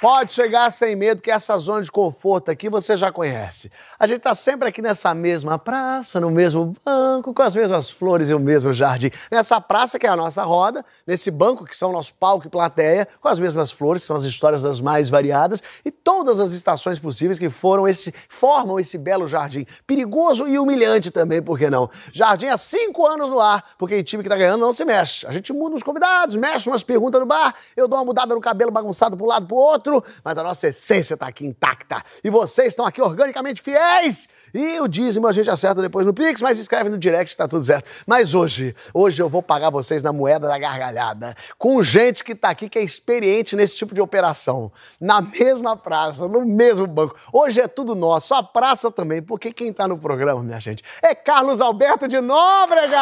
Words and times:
Pode 0.00 0.32
chegar 0.32 0.72
sem 0.72 0.96
medo, 0.96 1.20
que 1.20 1.30
essa 1.30 1.58
zona 1.58 1.82
de 1.82 1.92
conforto 1.92 2.50
aqui 2.50 2.70
você 2.70 2.96
já 2.96 3.12
conhece. 3.12 3.70
A 3.98 4.06
gente 4.06 4.16
está 4.16 4.34
sempre 4.34 4.66
aqui 4.66 4.80
nessa 4.80 5.12
mesma 5.12 5.58
praça, 5.58 6.18
no 6.18 6.30
mesmo 6.30 6.74
banco, 6.82 7.34
com 7.34 7.42
as 7.42 7.54
mesmas 7.54 7.90
flores 7.90 8.30
e 8.30 8.34
o 8.34 8.40
mesmo 8.40 8.72
jardim. 8.72 9.10
Nessa 9.30 9.60
praça 9.60 9.98
que 9.98 10.06
é 10.06 10.08
a 10.08 10.16
nossa 10.16 10.42
roda, 10.42 10.82
nesse 11.06 11.30
banco 11.30 11.66
que 11.66 11.76
são 11.76 11.92
nosso 11.92 12.14
palco 12.14 12.46
e 12.46 12.50
plateia, 12.50 13.06
com 13.20 13.28
as 13.28 13.38
mesmas 13.38 13.70
flores, 13.70 14.00
que 14.00 14.06
são 14.06 14.16
as 14.16 14.24
histórias 14.24 14.62
das 14.62 14.80
mais 14.80 15.10
variadas, 15.10 15.62
e 15.84 15.90
todas 15.90 16.40
as 16.40 16.52
estações 16.52 16.98
possíveis 16.98 17.38
que 17.38 17.50
foram 17.50 17.86
esse, 17.86 18.14
formam 18.26 18.80
esse 18.80 18.96
belo 18.96 19.28
jardim. 19.28 19.66
Perigoso 19.86 20.48
e 20.48 20.58
humilhante 20.58 21.10
também, 21.10 21.42
por 21.42 21.58
que 21.58 21.68
não? 21.68 21.90
Jardim 22.10 22.46
há 22.46 22.56
cinco 22.56 23.06
anos 23.06 23.28
no 23.28 23.38
ar, 23.38 23.74
porque 23.76 23.96
o 23.96 24.02
time 24.02 24.22
que 24.22 24.28
está 24.28 24.38
ganhando 24.38 24.62
não 24.62 24.72
se 24.72 24.82
mexe. 24.82 25.26
A 25.26 25.30
gente 25.32 25.52
muda 25.52 25.76
os 25.76 25.82
convidados, 25.82 26.36
mexe 26.36 26.70
umas 26.70 26.82
perguntas 26.82 27.20
no 27.20 27.26
bar, 27.26 27.54
eu 27.76 27.86
dou 27.86 27.98
uma 27.98 28.04
mudada 28.06 28.34
no 28.34 28.40
cabelo 28.40 28.70
bagunçado 28.70 29.22
um 29.22 29.26
lado 29.26 29.46
para 29.46 29.54
o 29.54 29.58
outro, 29.58 29.89
mas 30.22 30.38
a 30.38 30.42
nossa 30.42 30.68
essência 30.68 31.14
está 31.14 31.26
aqui 31.26 31.46
intacta. 31.46 32.02
E 32.22 32.30
vocês 32.30 32.68
estão 32.68 32.86
aqui 32.86 33.00
organicamente 33.00 33.62
fiéis. 33.62 34.28
E 34.52 34.80
o 34.80 34.88
dízimo 34.88 35.26
a 35.26 35.32
gente 35.32 35.48
acerta 35.48 35.80
depois 35.80 36.04
no 36.04 36.12
Pix, 36.12 36.42
mas 36.42 36.58
escreve 36.58 36.90
no 36.90 36.98
direct 36.98 37.36
tá 37.36 37.46
tudo 37.48 37.64
certo. 37.64 37.88
Mas 38.06 38.34
hoje, 38.34 38.74
hoje 38.92 39.22
eu 39.22 39.28
vou 39.28 39.42
pagar 39.42 39.70
vocês 39.70 40.02
na 40.02 40.12
moeda 40.12 40.48
da 40.48 40.58
gargalhada. 40.58 41.36
Com 41.58 41.82
gente 41.82 42.22
que 42.24 42.34
tá 42.34 42.50
aqui 42.50 42.68
que 42.68 42.78
é 42.78 42.82
experiente 42.82 43.56
nesse 43.56 43.76
tipo 43.76 43.94
de 43.94 44.00
operação. 44.00 44.70
Na 45.00 45.20
mesma 45.20 45.76
praça, 45.76 46.26
no 46.28 46.44
mesmo 46.44 46.86
banco. 46.86 47.16
Hoje 47.32 47.60
é 47.60 47.68
tudo 47.68 47.94
nosso, 47.94 48.34
a 48.34 48.42
praça 48.42 48.90
também, 48.90 49.22
porque 49.22 49.52
quem 49.52 49.72
tá 49.72 49.86
no 49.86 49.96
programa, 49.96 50.42
minha 50.42 50.60
gente, 50.60 50.82
é 51.02 51.14
Carlos 51.14 51.60
Alberto 51.60 52.08
de 52.08 52.20
Nóbrega! 52.20 53.00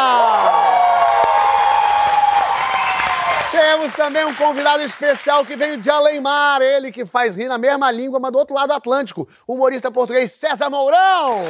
Temos 3.59 3.93
também 3.95 4.25
um 4.25 4.33
convidado 4.35 4.85
especial 4.85 5.45
que 5.45 5.57
veio 5.57 5.79
de 5.79 5.91
Além-Mar, 5.91 6.63
ele 6.63 6.93
que 6.93 7.05
faz 7.05 7.37
rir 7.37 7.49
na 7.49 7.59
mesma 7.59 7.91
língua, 7.91 8.21
mas 8.21 8.31
do 8.31 8.39
outro 8.39 8.55
lado 8.55 8.69
do 8.69 8.75
Atlântico, 8.75 9.29
humorista 9.49 9.91
português 9.91 10.31
César 10.31 10.71
Mourão. 10.71 11.43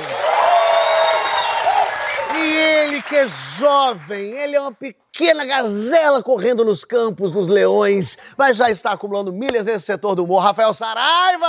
E 2.35 2.57
ele 2.57 3.03
que 3.03 3.15
é 3.15 3.29
jovem, 3.59 4.31
ele 4.31 4.57
é 4.57 4.61
uma 4.61 4.73
pequena 4.73 5.45
gazela 5.45 6.23
correndo 6.23 6.65
nos 6.65 6.83
campos 6.83 7.31
dos 7.31 7.51
leões, 7.51 8.17
mas 8.39 8.57
já 8.57 8.71
está 8.71 8.93
acumulando 8.93 9.31
milhas 9.31 9.67
nesse 9.67 9.85
setor 9.85 10.15
do 10.15 10.25
humor, 10.25 10.43
Rafael 10.43 10.73
Saraiva! 10.73 11.47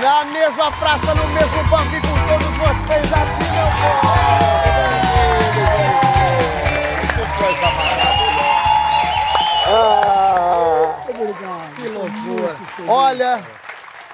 Na 0.00 0.24
mesma 0.26 0.70
praça, 0.70 1.12
no 1.16 1.26
mesmo 1.30 1.64
banco 1.64 1.96
e 1.96 2.00
com 2.00 2.28
todos 2.28 2.56
vocês 2.58 3.12
aqui, 3.12 3.42
meu 3.42 3.66
povo! 3.80 4.61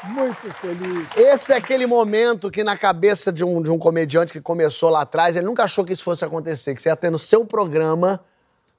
Muito 0.08 0.52
feliz. 0.54 1.06
Esse 1.16 1.52
é 1.52 1.56
aquele 1.56 1.86
momento 1.86 2.50
que, 2.50 2.64
na 2.64 2.76
cabeça 2.76 3.32
de 3.32 3.44
um, 3.44 3.62
de 3.62 3.70
um 3.70 3.78
comediante 3.78 4.32
que 4.32 4.40
começou 4.40 4.90
lá 4.90 5.02
atrás, 5.02 5.36
ele 5.36 5.46
nunca 5.46 5.64
achou 5.64 5.84
que 5.84 5.92
isso 5.92 6.02
fosse 6.02 6.24
acontecer, 6.24 6.74
que 6.74 6.82
você 6.82 6.88
ia 6.88 6.96
ter 6.96 7.10
no 7.10 7.18
seu 7.18 7.44
programa 7.44 8.20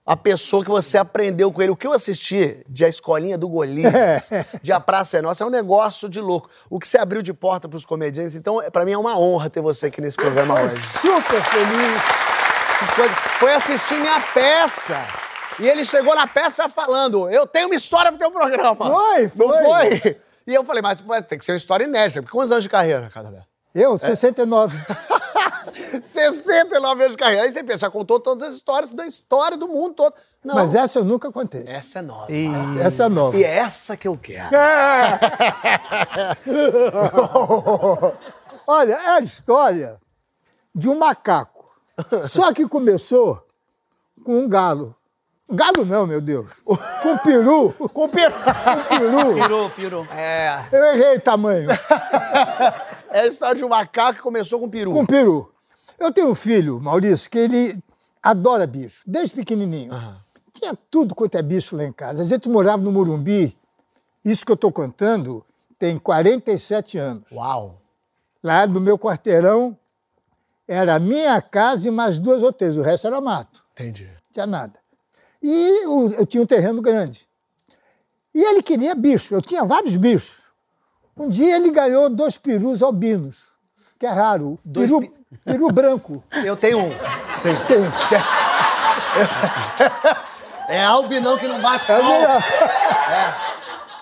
a 0.05 0.17
pessoa 0.17 0.63
que 0.63 0.71
você 0.71 0.97
aprendeu 0.97 1.52
com 1.52 1.61
ele. 1.61 1.71
O 1.71 1.75
que 1.75 1.86
eu 1.86 1.94
assisti 1.94 2.65
de 2.67 2.83
A 2.83 2.89
Escolinha 2.89 3.37
do 3.37 3.48
Golias, 3.48 4.30
de 4.61 4.71
A 4.71 4.80
Praça 4.80 5.17
é 5.17 5.21
Nossa, 5.21 5.43
é 5.43 5.48
um 5.48 5.52
negócio 5.52 6.09
de 6.09 6.20
louco. 6.20 6.49
O 6.70 6.80
que 6.80 6.87
você 6.87 6.98
abriu 6.98 7.21
de 7.21 7.33
porta 7.33 7.70
para 7.70 7.77
os 7.77 7.86
comediantes. 7.86 8.36
Então, 8.36 8.59
para 8.71 8.83
mim 8.86 8.93
é 8.93 8.98
uma 8.98 9.17
honra 9.20 9.49
ter 9.49 9.61
você 9.61 9.86
aqui 9.87 10.02
nesse 10.02 10.17
programa 10.17 10.59
hoje. 10.61 10.80
Super 10.80 11.42
feliz 11.43 12.30
foi, 12.95 13.09
foi 13.09 13.54
assistir 13.54 13.95
minha 13.99 14.20
peça. 14.33 14.98
E 15.59 15.67
ele 15.67 15.83
chegou 15.83 16.15
na 16.15 16.25
peça 16.25 16.70
falando: 16.70 17.30
Eu 17.30 17.45
tenho 17.45 17.67
uma 17.67 17.75
história 17.75 18.11
pro 18.11 18.20
teu 18.20 18.31
programa. 18.31 18.75
Foi, 18.75 19.30
foi. 19.30 19.48
Não 19.48 19.64
foi? 19.65 20.17
E 20.52 20.55
eu 20.55 20.64
falei: 20.64 20.82
Mas 20.82 21.02
tem 21.27 21.37
que 21.37 21.45
ser 21.45 21.54
uma 21.54 21.58
história 21.58 21.86
inédita. 21.86 22.21
Quantos 22.23 22.52
anos 22.52 22.64
de 22.64 22.70
carreira, 22.70 23.10
Cadabé? 23.10 23.45
Eu? 23.73 23.98
69. 23.98 24.77
É. 24.77 26.02
69 26.02 27.04
anos 27.04 27.15
de 27.15 27.17
carreira. 27.17 27.43
Aí 27.43 27.52
você 27.52 27.64
pensa, 27.64 27.80
já 27.80 27.89
contou 27.89 28.20
todas 28.20 28.43
as 28.43 28.55
histórias 28.55 28.92
da 28.92 29.05
história 29.05 29.55
do 29.55 29.67
mundo 29.67 29.93
todo. 29.95 30.14
Não. 30.43 30.55
Mas 30.55 30.73
essa 30.73 30.99
eu 30.99 31.05
nunca 31.05 31.32
contei. 31.32 31.65
Essa 31.67 31.99
é 31.99 32.02
nova. 32.02 32.32
E... 32.32 32.48
Essa 32.82 33.04
é 33.05 33.10
nova. 33.10 33.37
E 33.37 33.43
é 33.43 33.58
essa 33.58 33.95
que 33.95 34.08
eu 34.08 34.17
quero. 34.17 34.49
Olha, 38.66 38.93
é 38.93 39.10
a 39.10 39.20
história 39.20 39.99
de 40.73 40.89
um 40.89 40.98
macaco 40.98 41.60
só 42.23 42.54
que 42.54 42.67
começou 42.67 43.45
com 44.23 44.39
um 44.39 44.48
galo. 44.48 44.95
Galo 45.52 45.83
não, 45.83 46.05
meu 46.05 46.21
Deus. 46.21 46.52
Com 46.64 47.17
peru. 47.23 47.73
Com 47.92 48.08
peru. 48.10 48.33
Com 48.33 48.99
peru. 48.99 49.33
Peru, 49.36 49.70
peru. 49.76 50.08
É. 50.11 50.65
Eu 50.71 50.83
errei 50.93 51.20
tamanho. 51.20 51.70
É 53.11 53.21
a 53.21 53.27
história 53.27 53.55
de 53.55 53.65
um 53.65 53.70
macaco 53.70 54.17
que 54.17 54.21
começou 54.21 54.60
com 54.60 54.70
peru. 54.70 54.92
Com 54.92 55.04
peru. 55.04 55.52
Eu 55.99 56.14
tenho 56.14 56.30
um 56.30 56.36
filho, 56.36 56.80
Maurício, 56.80 57.27
que 57.27 57.39
ele 57.39 57.76
adora 58.21 58.67
bicho, 58.67 59.02
desde 59.05 59.33
pequenininho. 59.33 59.92
Uhum. 59.92 60.15
Tinha 60.54 60.77
tudo 60.92 61.15
quanto 61.15 61.36
é 61.36 61.42
bicho 61.42 61.76
lá 61.76 61.83
em 61.83 61.92
casa. 61.92 62.21
A 62.21 62.26
gente 62.26 62.48
morava 62.48 62.83
no 62.83 62.92
Morumbi. 62.92 63.58
Isso 64.23 64.45
que 64.45 64.52
eu 64.52 64.55
estou 64.55 64.71
contando 64.71 65.43
tem 65.80 65.98
47 65.98 66.99
anos. 66.99 67.23
Uau! 67.31 67.81
Lá 68.43 68.67
no 68.67 68.80
meu 68.80 68.98
quarteirão, 68.98 69.76
era 70.67 70.95
a 70.95 70.99
minha 70.99 71.42
casa 71.42 71.87
e 71.87 71.92
mais 71.92 72.20
duas 72.20 72.43
ou 72.43 72.54
três, 72.54 72.77
o 72.77 72.81
resto 72.81 73.08
era 73.08 73.20
mato. 73.20 73.66
Entendi. 73.71 74.05
Não 74.05 74.31
tinha 74.31 74.45
nada. 74.45 74.79
E 75.42 75.86
eu, 75.86 76.11
eu 76.11 76.26
tinha 76.26 76.44
um 76.44 76.45
terreno 76.45 76.82
grande. 76.82 77.27
E 78.33 78.42
ele 78.42 78.61
queria 78.61 78.94
bicho, 78.94 79.33
eu 79.33 79.42
tinha 79.42 79.64
vários 79.64 79.98
bichos. 79.98 80.38
Um 81.17 81.27
dia 81.27 81.55
ele 81.55 81.72
ganhou 81.72 82.10
dois 82.10 82.38
perus 82.38 82.82
albinos, 82.82 83.48
que 83.98 84.05
é 84.05 84.10
raro. 84.10 84.60
Dois 84.64 84.89
peru, 84.89 85.02
pi... 85.02 85.14
peru 85.44 85.72
branco. 85.72 86.23
Eu 86.45 86.55
tenho 86.55 86.80
um. 86.80 86.92
Sim. 87.38 87.55
Tem. 87.67 87.80
É 90.70 90.86
albinão 90.86 91.36
que 91.36 91.48
não 91.48 91.60
bate 91.60 91.92
é 91.92 91.98
sol. 91.98 92.05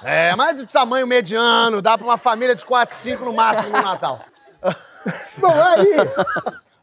É. 0.03 0.31
é, 0.31 0.36
mas 0.36 0.58
de 0.58 0.66
tamanho 0.66 1.08
mediano, 1.08 1.81
dá 1.81 1.97
para 1.97 2.06
uma 2.06 2.18
família 2.18 2.53
de 2.53 2.66
4, 2.66 2.94
5 2.94 3.24
no 3.24 3.31
máximo 3.31 3.70
no 3.70 3.81
Natal. 3.81 4.20
Bom, 5.40 5.50
aí, 5.50 5.96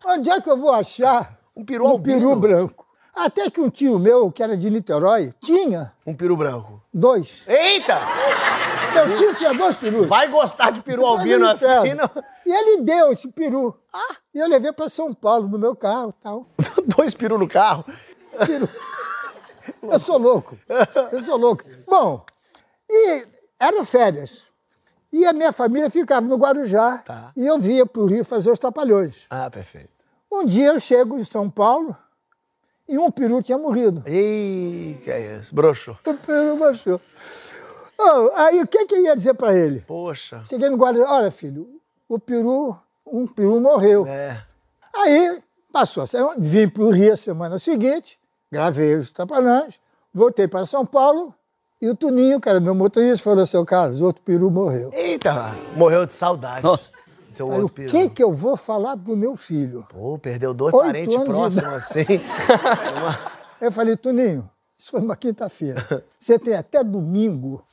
onde 0.06 0.31
é 0.31 0.41
que 0.41 0.48
eu 0.48 0.56
vou 0.56 0.72
achar 0.72 1.37
um 1.54 1.66
peru, 1.66 1.97
um 1.97 2.00
peru 2.00 2.34
branco? 2.34 2.83
Até 3.14 3.48
que 3.48 3.60
um 3.60 3.70
tio 3.70 3.98
meu, 3.98 4.30
que 4.30 4.42
era 4.42 4.56
de 4.56 4.69
Niterói, 4.69 5.30
tinha. 5.41 5.92
Um 6.04 6.14
peru 6.14 6.36
branco? 6.36 6.82
Dois. 6.92 7.44
Eita! 7.47 7.98
Meu 8.92 9.16
tio 9.16 9.34
tinha 9.36 9.54
dois 9.54 9.76
perus. 9.76 10.08
Vai 10.08 10.28
gostar 10.28 10.70
de 10.70 10.82
peru 10.82 11.06
albino 11.06 11.47
assim, 11.48 11.94
não? 11.94 12.10
E 12.44 12.52
ele 12.52 12.82
deu 12.82 13.12
esse 13.12 13.28
peru. 13.28 13.78
Ah. 13.92 14.16
E 14.34 14.38
eu 14.38 14.48
levei 14.48 14.72
para 14.72 14.88
São 14.88 15.12
Paulo 15.12 15.47
no 15.47 15.58
meu 15.58 15.76
carro 15.76 16.14
e 16.19 16.22
tal. 16.22 16.47
dois 16.97 17.14
peru 17.14 17.38
no 17.38 17.48
carro? 17.48 17.84
Peru. 18.47 18.69
Eu 19.82 19.98
sou 19.98 20.19
louco. 20.19 20.58
Eu 21.12 21.22
sou 21.22 21.36
louco. 21.36 21.64
Bom, 21.86 22.25
e 22.91 23.26
eram 23.60 23.84
férias. 23.84 24.42
E 25.12 25.25
a 25.25 25.32
minha 25.32 25.52
família 25.52 25.88
ficava 25.88 26.26
no 26.26 26.36
Guarujá. 26.36 26.98
Tá. 26.98 27.31
E 27.36 27.46
eu 27.46 27.58
via 27.60 27.86
para 27.86 28.02
o 28.02 28.06
Rio 28.06 28.25
fazer 28.25 28.50
os 28.50 28.58
trapalhões. 28.58 29.26
Ah, 29.31 29.48
perfeito. 29.48 29.90
Um 30.31 30.44
dia 30.44 30.66
eu 30.72 30.81
chego 30.81 31.16
em 31.16 31.25
São 31.25 31.49
Paulo 31.49 31.96
e 32.88 32.98
um 32.98 33.10
peru 33.10 33.42
tinha 33.42 33.58
morrido. 33.58 34.02
Ih, 34.06 34.98
que 35.02 35.10
é 35.10 35.38
isso? 35.38 35.54
Broxo. 35.54 35.98
O 36.06 36.14
peru 36.14 36.56
broxou. 36.56 37.00
Oh, 37.98 38.31
aí 38.34 38.60
o 38.60 38.66
que, 38.66 38.86
que 38.86 38.94
eu 38.94 39.02
ia 39.02 39.16
dizer 39.16 39.34
para 39.34 39.54
ele? 39.54 39.81
Poxa. 39.81 40.42
Cheguei 40.44 40.69
no 40.69 40.76
Guarujá, 40.76 41.10
olha 41.12 41.31
filho, 41.31 41.81
o 42.08 42.19
peru, 42.19 42.76
um 43.06 43.26
peru 43.26 43.60
morreu. 43.60 44.06
É. 44.06 44.42
Aí 44.94 45.42
passou 45.72 46.02
a 46.02 46.06
semana, 46.06 46.34
vim 46.38 46.69
para 46.69 46.82
o 46.82 46.90
Rio 46.90 47.12
a 47.12 47.16
semana 47.16 47.58
seguinte, 47.58 48.19
gravei 48.50 48.96
os 48.96 49.10
trapalhões, 49.10 49.80
voltei 50.12 50.46
para 50.46 50.66
São 50.66 50.84
Paulo, 50.84 51.34
e 51.80 51.88
o 51.88 51.94
Tuninho, 51.94 52.40
cara, 52.40 52.60
meu 52.60 52.75
motorista, 52.75 53.25
falou, 53.25 53.44
seu 53.44 53.64
Carlos, 53.64 54.00
outro 54.00 54.22
peru 54.22 54.50
morreu. 54.50 54.90
Eita, 54.92 55.52
morreu 55.76 56.06
de 56.06 56.14
saudade. 56.16 56.62
Nossa. 56.62 56.92
Seu 57.34 57.50
Aí, 57.50 57.62
o 57.62 57.69
que 57.69 58.08
que 58.10 58.22
eu 58.22 58.32
vou 58.32 58.56
falar 58.56 58.96
pro 58.96 59.16
meu 59.16 59.36
filho? 59.36 59.86
Pô, 59.90 60.19
perdeu 60.19 60.54
dois 60.54 60.72
Oito 60.75 60.86
parentes 60.86 61.16
próximos 61.16 61.72
assim. 61.72 62.04
eu 63.60 63.72
falei, 63.72 63.96
Tuninho, 63.96 64.48
isso 64.76 64.90
foi 64.90 65.00
uma 65.00 65.16
quinta-feira. 65.16 66.04
Você 66.19 66.38
tem 66.38 66.54
até 66.54 66.84
domingo 66.84 67.64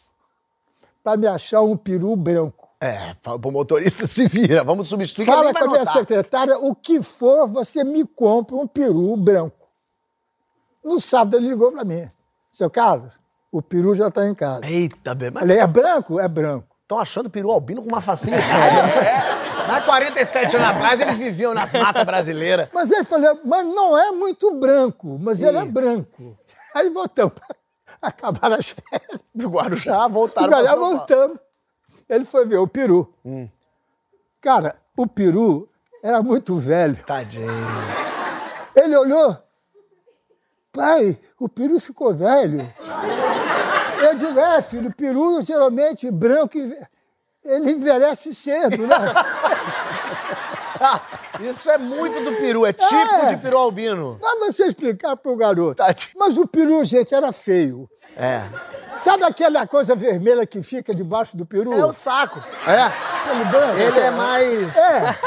para 1.03 1.17
me 1.17 1.27
achar 1.27 1.61
um 1.61 1.75
peru 1.75 2.15
branco. 2.15 2.69
É, 2.79 3.15
fala 3.21 3.37
pro 3.37 3.51
motorista 3.51 4.07
se 4.07 4.27
vira. 4.27 4.63
Vamos 4.63 4.87
substituir 4.87 5.25
Fala 5.25 5.53
com 5.53 5.65
a 5.65 5.67
minha 5.67 5.85
secretária, 5.85 6.57
o 6.57 6.73
que 6.73 7.01
for, 7.01 7.47
você 7.47 7.83
me 7.83 8.05
compra 8.07 8.55
um 8.55 8.67
peru 8.67 9.15
branco. 9.15 9.67
No 10.83 10.99
sábado 10.99 11.37
ele 11.37 11.49
ligou 11.49 11.71
para 11.71 11.83
mim. 11.83 12.09
Seu 12.49 12.69
Carlos, 12.69 13.19
o 13.51 13.61
peru 13.61 13.93
já 13.93 14.07
está 14.07 14.27
em 14.27 14.33
casa. 14.33 14.65
Eita, 14.65 15.13
bem, 15.13 15.29
mas 15.29 15.41
Falei, 15.41 15.59
é 15.59 15.67
branco? 15.67 16.19
É 16.19 16.27
branco. 16.27 16.67
estão 16.81 16.97
achando 16.97 17.27
o 17.27 17.29
peru 17.29 17.51
albino 17.51 17.83
com 17.83 17.87
uma 17.87 18.01
facilidade. 18.01 18.97
é. 19.05 19.40
Há 19.71 19.81
47 19.81 20.55
anos 20.57 20.67
atrás 20.67 20.99
eles 21.01 21.17
viviam 21.17 21.53
nas 21.53 21.73
matas 21.73 22.03
brasileiras. 22.03 22.69
Mas 22.73 22.91
ele 22.91 23.03
falou, 23.03 23.39
mas 23.45 23.65
não 23.65 23.97
é 23.97 24.11
muito 24.11 24.51
branco, 24.51 25.17
mas 25.19 25.41
ele 25.41 25.57
é 25.57 25.65
branco. 25.65 26.37
Aí 26.75 26.89
voltamos. 26.89 27.33
Acabaram 28.01 28.55
as 28.55 28.69
férias. 28.69 29.21
Do 29.33 29.49
Guarujá 29.49 30.07
voltaram 30.07 30.49
pra 30.49 30.65
São 30.65 30.79
Paulo. 30.79 30.95
voltamos. 30.97 31.37
Ele 32.09 32.25
foi 32.25 32.45
ver 32.45 32.57
o 32.57 32.67
peru. 32.67 33.13
Cara, 34.41 34.75
o 34.97 35.07
peru 35.07 35.69
era 36.03 36.21
muito 36.21 36.57
velho. 36.57 36.97
Tadinho. 37.05 37.47
Ele 38.75 38.95
olhou. 38.95 39.37
Pai, 40.73 41.17
o 41.39 41.47
peru 41.49 41.79
ficou 41.79 42.13
velho. 42.13 42.73
Eu 44.01 44.15
digo, 44.15 44.39
é, 44.39 44.61
filho, 44.61 44.89
o 44.89 44.93
peru 44.93 45.41
geralmente 45.41 46.09
branco, 46.09 46.57
ele 46.57 47.71
envelhece 47.71 48.33
cedo, 48.33 48.87
né? 48.87 48.95
Isso 51.41 51.69
é 51.69 51.77
muito 51.77 52.19
do 52.23 52.35
peru, 52.37 52.65
é 52.65 52.73
tipo 52.73 52.93
É. 52.93 53.35
de 53.35 53.37
peru 53.37 53.57
albino. 53.57 54.19
Mas 54.21 54.55
você 54.55 54.67
explicar 54.67 55.15
pro 55.15 55.35
garoto. 55.35 55.75
Tadinho. 55.75 56.09
Mas 56.15 56.37
o 56.37 56.47
peru, 56.47 56.83
gente, 56.85 57.13
era 57.13 57.31
feio. 57.31 57.89
É. 58.15 58.43
Sabe 58.95 59.23
aquela 59.23 59.65
coisa 59.67 59.95
vermelha 59.95 60.45
que 60.45 60.61
fica 60.63 60.93
debaixo 60.93 61.37
do 61.37 61.45
peru? 61.45 61.71
É 61.73 61.85
o 61.85 61.93
saco. 61.93 62.39
É. 62.67 62.81
Aquele 62.81 63.45
branco? 63.45 63.77
Ele 63.79 63.99
é 63.99 64.11
mais. 64.11 64.77
É. 64.77 65.17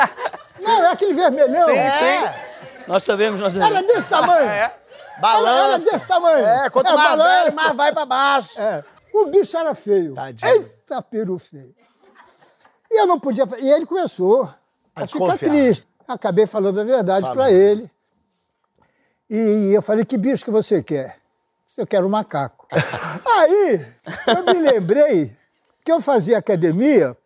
Não, 0.62 0.82
é 0.84 0.90
aquele 0.90 1.14
vermelhão. 1.14 1.66
Sim, 1.66 1.76
É. 1.76 1.90
sim. 1.90 2.34
Nós 2.86 3.02
sabemos, 3.04 3.40
nós 3.40 3.56
Era 3.56 3.66
sabemos. 3.66 3.92
desse 3.94 4.10
tamanho. 4.10 4.48
É. 4.48 4.56
Era, 4.58 4.74
Balança. 5.20 5.64
era 5.64 5.78
desse 5.92 6.06
tamanho. 6.06 6.44
É, 6.46 6.70
quanto 6.70 6.88
É, 6.90 6.92
mais 6.94 7.08
balança. 7.10 7.44
velho, 7.44 7.56
mais 7.56 7.76
vai 7.76 7.92
pra 7.92 8.04
baixo. 8.04 8.60
É. 8.60 8.84
O 9.14 9.26
bicho 9.26 9.56
era 9.56 9.74
feio. 9.74 10.14
Tadinho. 10.14 10.50
Eita, 10.52 11.00
peru 11.02 11.38
feio. 11.38 11.74
E 12.90 13.00
eu 13.00 13.06
não 13.06 13.18
podia. 13.18 13.44
E 13.60 13.70
ele 13.70 13.86
começou 13.86 14.48
A 14.94 15.02
a, 15.02 15.06
ficar 15.06 15.38
triste. 15.38 15.86
Acabei 16.06 16.46
falando 16.46 16.80
a 16.80 16.84
verdade 16.84 17.22
Falou. 17.22 17.36
para 17.36 17.50
ele. 17.50 17.90
E 19.28 19.72
eu 19.72 19.82
falei: 19.82 20.04
que 20.04 20.16
bicho 20.16 20.44
que 20.44 20.50
você 20.50 20.82
quer? 20.82 21.18
Eu 21.76 21.86
quero 21.86 22.06
um 22.06 22.10
macaco. 22.10 22.68
Aí 23.26 23.84
eu 24.28 24.44
me 24.44 24.60
lembrei 24.60 25.36
que 25.84 25.90
eu 25.90 26.00
fazia 26.00 26.38
academia 26.38 27.16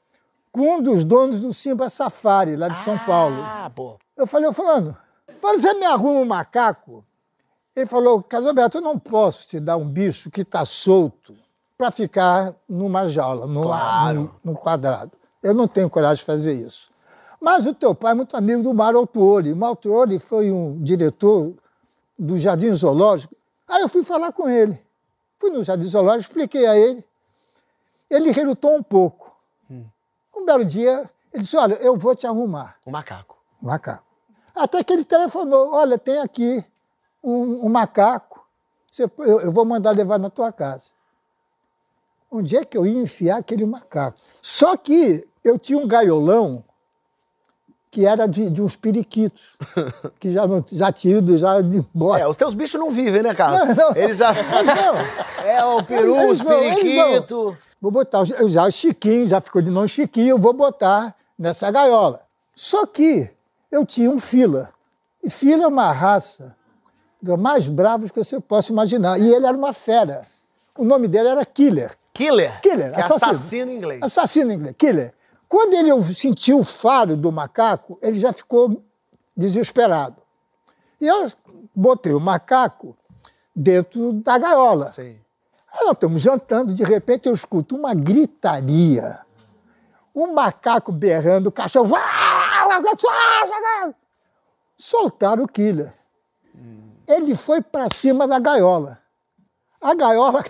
com 0.50 0.76
um 0.76 0.82
dos 0.82 1.04
donos 1.04 1.40
do 1.40 1.52
Simba 1.52 1.90
Safari, 1.90 2.56
lá 2.56 2.68
de 2.68 2.78
São 2.78 2.98
Paulo. 3.00 3.42
Ah, 3.42 3.70
pô. 3.74 3.98
Eu 4.16 4.26
falei, 4.26 4.48
ô 4.48 4.52
fulano, 4.54 4.96
você 5.40 5.74
me 5.74 5.84
arruma 5.84 6.20
um 6.20 6.24
macaco? 6.24 7.04
Ele 7.76 7.86
falou, 7.86 8.22
Casalberto, 8.22 8.78
eu 8.78 8.82
não 8.82 8.98
posso 8.98 9.48
te 9.48 9.60
dar 9.60 9.76
um 9.76 9.86
bicho 9.86 10.30
que 10.30 10.40
está 10.40 10.64
solto 10.64 11.36
para 11.76 11.90
ficar 11.90 12.54
numa 12.68 13.06
jaula, 13.06 13.46
numa, 13.46 13.66
Claro. 13.66 14.20
num, 14.42 14.52
num 14.52 14.54
quadrado. 14.54 15.12
Eu 15.42 15.54
não 15.54 15.68
tenho 15.68 15.88
coragem 15.88 16.16
de 16.16 16.24
fazer 16.24 16.54
isso. 16.54 16.90
Mas 17.40 17.66
o 17.66 17.74
teu 17.74 17.94
pai 17.94 18.12
é 18.12 18.14
muito 18.14 18.36
amigo 18.36 18.62
do 18.62 18.74
Mário 18.74 18.98
Autuori. 18.98 19.52
O 19.52 19.64
Autuori 19.64 20.18
foi 20.18 20.50
um 20.50 20.82
diretor 20.82 21.54
do 22.18 22.36
Jardim 22.38 22.72
Zoológico. 22.74 23.34
Aí 23.66 23.82
eu 23.82 23.88
fui 23.88 24.02
falar 24.02 24.32
com 24.32 24.48
ele. 24.48 24.80
Fui 25.38 25.50
no 25.50 25.62
Jardim 25.62 25.86
Zoológico, 25.86 26.30
expliquei 26.32 26.66
a 26.66 26.76
ele. 26.76 27.04
Ele 28.10 28.30
relutou 28.30 28.74
um 28.74 28.82
pouco. 28.82 29.28
Um 30.34 30.44
belo 30.44 30.64
dia, 30.64 31.08
ele 31.32 31.42
disse, 31.42 31.56
olha, 31.56 31.74
eu 31.74 31.96
vou 31.96 32.14
te 32.14 32.26
arrumar. 32.26 32.76
O 32.86 32.90
macaco. 32.90 33.36
Um 33.62 33.66
macaco. 33.66 34.04
Até 34.54 34.82
que 34.82 34.92
ele 34.92 35.04
telefonou: 35.04 35.72
olha, 35.72 35.96
tem 35.98 36.18
aqui 36.18 36.64
um, 37.22 37.66
um 37.66 37.68
macaco, 37.68 38.44
você- 38.90 39.04
eu, 39.18 39.40
eu 39.42 39.52
vou 39.52 39.64
mandar 39.64 39.90
levar 39.92 40.18
na 40.18 40.28
tua 40.30 40.50
casa. 40.52 40.90
Onde 42.30 42.56
é 42.56 42.64
que 42.64 42.76
eu 42.76 42.84
ia 42.86 43.00
enfiar 43.00 43.36
aquele 43.38 43.64
macaco? 43.64 44.18
Só 44.42 44.76
que 44.76 45.26
eu 45.44 45.58
tinha 45.58 45.78
um 45.78 45.86
gaiolão 45.86 46.64
que 47.90 48.06
era 48.06 48.26
de, 48.26 48.50
de 48.50 48.60
uns 48.60 48.76
periquitos, 48.76 49.56
que 50.20 50.32
já, 50.32 50.46
não, 50.46 50.64
já 50.70 50.92
tinha 50.92 51.18
ido 51.18 51.36
já 51.36 51.60
de 51.60 51.78
embora. 51.78 52.22
É, 52.22 52.28
os 52.28 52.36
teus 52.36 52.54
bichos 52.54 52.78
não 52.78 52.90
vivem, 52.90 53.22
né, 53.22 53.34
cara? 53.34 53.64
Não, 53.64 53.74
não. 53.74 53.96
Eles 53.96 54.18
já. 54.18 54.32
Mas 54.32 54.66
não. 54.66 55.28
É, 55.48 55.64
o 55.64 55.82
peru, 55.82 56.14
Eles 56.16 56.40
os 56.40 56.46
periquitos. 56.46 57.56
Vou 57.80 57.90
botar, 57.90 58.22
já 58.24 58.66
o 58.66 58.70
Chiquinho, 58.70 59.26
já 59.28 59.40
ficou 59.40 59.62
de 59.62 59.70
nome 59.70 59.88
Chiquinho, 59.88 60.30
eu 60.30 60.38
vou 60.38 60.52
botar 60.52 61.14
nessa 61.38 61.70
gaiola. 61.70 62.20
Só 62.54 62.84
que 62.84 63.30
eu 63.70 63.86
tinha 63.86 64.10
um 64.10 64.18
fila. 64.18 64.70
E 65.22 65.30
fila 65.30 65.64
é 65.64 65.66
uma 65.66 65.90
raça 65.90 66.54
dos 67.22 67.38
mais 67.38 67.68
bravos 67.68 68.10
que 68.10 68.22
você 68.22 68.40
possa 68.40 68.72
imaginar. 68.72 69.18
E 69.18 69.32
ele 69.32 69.46
era 69.46 69.56
uma 69.56 69.72
fera. 69.72 70.22
O 70.76 70.84
nome 70.84 71.08
dele 71.08 71.28
era 71.28 71.44
Killer. 71.46 71.96
Killer. 72.12 72.60
Killer, 72.60 72.92
é 72.92 73.00
assassino. 73.00 73.30
assassino 73.30 73.70
em 73.70 73.76
inglês. 73.76 74.02
Assassino 74.02 74.52
em 74.52 74.54
inglês, 74.54 74.74
Killer. 74.76 75.14
Quando 75.48 75.74
ele 75.74 76.02
sentiu 76.02 76.58
o 76.58 76.64
faro 76.64 77.16
do 77.16 77.32
macaco, 77.32 77.98
ele 78.02 78.20
já 78.20 78.32
ficou 78.32 78.82
desesperado. 79.36 80.20
E 81.00 81.06
eu 81.06 81.30
botei 81.74 82.12
o 82.12 82.20
macaco 82.20 82.96
dentro 83.54 84.12
da 84.12 84.36
gaiola. 84.36 84.86
Sim. 84.86 85.18
Aí 85.72 85.84
nós 85.84 85.92
estamos 85.92 86.20
jantando, 86.20 86.74
de 86.74 86.82
repente 86.82 87.28
eu 87.28 87.34
escuto 87.34 87.76
uma 87.76 87.94
gritaria. 87.94 89.20
Um 90.14 90.34
macaco 90.34 90.90
berrando, 90.92 91.48
o 91.48 91.52
cachorro. 91.52 91.94
Soltaram 94.76 95.44
o 95.44 95.48
killer. 95.48 95.94
Ele 97.06 97.34
foi 97.34 97.62
para 97.62 97.88
cima 97.88 98.28
da 98.28 98.38
gaiola. 98.38 98.98
A 99.80 99.94
gaiola 99.94 100.44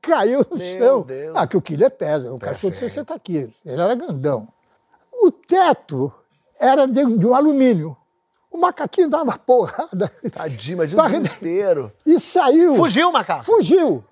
caiu 0.00 0.44
no 0.50 0.56
Meu 0.56 0.78
chão. 0.78 1.02
Deus. 1.02 1.36
Ah, 1.36 1.46
que 1.46 1.56
o 1.56 1.62
killer 1.62 1.90
pesa, 1.90 2.28
é 2.28 2.30
um 2.32 2.38
cachorro 2.38 2.72
de 2.72 2.78
60 2.78 3.18
quilos. 3.20 3.54
Ele 3.64 3.80
era 3.80 3.94
grandão. 3.94 4.48
O 5.12 5.30
teto 5.30 6.12
era 6.58 6.86
de, 6.86 7.04
de 7.16 7.26
um 7.26 7.34
alumínio. 7.34 7.96
O 8.50 8.58
macaquinho 8.58 9.08
dava 9.08 9.38
porrada. 9.38 10.10
Tadinho, 10.32 10.74
imagina 10.76 11.00
o 11.00 11.04
Barre- 11.04 11.18
desespero. 11.20 11.92
E 12.04 12.18
saiu. 12.18 12.74
Fugiu, 12.76 13.12
macaco? 13.12 13.44
Fugiu. 13.44 14.04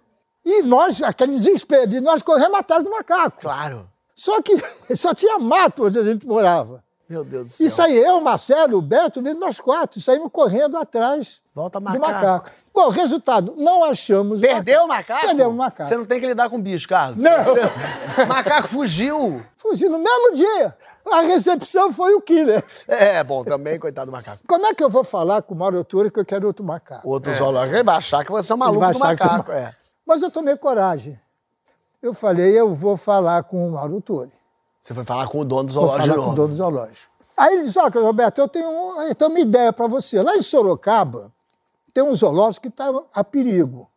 E 0.45 0.63
nós, 0.63 1.03
aquele 1.03 1.33
desespero, 1.33 1.93
e 1.95 2.01
nós 2.01 2.23
corremos 2.23 2.59
atrás 2.59 2.85
do 2.85 2.91
macaco. 2.91 3.41
Claro. 3.41 3.89
Só 4.15 4.41
que 4.41 4.55
só 4.97 5.13
tinha 5.15 5.39
mato 5.39 5.87
onde 5.87 5.99
a 5.99 6.05
gente 6.05 6.27
morava. 6.27 6.83
Meu 7.09 7.25
Deus 7.25 7.45
do 7.45 7.49
céu. 7.51 7.67
Isso 7.67 7.81
aí, 7.81 7.97
eu, 7.97 8.21
Marcelo, 8.21 8.77
o 8.79 8.83
Beto, 8.83 9.23
nós 9.23 9.59
quatro, 9.59 9.99
saímos 10.01 10.31
correndo 10.31 10.77
atrás 10.77 11.41
Volta 11.55 11.81
do 11.81 11.85
macaco. 11.85 12.03
macaco. 12.07 12.51
Bom, 12.75 12.89
resultado, 12.91 13.55
não 13.57 13.83
achamos. 13.83 14.41
Perdeu 14.41 14.85
o 14.85 14.89
macaco? 14.89 15.27
Perdeu 15.27 15.49
o 15.49 15.55
macaco. 15.55 15.89
Você 15.89 15.97
não 15.97 16.05
tem 16.05 16.21
que 16.21 16.27
lidar 16.27 16.51
com 16.51 16.61
bicho, 16.61 16.87
Carlos. 16.87 17.19
Não. 17.19 17.43
Você- 17.43 17.61
O 18.23 18.27
macaco 18.29 18.69
fugiu. 18.69 19.43
Fugiu 19.57 19.89
no 19.91 19.99
mesmo 19.99 20.35
dia. 20.35 20.77
A 21.11 21.21
recepção 21.23 21.91
foi 21.91 22.13
o 22.15 22.21
killer. 22.21 22.63
É, 22.87 23.25
bom, 23.25 23.43
também, 23.43 23.79
coitado 23.79 24.11
do 24.11 24.13
macaco. 24.13 24.43
Como 24.47 24.67
é 24.67 24.75
que 24.75 24.85
eu 24.85 24.91
vou 24.91 25.03
falar 25.03 25.41
com 25.41 25.55
o 25.55 25.59
Mauro 25.59 25.79
Autori 25.79 26.11
que 26.11 26.21
eu 26.21 26.25
quero 26.27 26.47
outro 26.47 26.63
macaco? 26.65 27.09
Outro 27.09 27.33
zoológico, 27.33 27.75
ele 27.77 27.83
vai 27.85 27.97
achar 27.97 28.23
que 28.23 28.31
você 28.31 28.53
é 28.53 28.55
um 28.55 28.59
maluco 28.59 28.81
do 28.81 28.85
achar 28.85 29.17
que 29.17 29.23
eu- 29.23 29.27
macaco. 29.27 29.53
É. 29.53 29.75
Mas 30.07 30.21
eu 30.21 30.31
tomei 30.31 30.57
coragem. 30.59 31.19
Eu 32.03 32.13
falei, 32.13 32.53
eu 32.59 32.75
vou 32.75 32.97
falar 32.97 33.43
com 33.45 33.67
o 33.67 33.73
Mauro 33.73 33.95
Autori. 33.95 34.31
Você 34.81 34.95
foi 34.95 35.05
falar 35.05 35.29
com 35.29 35.41
o 35.41 35.45
dono 35.45 35.65
do 35.65 35.73
Vou 35.73 35.83
zoológico 35.89 36.07
falar 36.07 36.19
de 36.19 36.25
com 36.27 36.33
o 36.33 36.35
dono 36.35 36.49
do 36.49 36.55
zoológico. 36.55 37.13
Aí 37.37 37.55
ele 37.55 37.65
disse, 37.65 37.79
ó, 37.79 37.89
Roberto, 37.89 38.39
eu 38.39 38.49
tenho, 38.49 39.01
eu 39.03 39.15
tenho 39.15 39.31
uma 39.31 39.41
ideia 39.41 39.73
para 39.73 39.87
você. 39.87 40.21
Lá 40.23 40.37
em 40.37 40.43
Sorocaba, 40.43 41.33
tem 41.95 42.03
um 42.03 42.15
zoológico 42.15 42.63
que 42.63 42.69
está 42.69 42.93
a 43.13 43.23
perigo. 43.23 43.89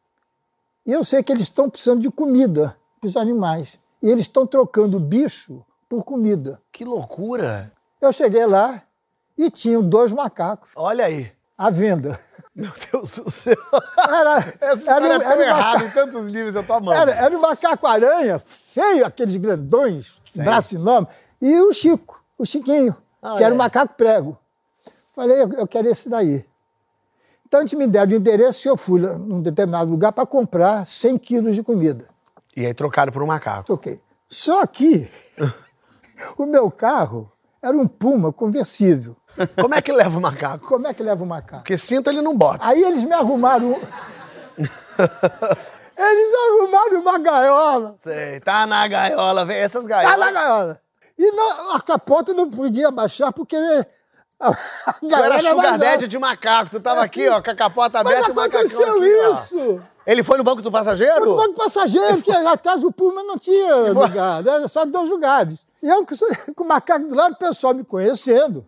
E 0.85 0.91
eu 0.91 1.03
sei 1.03 1.23
que 1.23 1.31
eles 1.31 1.43
estão 1.43 1.69
precisando 1.69 2.01
de 2.01 2.11
comida 2.11 2.75
para 2.99 3.07
os 3.07 3.17
animais. 3.17 3.79
E 4.01 4.09
eles 4.09 4.23
estão 4.23 4.45
trocando 4.45 4.99
bicho 4.99 5.63
por 5.87 6.03
comida. 6.03 6.61
Que 6.71 6.85
loucura. 6.85 7.71
Eu 7.99 8.11
cheguei 8.11 8.45
lá 8.45 8.81
e 9.37 9.49
tinham 9.49 9.81
dois 9.81 10.11
macacos 10.11 10.71
Olha 10.75 11.05
aí. 11.05 11.31
à 11.57 11.69
venda. 11.69 12.19
Meu 12.55 12.69
Deus 12.91 13.17
do 13.17 13.29
céu. 13.31 13.55
Era, 13.97 14.53
Essa 14.59 14.91
era, 14.95 15.07
é 15.07 15.11
era, 15.13 15.45
errada 15.45 15.79
maca- 15.79 15.85
em 15.85 15.89
tantos 15.91 16.55
eu 16.55 16.63
tô 16.63 16.73
amando. 16.73 16.99
era, 16.99 17.11
era 17.11 17.37
um 17.37 17.39
macaco-aranha, 17.41 18.37
feio, 18.39 19.05
aqueles 19.05 19.37
grandões, 19.37 20.19
braço 20.35 20.75
enorme. 20.75 21.07
E 21.41 21.59
o 21.61 21.71
Chico, 21.73 22.21
o 22.37 22.45
Chiquinho, 22.45 22.95
Ah, 23.21 23.35
que 23.37 23.43
era 23.43 23.53
é. 23.53 23.55
um 23.55 23.57
macaco 23.57 23.93
prego. 23.95 24.37
Falei, 25.13 25.41
eu, 25.41 25.53
eu 25.53 25.67
quero 25.67 25.87
esse 25.87 26.09
daí. 26.09 26.45
Então, 27.47 27.59
gente 27.61 27.75
me 27.75 27.87
deram 27.87 28.11
o 28.13 28.15
endereço 28.15 28.67
e 28.67 28.69
eu 28.69 28.77
fui 28.77 28.99
num 29.01 29.41
determinado 29.41 29.89
lugar 29.89 30.11
para 30.11 30.25
comprar 30.25 30.85
100 30.85 31.17
quilos 31.17 31.55
de 31.55 31.63
comida. 31.63 32.05
E 32.55 32.65
aí 32.65 32.73
trocaram 32.73 33.11
por 33.13 33.21
um 33.23 33.27
macaco. 33.27 33.65
Toquei. 33.65 33.99
Só 34.27 34.65
que 34.65 35.09
o 36.37 36.45
meu 36.45 36.69
carro 36.71 37.31
era 37.61 37.75
um 37.77 37.87
Puma 37.87 38.31
conversível. 38.31 39.15
Como 39.59 39.73
é 39.75 39.81
que 39.81 39.91
leva 39.91 40.17
o 40.17 40.21
macaco? 40.21 40.67
Como 40.67 40.87
é 40.87 40.93
que 40.93 41.01
leva 41.03 41.23
o 41.23 41.27
macaco? 41.27 41.63
Porque 41.63 41.77
cinto 41.77 42.09
ele 42.09 42.21
não 42.21 42.35
bota. 42.35 42.65
Aí 42.65 42.83
eles 42.83 43.03
me 43.03 43.13
arrumaram. 43.13 43.71
um- 43.73 43.81
eles 45.97 46.33
arrumaram 46.33 47.01
uma 47.01 47.17
gaiola. 47.17 47.95
Sei, 47.97 48.39
tá 48.39 48.65
na 48.67 48.87
gaiola, 48.87 49.45
vem 49.45 49.57
essas 49.57 49.85
Tá 49.85 49.95
na 49.97 50.03
gaiolas. 50.03 50.33
gaiola. 50.33 50.81
E 51.17 51.31
não, 51.31 51.75
a 51.75 51.81
capota 51.81 52.33
não 52.33 52.49
podia 52.49 52.89
baixar 52.91 53.31
porque 53.31 53.55
a, 54.39 54.49
a 54.87 54.93
Tu 54.93 55.07
galera 55.07 55.35
era 55.37 55.49
sugar 55.51 55.77
daddy 55.77 56.07
de 56.07 56.17
macaco. 56.17 56.71
Tu 56.71 56.79
tava 56.79 57.01
aqui, 57.03 57.27
ó, 57.29 57.41
com 57.41 57.51
a 57.51 57.55
capota 57.55 58.03
Mas 58.03 58.13
aberta 58.13 58.31
o 58.31 58.35
macacão 58.35 58.59
aconteceu 58.61 58.97
aqui, 58.97 59.19
ó. 59.27 59.33
isso! 59.33 59.81
Ele 60.07 60.23
foi 60.23 60.37
no 60.39 60.43
banco 60.43 60.63
do 60.63 60.71
passageiro? 60.71 61.23
No 61.25 61.35
banco 61.37 61.53
passageiro, 61.53 62.21
que 62.23 62.31
atrás 62.31 62.81
do 62.81 62.91
Puma 62.91 63.21
não 63.23 63.37
tinha 63.37 63.75
lugar, 63.75 64.45
era 64.45 64.67
só 64.67 64.83
dois 64.83 65.07
lugares. 65.07 65.63
E 65.81 65.87
eu 65.87 66.03
com 66.55 66.63
o 66.63 66.67
macaco 66.67 67.05
do 67.07 67.13
lado, 67.13 67.33
o 67.33 67.37
pessoal 67.37 67.75
me 67.75 67.83
conhecendo. 67.83 68.65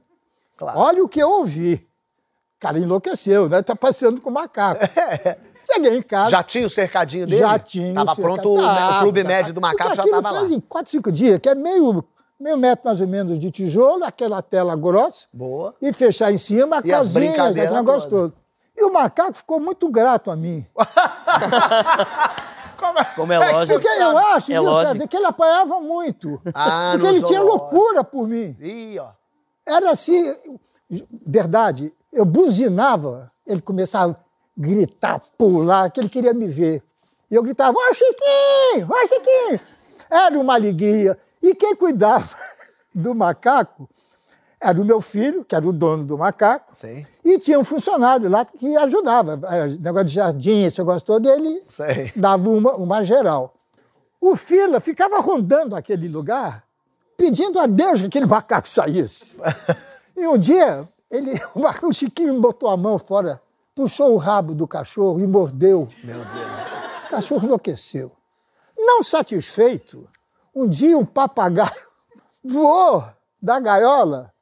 Claro. 0.57 0.79
Olha 0.79 1.03
o 1.03 1.10
que 1.10 1.19
eu 1.19 1.29
ouvi. 1.29 1.74
O 1.75 2.60
cara 2.60 2.79
enlouqueceu, 2.79 3.50
né? 3.50 3.62
Tá 3.62 3.75
passeando 3.75 4.22
com 4.22 4.29
o 4.29 4.33
macaco. 4.33 4.81
Cheguei 5.72 5.98
em 5.98 6.01
casa. 6.01 6.29
Já 6.29 6.43
tinha 6.43 6.67
o 6.67 6.69
cercadinho 6.69 7.25
dele? 7.25 7.39
Já 7.39 7.57
tinha. 7.57 7.93
Tava 7.93 8.15
pronto, 8.15 8.50
o- 8.50 8.57
o 8.57 8.62
Tava, 8.62 9.00
clube 9.01 9.24
tava. 9.24 9.33
médio 9.36 9.53
do 9.53 9.62
macaco 9.62 9.95
já 9.95 10.03
tava 10.03 10.31
lá. 10.31 10.41
em 10.43 10.60
4, 10.60 10.91
5 10.91 11.12
dias, 11.12 11.39
que 11.39 11.48
é 11.50 11.55
meio, 11.55 12.03
meio 12.39 12.57
metro 12.57 12.86
mais 12.86 13.00
ou 13.01 13.07
menos 13.07 13.39
de 13.39 13.50
tijolo, 13.50 14.03
aquela 14.03 14.41
tela 14.41 14.75
grossa. 14.75 15.27
Boa. 15.33 15.74
E 15.81 15.91
fechar 15.93 16.31
em 16.33 16.38
cima 16.38 16.77
a 16.77 16.81
E 16.83 16.91
as 16.91 17.07
casinha, 17.07 17.29
brincadeiras 17.31 17.72
aquele 17.72 17.86
negócio 17.86 18.10
todo. 18.10 18.33
E 18.75 18.83
o 18.83 18.91
macaco 18.91 19.33
ficou 19.33 19.60
muito 19.60 19.89
grato 19.89 20.29
a 20.31 20.36
mim. 20.36 20.65
Como 22.77 23.00
é, 23.00 23.03
Como 23.15 23.33
é 23.33 23.51
lógico. 23.51 23.79
Porque 23.79 23.88
eu 24.01 24.17
acho, 24.17 24.51
É 24.51 24.55
viu, 24.55 24.63
lógico. 24.63 24.91
César, 24.93 25.07
que 25.07 25.15
ele 25.15 25.25
apanhava 25.25 25.79
muito. 25.79 26.41
Ah, 26.53 26.89
porque 26.93 27.07
ele 27.07 27.24
tinha 27.24 27.41
loucura 27.41 28.03
por 28.03 28.27
mim. 28.27 28.55
Ih, 28.60 29.00
ó. 29.00 29.07
Era 29.65 29.91
assim, 29.91 30.34
verdade, 31.25 31.93
eu 32.12 32.25
buzinava, 32.25 33.32
ele 33.46 33.62
começava 33.62 34.13
a 34.13 34.17
gritar, 34.55 35.22
pular, 35.38 35.89
que 35.89 36.00
ele 36.00 36.10
queria 36.10 36.34
me 36.34 36.48
ver. 36.48 36.84
E 37.29 37.36
eu 37.36 37.41
gritava, 37.41 37.75
ó 37.77 37.93
Chiquinho, 37.93 38.88
ó 38.89 39.08
Chiquinho. 39.08 39.60
Era 40.10 40.38
uma 40.38 40.53
alegria. 40.53 41.17
E 41.41 41.55
quem 41.55 41.75
cuidava 41.75 42.36
do 42.93 43.15
macaco 43.15 43.89
era 44.63 44.79
o 44.79 44.86
meu 44.86 45.01
filho, 45.01 45.43
que 45.43 45.53
era 45.53 45.67
o 45.67 45.74
dono 45.74 46.05
do 46.05 46.17
macaco. 46.17 46.70
Sei. 46.74 47.05
E 47.24 47.38
tinha 47.38 47.60
um 47.60 47.63
funcionário 47.65 48.29
lá 48.29 48.46
que 48.46 48.77
ajudava. 48.77 49.39
Era 49.48 49.67
negócio 49.67 50.05
de 50.05 50.13
jardim, 50.13 50.63
esse 50.63 50.79
negócio 50.79 51.05
todo, 51.05 51.29
ele 51.29 51.62
Sei. 51.67 52.13
dava 52.15 52.50
uma, 52.50 52.74
uma 52.75 53.03
geral. 53.03 53.53
O 54.22 54.38
Fila 54.38 54.79
ficava 54.79 55.20
rondando 55.20 55.75
aquele 55.75 56.08
lugar, 56.08 56.63
pedindo 57.24 57.58
a 57.58 57.65
Deus 57.65 58.01
que 58.01 58.08
aquele 58.08 58.25
macaco 58.25 58.68
saísse. 58.68 59.38
E 60.15 60.27
um 60.27 60.38
dia, 60.38 60.88
ele, 61.10 61.32
o 61.56 61.60
macaco 61.62 61.94
Chiquinho 61.94 62.39
botou 62.42 62.68
a 62.70 62.75
mão 62.75 63.00
fora, 63.00 63.42
puxou 63.74 64.13
o 64.13 64.18
rabo 64.18 64.53
do 64.53 64.68
cachorro 64.68 65.22
e 65.22 65.27
mordeu. 65.27 65.88
Meu 66.03 66.18
Deus. 66.18 66.27
O 67.06 67.10
cachorro 67.10 67.46
enlouqueceu. 67.46 68.12
Não 68.77 69.01
satisfeito, 69.01 70.06
um 70.53 70.68
dia 70.68 70.98
um 70.98 71.06
papagaio 71.06 71.72
voou 72.44 73.06
da 73.42 73.58
gaiola 73.60 74.34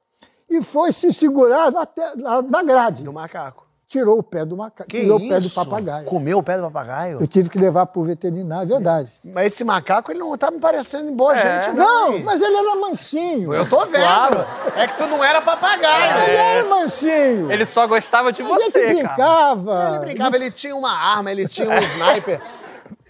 e 0.49 0.61
foi 0.63 0.91
se 0.91 1.13
segurar 1.13 1.71
na- 1.71 2.41
na 2.41 2.63
grade. 2.63 3.03
Do 3.03 3.13
macaco. 3.13 3.67
Tirou 3.91 4.19
o 4.19 4.23
pé 4.23 4.45
do 4.45 4.55
macaco, 4.55 4.89
Que 4.89 5.01
tirou 5.01 5.17
isso? 5.17 5.25
o 5.25 5.29
pé 5.29 5.39
do 5.41 5.49
papagaio. 5.49 6.05
Comeu 6.05 6.37
o 6.37 6.43
pé 6.43 6.55
do 6.55 6.63
papagaio? 6.63 7.19
Eu 7.19 7.27
tive 7.27 7.49
que 7.49 7.59
levar 7.59 7.85
para 7.87 7.99
o 7.99 8.03
veterinário, 8.05 8.63
é 8.63 8.65
verdade. 8.77 9.11
Mas 9.21 9.47
esse 9.47 9.65
macaco, 9.65 10.09
ele 10.13 10.19
não 10.21 10.37
tá 10.37 10.49
me 10.49 10.61
parecendo 10.61 11.11
boa 11.11 11.35
gente, 11.35 11.71
não. 11.71 12.11
Não, 12.11 12.19
mas 12.19 12.39
ele 12.39 12.55
era 12.55 12.75
mansinho. 12.77 13.53
Eu 13.53 13.67
tô 13.69 13.85
vendo. 13.87 14.01
Claro. 14.03 14.45
É 14.77 14.87
que 14.87 14.97
tu 14.97 15.07
não 15.07 15.21
era 15.21 15.41
papagaio. 15.41 16.23
Ele 16.23 16.37
né? 16.37 16.57
era 16.59 16.69
mansinho. 16.69 17.51
Ele 17.51 17.65
só 17.65 17.85
gostava 17.85 18.31
de 18.31 18.41
gente 18.41 18.47
você, 18.47 18.79
cara. 18.81 18.93
brincava. 18.93 19.89
Ele 19.89 19.99
brincava, 19.99 20.35
ele 20.37 20.51
tinha 20.51 20.73
uma 20.73 20.93
arma, 20.93 21.29
ele 21.29 21.45
tinha 21.49 21.69
um 21.69 21.77
sniper. 21.83 22.41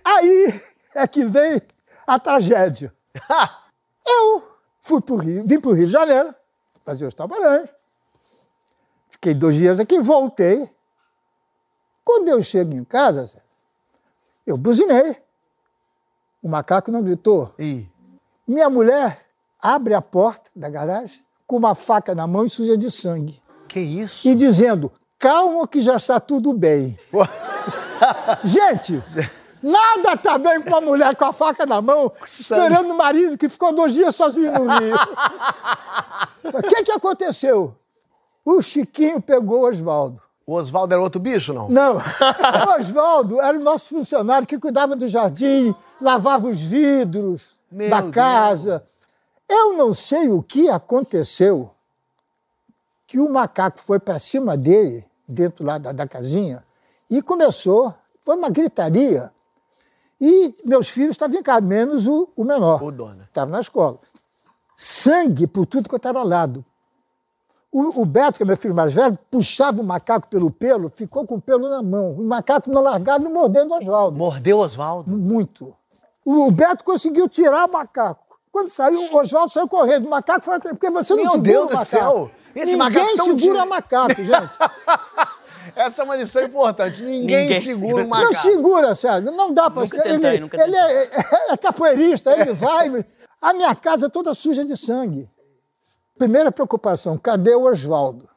Aí 0.04 0.62
é 0.96 1.06
que 1.06 1.24
veio 1.26 1.62
a 2.08 2.18
tragédia. 2.18 2.92
Eu 4.04 4.42
fui 4.82 5.00
pro 5.00 5.18
Rio, 5.18 5.44
vim 5.46 5.60
pro 5.60 5.74
Rio 5.74 5.86
de 5.86 5.92
Janeiro, 5.92 6.34
fazer 6.84 7.06
os 7.06 7.14
trabalhos. 7.14 7.70
Fiquei 9.22 9.36
dois 9.36 9.54
dias 9.54 9.80
aqui, 9.80 10.00
voltei. 10.00 10.68
Quando 12.04 12.28
eu 12.30 12.42
chego 12.42 12.74
em 12.76 12.84
casa, 12.84 13.32
eu 14.48 14.58
buzinei. 14.58 15.16
O 16.42 16.50
macaco 16.50 16.90
não 16.92 17.04
gritou. 17.04 17.54
Ih, 17.60 17.88
Minha 18.48 18.68
mulher 18.68 19.24
abre 19.62 19.94
a 19.94 20.02
porta 20.02 20.50
da 20.56 20.68
garagem 20.70 21.24
com 21.46 21.58
uma 21.58 21.76
faca 21.76 22.16
na 22.16 22.26
mão 22.26 22.46
e 22.46 22.50
suja 22.50 22.76
de 22.76 22.90
sangue. 22.90 23.40
que 23.68 23.80
isso? 23.80 24.28
E 24.28 24.34
dizendo, 24.34 24.92
calma 25.20 25.68
que 25.68 25.82
já 25.82 25.98
está 25.98 26.20
tudo 26.20 26.52
bem. 26.52 26.98
Gente, 28.44 29.04
nada 29.62 30.18
tá 30.18 30.40
bem 30.40 30.64
com 30.64 30.70
uma 30.70 30.82
mulher 30.82 31.16
com 31.16 31.26
a 31.26 31.32
faca 31.32 31.64
na 31.68 31.80
mão, 31.80 32.12
esperando 32.26 32.90
o 32.92 32.98
marido 32.98 33.38
que 33.38 33.48
ficou 33.48 33.72
dois 33.72 33.94
dias 33.94 34.16
sozinho 34.16 34.52
no 34.52 34.80
Rio. 34.80 34.96
O 36.44 36.64
que, 36.64 36.84
que 36.84 36.92
aconteceu? 36.92 37.76
O 38.44 38.62
Chiquinho 38.62 39.22
pegou 39.22 39.62
o 39.62 39.68
Oswaldo. 39.68 40.22
O 40.46 40.54
Oswaldo 40.54 40.94
era 40.94 41.02
outro 41.02 41.22
bicho, 41.22 41.54
não? 41.54 41.70
Não, 41.70 41.96
o 41.98 42.80
Oswaldo 42.80 43.40
era 43.40 43.58
o 43.58 43.62
nosso 43.62 43.96
funcionário 43.96 44.48
que 44.48 44.60
cuidava 44.60 44.96
do 44.96 45.08
jardim, 45.08 45.74
lavava 46.02 46.48
os 46.48 46.60
vidros 46.60 47.60
Meu 47.72 47.90
da 47.90 48.02
Deus. 48.02 48.14
casa. 48.14 48.84
Eu 49.48 49.78
não 49.78 49.94
sei 49.94 50.30
o 50.30 50.42
que 50.42 50.70
aconteceu 50.70 51.72
que 53.06 53.20
o 53.20 53.30
macaco 53.30 53.80
foi 53.80 54.00
para 54.00 54.18
cima 54.18 54.58
dele, 54.58 55.06
dentro 55.28 55.66
lá 55.66 55.78
da, 55.78 55.92
da 55.92 56.08
casinha, 56.08 56.64
e 57.10 57.22
começou, 57.22 57.94
foi 58.22 58.36
uma 58.36 58.50
gritaria. 58.50 59.32
E 60.20 60.56
meus 60.64 60.88
filhos 60.88 61.12
estavam 61.12 61.38
em 61.38 61.44
casa, 61.44 61.62
menos 61.62 62.08
o, 62.08 62.30
o 62.36 62.44
menor. 62.44 62.82
O 62.82 62.92
Dona. 62.92 63.24
Estava 63.24 63.52
na 63.52 63.60
escola. 63.60 64.00
Sangue 64.76 65.46
por 65.46 65.66
tudo 65.66 65.90
quanto 65.90 66.08
era 66.08 66.24
lado. 66.24 66.64
O, 67.72 68.02
o 68.02 68.06
Beto, 68.06 68.38
que 68.38 68.44
é 68.44 68.46
meu 68.46 68.58
filho 68.58 68.76
mais 68.76 68.92
velho, 68.94 69.18
puxava 69.30 69.82
o 69.82 69.84
macaco 69.86 70.28
pelo 70.28 70.52
pelo, 70.52 70.90
ficou 70.90 71.26
com 71.26 71.36
o 71.36 71.42
pelo 71.42 71.70
na 71.70 71.82
mão. 71.82 72.12
O 72.12 72.24
macaco 72.24 72.70
não 72.70 72.82
largava 72.82 73.26
e 73.26 73.30
mordendo 73.30 73.74
o 73.74 73.78
Oswaldo. 73.78 74.18
Mordeu 74.18 74.58
o 74.58 74.62
Oswaldo. 74.62 75.10
Muito. 75.10 75.74
O, 76.26 76.48
o 76.48 76.52
Beto 76.52 76.84
conseguiu 76.84 77.30
tirar 77.30 77.70
o 77.70 77.72
macaco. 77.72 78.38
Quando 78.52 78.68
saiu, 78.68 79.00
o 79.10 79.18
Oswaldo 79.18 79.50
saiu 79.50 79.68
correndo. 79.70 80.06
O 80.08 80.10
macaco 80.10 80.44
falou, 80.44 80.60
porque 80.60 80.90
você 80.90 81.16
não 81.16 81.24
Meu 81.24 81.32
segura 81.32 81.50
Deus 81.52 81.64
o 81.64 81.68
do 81.68 81.74
macaco. 81.74 81.86
céu! 81.86 82.32
Esse 82.54 82.76
Ninguém 82.76 82.78
macaco 82.78 83.16
tão 83.18 83.26
segura 83.40 83.62
di- 83.62 83.70
macaco, 83.70 84.16
gente. 84.24 84.52
Essa 85.74 86.02
é 86.02 86.06
uma 86.06 86.16
lição 86.18 86.44
importante. 86.44 87.02
Ninguém, 87.02 87.44
Ninguém 87.48 87.62
segura 87.62 87.88
segura. 87.88 88.04
o 88.04 88.10
macaco. 88.10 88.34
Não 88.34 88.42
segura, 88.42 88.96
Sérgio. 88.96 89.32
Não 89.32 89.54
dá 89.54 89.70
para... 89.70 89.84
Nunca 89.84 90.02
tentei, 90.02 90.30
ele, 90.32 90.40
nunca 90.42 90.62
ele 90.62 90.76
é, 90.76 91.10
é 91.54 91.58
capoeirista, 91.58 92.32
ele 92.38 92.52
vai... 92.52 93.06
A 93.42 93.54
minha 93.54 93.74
casa 93.74 94.08
é 94.08 94.10
toda 94.10 94.34
suja 94.36 94.66
de 94.66 94.76
sangue. 94.76 95.30
Primeira 96.22 96.52
preocupação, 96.52 97.18
cadê 97.18 97.56
o 97.56 97.64
Oswaldo? 97.64 98.30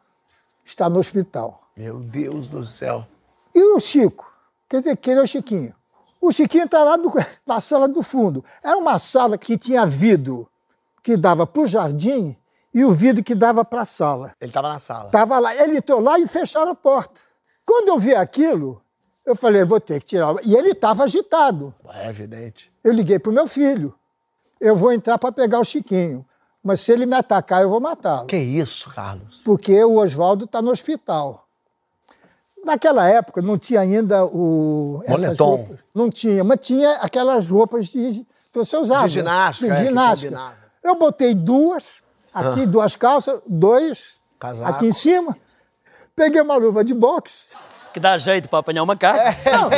Está 0.64 0.88
no 0.88 0.99
hospital. 0.99 1.69
Meu 1.76 2.00
Deus 2.00 2.49
do 2.49 2.64
céu. 2.64 3.07
E 3.55 3.62
o 3.62 3.79
Chico? 3.79 4.33
Quer 4.67 4.79
dizer, 4.79 4.97
quem 4.97 5.12
é 5.12 5.21
o 5.21 5.26
Chiquinho? 5.26 5.75
O 6.19 6.33
Chiquinho 6.33 6.64
está 6.64 6.83
lá 6.83 6.97
na 7.47 7.61
sala 7.61 7.87
do 7.87 8.03
fundo. 8.03 8.43
É 8.62 8.75
uma 8.75 8.99
sala 8.99 9.37
que 9.37 9.59
tinha 9.59 9.85
vidro 9.85 10.49
que 11.03 11.14
dava 11.14 11.47
para 11.47 11.61
o 11.61 11.67
jardim 11.67 12.35
e 12.73 12.83
o 12.87 12.91
vidro 12.91 13.23
que 13.23 13.35
dava 13.35 13.62
para 13.67 13.83
a 13.83 13.85
sala. 13.85 14.35
Ele 14.41 14.50
tava 14.50 14.69
na 14.69 14.79
sala. 14.79 15.07
Estava 15.09 15.38
lá, 15.38 15.55
ele 15.55 15.76
entrou 15.76 16.00
lá 16.00 16.19
e 16.19 16.26
fecharam 16.26 16.71
a 16.71 16.75
porta. 16.75 17.21
Quando 17.67 17.88
eu 17.88 17.99
vi 17.99 18.14
aquilo, 18.14 18.81
eu 19.26 19.37
falei, 19.37 19.62
vou 19.62 19.79
ter 19.79 20.00
que 20.00 20.07
tirar. 20.07 20.35
E 20.43 20.57
ele 20.57 20.71
estava 20.71 21.05
agitado. 21.05 21.75
É 21.93 22.09
evidente. 22.09 22.73
Eu 22.83 22.95
liguei 22.95 23.19
para 23.19 23.31
o 23.31 23.35
meu 23.35 23.47
filho. 23.47 23.95
Eu 24.59 24.75
vou 24.75 24.91
entrar 24.91 25.19
para 25.19 25.31
pegar 25.31 25.61
o 25.61 25.64
Chiquinho. 25.67 26.25
Mas 26.64 26.80
se 26.80 26.90
ele 26.92 27.04
me 27.04 27.14
atacar, 27.14 27.61
eu 27.61 27.68
vou 27.68 27.78
matá-lo. 27.78 28.26
Que 28.26 28.38
isso, 28.38 28.90
Carlos? 28.94 29.42
Porque 29.44 29.85
o 29.85 29.97
Oswaldo 29.99 30.47
está 30.47 30.62
no 30.62 30.71
hospital. 30.71 31.47
Naquela 32.64 33.06
época 33.06 33.42
não 33.42 33.59
tinha 33.59 33.80
ainda 33.80 34.25
o. 34.25 35.02
essas 35.04 35.23
Moletom. 35.25 35.44
roupas. 35.44 35.78
Não 35.94 36.11
tinha, 36.11 36.42
mas 36.42 36.59
tinha 36.66 36.92
aquelas 37.02 37.50
roupas 37.50 37.88
de, 37.88 38.25
que 38.50 38.59
você 38.59 38.76
usava. 38.78 39.06
De 39.06 39.12
ginástica, 39.12 39.66
é, 39.73 39.76
De 39.76 39.83
que 39.83 39.88
ginástica. 39.88 40.30
combinava. 40.33 40.56
Eu 40.83 40.94
botei 40.97 41.35
duas, 41.35 42.02
aqui 42.33 42.64
duas 42.64 42.97
calças, 42.97 43.40
dois, 43.47 44.14
Casaco. 44.38 44.71
aqui 44.71 44.87
em 44.87 44.92
cima. 44.92 45.37
Peguei 46.16 46.40
uma 46.40 46.54
luva 46.56 46.85
de 46.85 46.94
boxe 46.94 47.49
Que 47.92 47.99
dá 47.99 48.16
jeito 48.16 48.49
pra 48.49 48.61
apanhar 48.61 48.83
o 48.85 48.87
macaco. 48.87 49.18
não, 49.50 49.68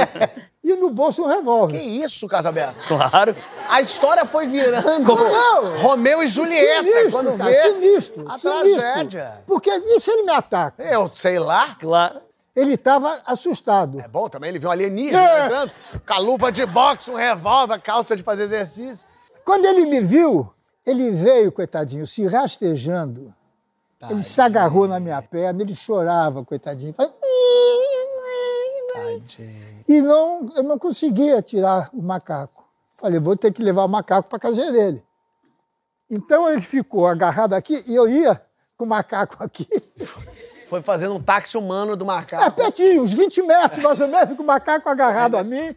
e 0.73 0.77
no 0.77 0.91
bolso 0.91 1.23
um 1.25 1.29
Que 1.29 1.35
revólver. 1.35 1.81
isso, 1.81 2.27
Casaberto? 2.29 2.77
Claro. 2.89 3.35
A 3.69 3.81
história 3.81 4.25
foi 4.25 4.47
virando 4.47 5.15
Não. 5.15 5.79
Romeu 5.83 6.23
e 6.23 6.27
Julieta, 6.29 6.83
sinistro, 6.85 7.11
quando 7.13 7.37
cara, 7.39 7.51
vê 7.51 7.73
sinistro, 7.73 8.25
a 8.29 8.39
sinistro. 8.39 8.81
tragédia. 8.81 9.43
Porque 9.47 9.71
e 9.71 10.01
se 10.01 10.11
ele 10.11 10.23
me 10.23 10.33
ataca? 10.33 10.83
Eu 10.83 11.11
sei 11.15 11.39
lá. 11.39 11.77
Claro. 11.81 12.21
Ele 12.55 12.73
estava 12.75 13.21
assustado. 13.27 14.01
É 14.01 14.09
bom 14.09 14.29
também, 14.31 14.49
ele 14.49 14.59
viu 14.59 14.69
um 14.69 14.73
alienígena 14.73 15.21
É. 15.21 15.45
entrando 15.45 15.73
com 16.07 16.15
a 16.15 16.19
luva 16.19 16.51
de 16.51 16.65
boxe, 16.65 17.11
um 17.11 17.15
revólver, 17.17 17.79
calça 17.83 18.17
de 18.17 18.23
fazer 18.23 18.45
exercício. 18.45 19.07
Quando 19.45 19.67
ele 19.67 19.85
me 19.85 20.01
viu, 20.01 20.51
ele 20.87 21.11
veio, 21.11 21.53
coitadinho, 21.53 22.07
se 22.07 22.27
rastejando. 22.27 23.35
Ele 24.09 24.23
se 24.23 24.41
agarrou 24.41 24.87
na 24.87 25.01
minha 25.01 25.21
perna, 25.23 25.63
ele 25.63 25.75
chorava, 25.75 26.45
coitadinho. 26.45 26.95
E 29.89 30.01
não, 30.01 30.51
eu 30.57 30.63
não 30.63 30.79
conseguia 30.79 31.41
tirar 31.43 31.91
o 31.93 32.03
macaco. 32.03 32.65
Falei, 32.97 33.21
vou 33.21 33.37
ter 33.37 33.53
que 33.53 33.63
levar 33.63 33.85
o 33.85 33.89
macaco 33.89 34.29
para 34.29 34.37
a 34.37 34.41
casa 34.41 34.73
dele. 34.73 35.03
Então 36.11 36.49
ele 36.51 36.61
ficou 36.63 37.07
agarrado 37.07 37.53
aqui 37.55 37.83
e 37.89 37.95
eu 37.95 38.09
ia 38.09 38.41
com 38.77 38.85
o 38.85 38.89
macaco 38.89 39.43
aqui. 39.43 39.67
Foi 40.67 40.83
fazendo 40.83 41.15
um 41.15 41.23
táxi 41.23 41.57
humano 41.57 41.95
do 41.97 42.05
É 42.05 42.09
macaco. 42.09 42.51
pertinho, 42.57 43.03
uns 43.03 43.13
20 43.13 43.43
metros 43.43 43.83
mais 43.83 44.01
ou 44.01 44.09
menos, 44.09 44.37
com 44.37 44.43
o 44.43 44.47
macaco 44.47 44.89
agarrado 44.89 45.37
a 45.37 45.45
mim. 45.45 45.75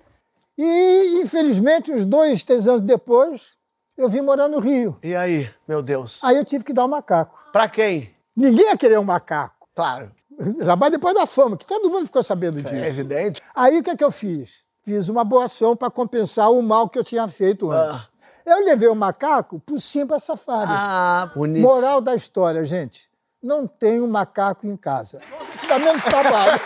E, 0.58 1.22
infelizmente, 1.22 1.92
uns 1.92 2.06
dois, 2.06 2.44
três 2.44 2.68
anos 2.68 2.82
depois, 2.82 3.56
eu 3.96 4.10
vim 4.10 4.22
morar 4.22 4.48
no 4.48 4.60
Rio. 4.60 4.98
E 5.04 5.16
aí, 5.16 5.50
meu 5.68 5.82
Deus? 5.84 6.20
Aí 6.24 6.36
eu 6.38 6.44
tive 6.44 6.64
que 6.66 6.74
dar 6.74 6.86
um 6.86 6.90
macaco. 6.90 7.38
Pra 7.52 7.70
quem? 7.70 8.16
Ninguém 8.36 8.66
ia 8.66 8.78
querer 8.78 8.98
um 9.00 9.04
macaco. 9.04 9.68
Claro. 9.76 10.12
Ainda 10.40 10.76
mais 10.76 10.92
depois 10.92 11.14
da 11.14 11.28
fama, 11.28 11.58
que 11.58 11.66
todo 11.66 11.90
mundo 11.90 12.06
ficou 12.06 12.24
sabendo 12.24 12.62
disso. 12.62 12.74
É 12.74 12.88
evidente. 12.88 13.42
Aí 13.54 13.80
o 13.80 13.84
que, 13.84 13.90
é 13.90 13.96
que 13.96 14.04
eu 14.04 14.12
fiz? 14.12 14.64
Fiz 14.84 15.10
uma 15.10 15.24
boa 15.24 15.46
ação 15.46 15.76
para 15.76 15.90
compensar 15.92 16.50
o 16.50 16.62
mal 16.64 16.88
que 16.88 16.98
eu 16.98 17.04
tinha 17.04 17.28
feito 17.28 17.70
antes. 17.70 18.08
Eu 18.46 18.66
levei 18.66 18.88
o 18.88 18.96
macaco 18.96 19.60
pro 19.60 19.80
Simba 19.80 20.18
Safari. 20.18 20.72
Ah, 20.74 21.30
bonito. 21.36 21.62
Moral 21.62 22.02
da 22.02 22.16
história, 22.16 22.64
gente. 22.66 23.10
Não 23.44 23.68
tem 23.68 24.02
um 24.02 24.08
macaco 24.08 24.66
em 24.66 24.76
casa. 24.76 25.22
Dá 25.68 25.78
menos 25.78 26.04
trabalho. 26.04 26.60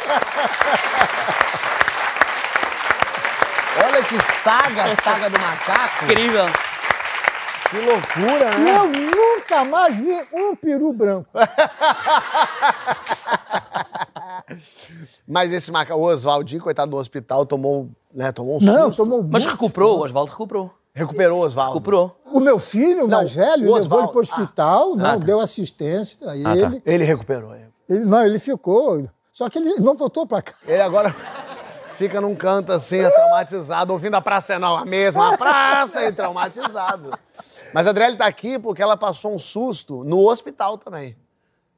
Olha 3.86 4.04
que 4.04 4.16
saga, 4.44 4.84
a 4.86 4.96
saga 5.04 5.30
do 5.30 5.40
macaco. 5.40 6.06
Incrível. 6.06 6.46
Que 7.74 7.80
loucura, 7.80 8.58
né? 8.60 8.76
eu 8.78 8.88
nunca 8.88 9.66
mais 9.66 9.98
vi 9.98 10.12
um 10.32 10.56
peru 10.56 10.94
branco. 10.94 11.28
Mas 15.28 15.52
esse 15.52 15.72
macaco, 15.72 16.00
o 16.00 16.04
Oswaldinho, 16.06 16.62
coitado 16.62 16.92
do 16.92 16.98
hospital, 16.98 17.46
tomou, 17.46 17.90
né, 18.14 18.32
tomou 18.32 18.58
um 18.62 18.64
Não, 18.64 18.86
susto. 18.88 18.98
tomou 19.04 19.24
Mas 19.24 19.44
muito. 19.44 19.50
recuperou, 19.56 20.00
o 20.00 20.04
Oswaldo 20.04 20.32
recuperou. 20.32 20.72
Recuperou 20.94 21.40
o 21.40 21.44
Oswaldo. 21.46 21.72
Recuperou. 21.74 22.16
O 22.32 22.40
meu 22.40 22.60
filho, 22.60 23.06
o 23.06 23.08
Não, 23.08 23.18
mais 23.18 23.34
velho, 23.34 23.72
o 23.72 23.74
levou 23.76 24.00
ele 24.00 24.08
para 24.10 24.18
o 24.18 24.22
hospital, 24.22 24.96
não, 24.96 25.06
Ah, 25.06 25.10
tá. 25.14 25.26
deu 25.26 25.40
assistência 25.40 26.18
a 26.22 26.26
tá. 26.44 26.56
ele. 26.56 26.82
Ele 26.86 27.04
recuperou. 27.04 27.56
ele. 27.56 28.00
Não, 28.06 28.24
ele 28.24 28.38
ficou. 28.38 29.10
Só 29.32 29.50
que 29.50 29.58
ele 29.58 29.74
não 29.80 29.96
voltou 29.96 30.28
para 30.28 30.44
cá. 30.44 30.54
Ele 30.68 30.82
agora 30.82 31.16
fica 31.98 32.22
num 32.22 32.36
canto 32.36 32.72
assim, 32.72 33.02
traumatizado, 33.10 33.92
ouvindo 33.92 34.14
a 34.16 34.22
praça 34.22 34.54
é 34.54 34.60
não, 34.60 34.78
a 34.78 34.86
mesma 34.86 35.36
praça 35.36 36.04
e 36.06 36.12
traumatizado. 36.12 37.10
Mas 37.74 37.88
a 37.88 37.90
Adriele 37.90 38.16
tá 38.16 38.26
aqui 38.26 38.60
porque 38.60 38.82
ela 38.82 38.96
passou 38.96 39.34
um 39.34 39.40
susto 39.40 40.04
no 40.04 40.30
hospital 40.30 40.78
também. 40.78 41.18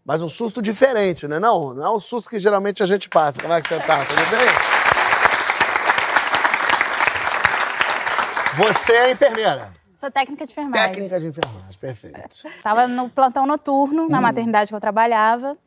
Mas 0.04 0.22
um 0.22 0.28
susto 0.28 0.62
diferente, 0.62 1.28
né? 1.28 1.40
Não, 1.40 1.74
não 1.74 1.86
é 1.86 1.90
o 1.90 2.00
susto 2.00 2.30
que 2.30 2.38
geralmente 2.38 2.84
a 2.84 2.86
gente 2.86 3.10
passa. 3.10 3.42
Como 3.42 3.54
é 3.54 3.62
que 3.62 3.68
você 3.68 3.80
tá? 3.80 4.06
Tudo 4.06 4.22
bem? 4.30 4.46
Você 8.58 8.94
é 8.94 9.12
enfermeira. 9.12 9.74
Sou 9.96 10.12
técnica 10.12 10.46
de 10.46 10.52
enfermagem. 10.52 10.92
Técnica 10.92 11.20
de 11.20 11.28
enfermagem, 11.28 11.80
perfeito. 11.80 12.48
Estava 12.58 12.88
no 12.88 13.10
plantão 13.10 13.46
noturno, 13.46 14.08
na 14.08 14.22
maternidade 14.22 14.70
que 14.70 14.76
eu 14.76 14.82
trabalhava. 14.82 15.58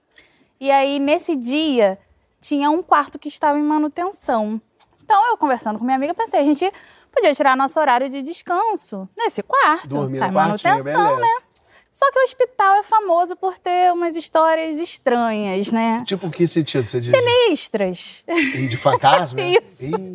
E 0.60 0.70
aí, 0.70 0.98
nesse 0.98 1.34
dia, 1.34 1.98
tinha 2.40 2.70
um 2.70 2.82
quarto 2.82 3.18
que 3.18 3.28
estava 3.28 3.58
em 3.58 3.62
manutenção. 3.62 4.60
Então, 5.02 5.30
eu 5.30 5.36
conversando 5.36 5.78
com 5.78 5.84
minha 5.84 5.96
amiga, 5.96 6.14
pensei, 6.14 6.40
a 6.40 6.44
gente 6.44 6.70
podia 7.18 7.34
tirar 7.34 7.56
nosso 7.56 7.78
horário 7.80 8.08
de 8.08 8.22
descanso 8.22 9.08
nesse 9.16 9.42
quarto. 9.42 9.88
Dormir 9.88 10.18
quartinho, 10.18 10.34
manutenção, 10.34 10.82
beleza. 10.82 11.20
né? 11.20 11.42
Só 11.90 12.12
que 12.12 12.18
o 12.20 12.22
hospital 12.22 12.76
é 12.76 12.82
famoso 12.84 13.34
por 13.34 13.58
ter 13.58 13.92
umas 13.92 14.14
histórias 14.14 14.78
estranhas, 14.78 15.72
né? 15.72 16.04
Tipo, 16.06 16.30
que 16.30 16.46
sentido 16.46 16.86
você 16.86 17.00
diz? 17.00 17.12
Sinistras. 17.12 18.24
De 18.68 18.76
fantasma? 18.76 19.40
Isso. 19.42 19.84
Ih, 19.84 20.14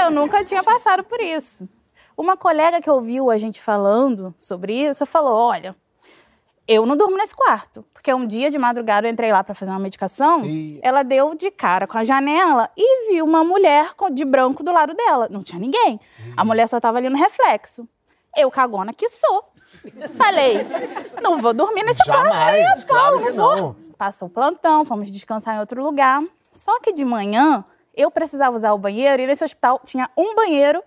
Eu 0.00 0.10
nunca 0.10 0.44
tinha 0.44 0.62
passado 0.62 1.02
por 1.02 1.20
isso. 1.20 1.68
Uma 2.16 2.36
colega 2.36 2.80
que 2.80 2.88
ouviu 2.90 3.30
a 3.30 3.38
gente 3.38 3.60
falando 3.60 4.32
sobre 4.38 4.74
isso 4.74 5.04
falou: 5.04 5.32
olha, 5.34 5.74
eu 6.68 6.84
não 6.84 6.96
durmo 6.96 7.16
nesse 7.16 7.34
quarto. 7.34 7.84
Porque 7.94 8.12
um 8.12 8.26
dia 8.26 8.50
de 8.50 8.58
madrugada 8.58 9.08
eu 9.08 9.10
entrei 9.10 9.32
lá 9.32 9.42
para 9.42 9.54
fazer 9.54 9.70
uma 9.70 9.80
medicação, 9.80 10.44
Ih. 10.44 10.78
ela 10.82 11.02
deu 11.02 11.34
de 11.34 11.50
cara 11.50 11.86
com 11.86 11.96
a 11.96 12.04
janela 12.04 12.70
e 12.76 13.10
viu 13.10 13.24
uma 13.24 13.42
mulher 13.42 13.92
de 14.12 14.24
branco 14.24 14.62
do 14.62 14.70
lado 14.70 14.94
dela. 14.94 15.28
Não 15.30 15.42
tinha 15.42 15.58
ninguém. 15.58 15.98
A 16.36 16.44
mulher 16.44 16.68
só 16.68 16.78
tava 16.78 16.98
ali 16.98 17.08
no 17.08 17.16
reflexo. 17.16 17.88
Eu, 18.36 18.50
cagona 18.50 18.92
que 18.92 19.08
sou. 19.08 19.44
Falei, 20.16 20.58
não 21.22 21.38
vou 21.38 21.54
dormir 21.54 21.82
nesse 21.84 22.04
quarto. 22.04 22.28
Jamais, 22.28 22.56
mesmo, 22.56 22.86
claro 22.86 23.18
que 23.24 23.30
vou. 23.32 23.56
não. 23.56 23.76
Passou 23.96 24.28
o 24.28 24.30
plantão, 24.30 24.84
fomos 24.84 25.10
descansar 25.10 25.56
em 25.56 25.60
outro 25.60 25.82
lugar. 25.82 26.22
Só 26.52 26.78
que 26.80 26.92
de 26.92 27.04
manhã 27.04 27.64
eu 27.94 28.10
precisava 28.10 28.54
usar 28.54 28.72
o 28.72 28.78
banheiro 28.78 29.22
e 29.22 29.26
nesse 29.26 29.44
hospital 29.44 29.80
tinha 29.84 30.08
um 30.16 30.34
banheiro 30.34 30.82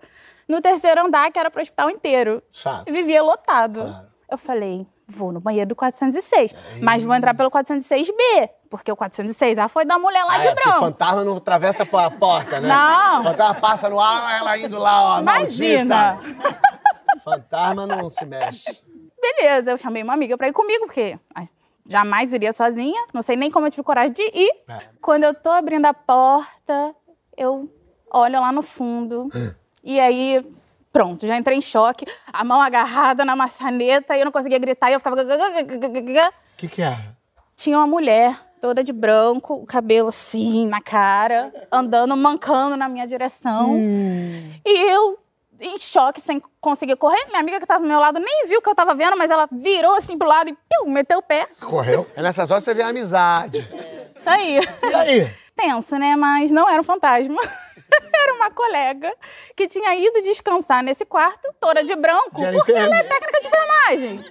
no 0.48 0.60
terceiro 0.60 1.04
andar 1.04 1.30
que 1.30 1.38
era 1.38 1.50
para 1.50 1.58
o 1.58 1.62
hospital 1.62 1.90
inteiro. 1.90 2.42
Chato. 2.50 2.88
E 2.88 2.92
vivia 2.92 3.22
lotado. 3.22 3.80
Claro. 3.80 4.06
Eu 4.30 4.38
falei, 4.38 4.86
vou 5.06 5.32
no 5.32 5.40
banheiro 5.40 5.68
do 5.68 5.76
406, 5.76 6.54
mas 6.80 7.02
vou 7.02 7.14
entrar 7.14 7.34
pelo 7.34 7.50
406B, 7.50 8.48
porque 8.70 8.90
o 8.90 8.96
406A 8.96 9.68
foi 9.68 9.84
da 9.84 9.98
mulher 9.98 10.24
lá 10.24 10.34
Ah, 10.34 10.38
de 10.38 10.48
é, 10.48 10.54
branco. 10.54 10.80
fantasma 10.80 11.24
não 11.24 11.36
atravessa 11.36 11.82
a 11.82 12.10
porta, 12.10 12.60
né? 12.60 12.68
Não. 12.68 13.22
Fantasma 13.24 13.54
passa 13.60 13.88
no 13.90 14.00
ar, 14.00 14.38
ela 14.38 14.56
indo 14.58 14.78
lá, 14.78 15.16
ó. 15.16 15.20
Imagina. 15.20 16.18
Fantasma 17.24 17.86
não 17.86 18.08
se 18.08 18.24
mexe. 18.24 18.82
Beleza, 19.20 19.70
eu 19.72 19.78
chamei 19.78 20.02
uma 20.02 20.14
amiga 20.14 20.36
pra 20.36 20.48
ir 20.48 20.52
comigo, 20.52 20.86
porque 20.86 21.18
ai, 21.34 21.48
jamais 21.86 22.32
iria 22.32 22.52
sozinha, 22.52 23.04
não 23.12 23.22
sei 23.22 23.36
nem 23.36 23.50
como 23.50 23.66
eu 23.66 23.70
tive 23.70 23.82
coragem 23.82 24.12
de 24.12 24.22
ir. 24.22 24.52
É. 24.68 24.78
Quando 25.00 25.24
eu 25.24 25.34
tô 25.34 25.50
abrindo 25.50 25.86
a 25.86 25.94
porta, 25.94 26.94
eu 27.36 27.68
olho 28.10 28.40
lá 28.40 28.50
no 28.50 28.62
fundo, 28.62 29.28
e 29.84 30.00
aí, 30.00 30.44
pronto, 30.92 31.26
já 31.26 31.36
entrei 31.36 31.56
em 31.56 31.62
choque, 31.62 32.04
a 32.32 32.44
mão 32.44 32.60
agarrada 32.60 33.24
na 33.24 33.34
maçaneta, 33.34 34.16
e 34.16 34.20
eu 34.20 34.24
não 34.24 34.32
conseguia 34.32 34.58
gritar, 34.58 34.90
e 34.90 34.94
eu 34.94 35.00
ficava... 35.00 35.16
O 35.22 36.56
que 36.56 36.68
que 36.68 36.82
era? 36.82 37.16
Tinha 37.56 37.78
uma 37.78 37.86
mulher 37.86 38.36
toda 38.60 38.84
de 38.84 38.92
branco, 38.92 39.54
o 39.54 39.66
cabelo 39.66 40.08
assim 40.08 40.68
na 40.68 40.80
cara, 40.80 41.52
andando, 41.70 42.16
mancando 42.16 42.76
na 42.76 42.88
minha 42.88 43.06
direção. 43.06 43.76
E 44.64 44.90
eu, 44.90 45.18
em 45.60 45.76
choque, 45.78 46.20
sem 46.20 46.40
conseguir 46.60 46.96
correr. 46.96 47.26
Minha 47.26 47.40
amiga 47.40 47.58
que 47.58 47.66
tava 47.66 47.80
do 47.80 47.88
meu 47.88 47.98
lado 47.98 48.20
nem 48.20 48.46
viu 48.46 48.60
o 48.60 48.62
que 48.62 48.68
eu 48.68 48.74
tava 48.74 48.94
vendo, 48.94 49.16
mas 49.16 49.30
ela 49.32 49.48
virou 49.50 49.96
assim 49.96 50.16
pro 50.16 50.28
lado 50.28 50.50
e 50.50 50.52
piu, 50.52 50.86
meteu 50.86 51.18
o 51.18 51.22
pé. 51.22 51.48
Correu? 51.64 52.06
É 52.14 52.22
nessas 52.22 52.50
horas 52.52 52.62
você 52.62 52.72
vê 52.72 52.82
a 52.82 52.88
amizade. 52.88 53.58
Isso 54.16 54.30
aí. 54.30 54.60
E 54.82 54.94
aí? 54.94 55.30
Tenso, 55.56 55.96
né? 55.96 56.14
Mas 56.14 56.52
não 56.52 56.68
era 56.68 56.80
um 56.80 56.84
fantasma. 56.84 57.40
Era 58.22 58.34
uma 58.34 58.50
colega 58.50 59.12
que 59.56 59.66
tinha 59.66 59.94
ido 59.96 60.22
descansar 60.22 60.82
nesse 60.82 61.04
quarto, 61.04 61.52
toda 61.60 61.82
de 61.82 61.94
branco, 61.96 62.42
era 62.42 62.52
porque 62.52 62.72
ela 62.72 62.96
é 62.96 63.02
técnica 63.02 63.40
de 63.40 63.46
enfermagem. 63.46 64.24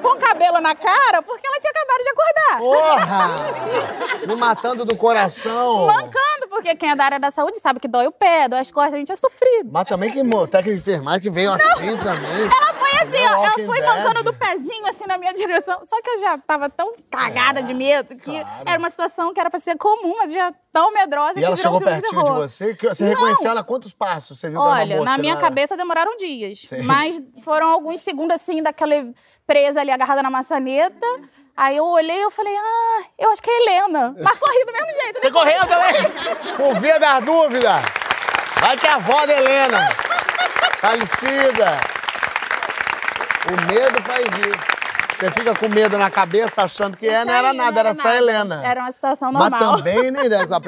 Com 0.00 0.16
cabelo 0.16 0.60
na 0.60 0.74
cara, 0.74 1.20
porque 1.22 1.46
ela 1.46 1.58
tinha 1.58 1.70
acabado 1.70 2.02
de 2.02 2.08
acordar. 2.10 2.58
Porra! 2.58 4.26
Me 4.26 4.36
matando 4.36 4.84
do 4.84 4.96
coração. 4.96 5.86
Mancando, 5.86 6.48
porque 6.48 6.74
quem 6.74 6.90
é 6.90 6.96
da 6.96 7.04
área 7.04 7.20
da 7.20 7.30
saúde 7.30 7.58
sabe 7.58 7.80
que 7.80 7.88
dói 7.88 8.06
o 8.06 8.12
pé, 8.12 8.48
dói 8.48 8.60
as 8.60 8.70
costas, 8.70 8.94
a 8.94 8.98
gente 8.98 9.12
é 9.12 9.16
sofrido. 9.16 9.70
Mas 9.70 9.84
também 9.84 10.10
que 10.10 10.22
técnica 10.48 10.62
de 10.62 10.80
enfermagem 10.80 11.32
veio 11.32 11.52
assim 11.52 11.96
também. 11.98 12.42
Ela 12.42 12.74
foi 12.74 12.90
assim, 13.02 13.24
Não, 13.24 13.40
ó, 13.40 13.44
ela 13.44 13.66
foi 13.66 13.80
mancando 13.82 14.22
do 14.22 14.32
pezinho 14.32 14.86
assim 14.86 15.06
na 15.06 15.18
minha 15.18 15.32
direção. 15.32 15.80
Só 15.84 16.00
que 16.00 16.10
eu 16.10 16.20
já 16.20 16.38
tava 16.38 16.70
tão 16.70 16.94
cagada 17.10 17.62
de 17.62 17.74
medo 17.74 18.16
que 18.16 18.30
claro. 18.30 18.62
era 18.64 18.78
uma 18.78 18.90
situação 18.90 19.32
que 19.32 19.40
era 19.40 19.50
pra 19.50 19.60
ser 19.60 19.76
comum, 19.76 20.16
mas 20.18 20.32
já 20.32 20.52
tão 20.74 20.92
medrosa 20.92 21.30
E 21.30 21.34
que 21.34 21.44
ela 21.44 21.54
virou 21.54 21.56
chegou 21.56 21.76
um 21.76 21.80
filme 21.80 21.94
de 21.94 22.00
pertinho 22.02 22.20
de 22.20 22.26
terror. 22.26 22.48
você? 22.48 22.74
Que 22.74 22.88
Você 22.88 23.04
Não. 23.04 23.10
reconheceu 23.12 23.50
ela 23.52 23.62
quantos 23.62 23.94
passos? 23.94 24.40
Você 24.40 24.50
viu 24.50 24.58
Olha, 24.60 25.00
na 25.04 25.16
minha 25.16 25.36
cabeça 25.36 25.76
demoraram 25.76 26.16
dias. 26.16 26.62
Sei. 26.66 26.82
Mas 26.82 27.22
foram 27.42 27.68
alguns 27.70 28.00
segundos 28.00 28.34
assim, 28.34 28.60
daquela 28.60 28.94
presa 29.46 29.80
ali 29.80 29.92
agarrada 29.92 30.20
na 30.20 30.30
maçaneta. 30.30 31.06
Aí 31.56 31.76
eu 31.76 31.84
olhei 31.86 32.18
e 32.18 32.22
eu 32.22 32.30
falei, 32.32 32.56
ah, 32.56 33.02
eu 33.16 33.30
acho 33.30 33.40
que 33.40 33.48
é 33.48 33.62
Helena. 33.62 34.16
Mas 34.20 34.36
corri 34.36 34.64
do 34.64 34.72
mesmo 34.72 35.02
jeito. 35.02 35.20
Você 35.20 35.26
né? 35.26 35.32
correu 35.32 35.60
também? 35.66 36.56
Por 36.56 36.80
via 36.80 36.98
das 36.98 37.24
dúvidas. 37.24 37.82
Vai 38.60 38.76
que 38.76 38.86
é 38.86 38.90
a 38.90 38.94
avó 38.96 39.26
da 39.26 39.32
Helena. 39.32 39.88
Falecida. 40.80 41.78
O 43.46 43.72
medo 43.72 44.02
faz 44.02 44.26
isso. 44.26 44.73
Você 45.14 45.30
fica 45.30 45.54
com 45.54 45.68
medo 45.68 45.96
na 45.96 46.10
cabeça 46.10 46.62
achando 46.62 46.96
que 46.96 47.06
é, 47.06 47.24
não 47.24 47.32
era 47.32 47.50
Aí, 47.50 47.56
nada, 47.56 47.80
era 47.80 47.94
só 47.94 48.08
a 48.08 48.16
Helena. 48.16 48.62
Era 48.64 48.80
uma 48.80 48.92
situação 48.92 49.32
Mas 49.32 49.50
normal. 49.50 49.76
também, 49.76 50.10
né? 50.10 50.20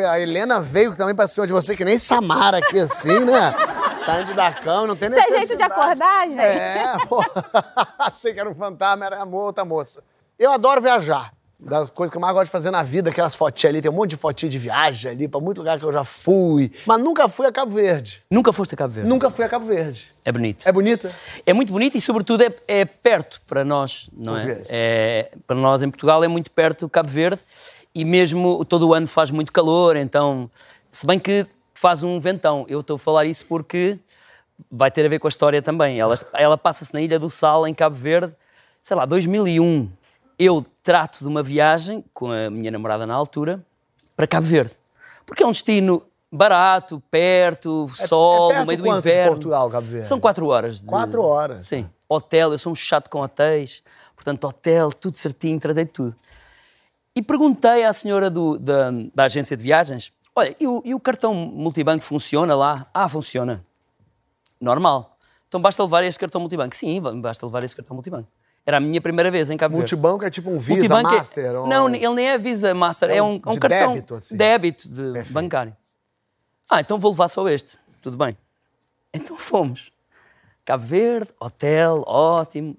A 0.08 0.20
Helena 0.20 0.60
veio 0.60 0.94
também 0.94 1.14
pra 1.14 1.26
cima 1.26 1.46
de 1.46 1.52
você, 1.52 1.74
que 1.74 1.84
nem 1.84 1.98
Samara 1.98 2.58
aqui, 2.58 2.78
assim, 2.78 3.24
né? 3.24 3.54
Saindo 3.96 4.34
da 4.34 4.52
cama, 4.52 4.86
não 4.86 4.96
tem 4.96 5.08
Isso 5.08 5.18
é 5.18 5.20
necessidade. 5.30 5.46
jeito 5.48 5.56
de 5.58 5.62
acordar, 5.64 6.28
gente? 6.28 6.40
É, 6.40 6.96
pô. 7.08 7.24
Achei 7.98 8.32
que 8.32 8.38
era 8.40 8.48
um 8.48 8.54
fantasma, 8.54 9.04
era 9.06 9.24
uma 9.24 9.36
outra 9.36 9.64
moça. 9.64 10.02
Eu 10.38 10.52
adoro 10.52 10.80
viajar. 10.80 11.32
Das 11.58 11.88
coisas 11.88 12.10
que 12.10 12.16
eu 12.18 12.20
mais 12.20 12.34
gosto 12.34 12.46
de 12.46 12.50
fazer 12.50 12.70
na 12.70 12.82
vida, 12.82 13.08
aquelas 13.08 13.34
fotinhas 13.34 13.72
ali, 13.72 13.80
tem 13.80 13.90
um 13.90 13.94
monte 13.94 14.10
de 14.10 14.16
fotinha 14.16 14.50
de 14.50 14.58
viagem 14.58 15.10
ali, 15.10 15.26
pra 15.26 15.40
muito 15.40 15.58
lugar 15.58 15.78
que 15.78 15.84
eu 15.84 15.92
já 15.92 16.04
fui. 16.04 16.70
Mas 16.84 17.00
nunca 17.00 17.28
fui 17.28 17.46
a 17.46 17.52
Cabo 17.52 17.74
Verde. 17.74 18.22
Nunca 18.30 18.52
foste 18.52 18.74
a 18.74 18.76
Cabo 18.76 18.92
Verde? 18.92 19.08
Nunca 19.08 19.30
fui 19.30 19.44
a 19.44 19.48
Cabo 19.48 19.64
Verde. 19.64 20.12
É 20.22 20.30
bonito. 20.30 20.68
É 20.68 20.72
bonito? 20.72 21.08
É 21.46 21.52
muito 21.54 21.72
bonito 21.72 21.96
e, 21.96 22.00
sobretudo, 22.00 22.42
é, 22.42 22.54
é 22.68 22.84
perto 22.84 23.40
para 23.46 23.64
nós, 23.64 24.10
não 24.12 24.36
é? 24.36 24.62
é? 24.68 25.30
Para 25.46 25.56
nós, 25.56 25.82
em 25.82 25.88
Portugal, 25.88 26.22
é 26.22 26.28
muito 26.28 26.50
perto 26.50 26.84
o 26.84 26.90
Cabo 26.90 27.08
Verde 27.08 27.40
e 27.94 28.04
mesmo 28.04 28.62
todo 28.66 28.88
o 28.88 28.92
ano 28.92 29.06
faz 29.06 29.30
muito 29.30 29.50
calor, 29.50 29.96
então, 29.96 30.50
se 30.90 31.06
bem 31.06 31.18
que 31.18 31.46
faz 31.72 32.02
um 32.02 32.20
ventão. 32.20 32.66
Eu 32.68 32.80
estou 32.80 32.96
a 32.96 32.98
falar 32.98 33.24
isso 33.24 33.46
porque 33.46 33.98
vai 34.70 34.90
ter 34.90 35.06
a 35.06 35.08
ver 35.08 35.18
com 35.18 35.26
a 35.26 35.30
história 35.30 35.62
também. 35.62 35.98
Ela, 35.98 36.14
ela 36.32 36.58
passa-se 36.58 36.92
na 36.92 37.00
Ilha 37.00 37.18
do 37.18 37.30
Sal, 37.30 37.66
em 37.66 37.74
Cabo 37.74 37.96
Verde, 37.96 38.34
sei 38.82 38.96
lá, 38.96 39.04
2001, 39.04 39.88
eu 40.38 40.64
trato 40.82 41.18
de 41.20 41.26
uma 41.28 41.42
viagem 41.42 42.04
com 42.12 42.30
a 42.30 42.50
minha 42.50 42.70
namorada 42.70 43.06
na 43.06 43.14
altura 43.14 43.64
para 44.16 44.26
Cabo 44.26 44.46
Verde. 44.46 44.72
Porque 45.24 45.42
é 45.42 45.46
um 45.46 45.52
destino 45.52 46.02
barato, 46.30 47.02
perto, 47.10 47.88
sol, 47.94 48.50
é 48.52 48.54
perto 48.54 48.60
no 48.60 48.66
meio 48.66 48.78
do 48.82 48.98
inverno. 48.98 49.32
Portugal, 49.32 49.70
Cabo 49.70 49.86
Verde? 49.86 50.06
São 50.06 50.20
quatro 50.20 50.46
horas. 50.46 50.80
de- 50.80 50.86
Quatro 50.86 51.22
horas. 51.22 51.66
Sim. 51.66 51.88
Hotel, 52.08 52.52
eu 52.52 52.58
sou 52.58 52.72
um 52.72 52.76
chato 52.76 53.08
com 53.08 53.20
hotéis. 53.20 53.82
Portanto, 54.14 54.44
hotel, 54.46 54.90
tudo 54.92 55.16
certinho, 55.16 55.58
tratei 55.58 55.84
de 55.84 55.90
tudo. 55.90 56.14
E 57.14 57.22
perguntei 57.22 57.84
à 57.84 57.92
senhora 57.92 58.28
do- 58.30 58.58
da, 58.58 58.90
da 59.14 59.24
agência 59.24 59.56
de 59.56 59.62
viagens, 59.62 60.12
olha, 60.34 60.54
e 60.60 60.66
o, 60.66 60.82
e 60.84 60.94
o 60.94 61.00
cartão 61.00 61.34
multibanco 61.34 62.04
funciona 62.04 62.54
lá? 62.54 62.86
Ah, 62.92 63.08
funciona. 63.08 63.64
Normal. 64.60 65.16
Então 65.48 65.60
basta 65.60 65.82
levar 65.82 66.04
este 66.04 66.18
cartão 66.18 66.40
multibanco? 66.40 66.74
Sim, 66.74 67.00
basta 67.20 67.46
levar 67.46 67.62
esse 67.64 67.74
cartão 67.76 67.94
multibanco. 67.94 68.28
Era 68.66 68.78
a 68.78 68.80
minha 68.80 69.00
primeira 69.00 69.30
vez 69.30 69.48
em 69.48 69.56
Cabo 69.56 69.76
Verde. 69.76 69.94
Multibanco 69.94 70.24
é 70.24 70.30
tipo 70.30 70.50
um 70.50 70.58
Visa 70.58 70.72
Multibanco 70.74 71.14
é- 71.14 71.18
Master? 71.18 71.56
ou- 71.60 71.66
Não, 71.68 71.88
ele 71.88 72.08
nem 72.10 72.28
é 72.30 72.36
Visa 72.36 72.74
Master, 72.74 73.10
É 73.10 73.16
é 73.18 73.22
um 73.22 73.34
um, 73.34 73.40
é 73.46 73.48
um 73.48 73.52
de 73.52 73.60
cartão 73.60 73.94
débito, 73.94 74.14
assim. 74.16 74.36
débito 74.36 74.88
de 74.88 75.02
Perfeito. 75.12 75.32
bancário. 75.32 75.76
Ah, 76.68 76.80
então 76.80 76.98
vou 76.98 77.12
levar 77.12 77.28
só 77.28 77.48
este. 77.48 77.78
Tudo 78.02 78.16
bem. 78.16 78.36
Então 79.14 79.36
fomos. 79.36 79.92
Cabo 80.64 80.82
Verde, 80.84 81.30
hotel, 81.38 82.02
ótimo. 82.06 82.76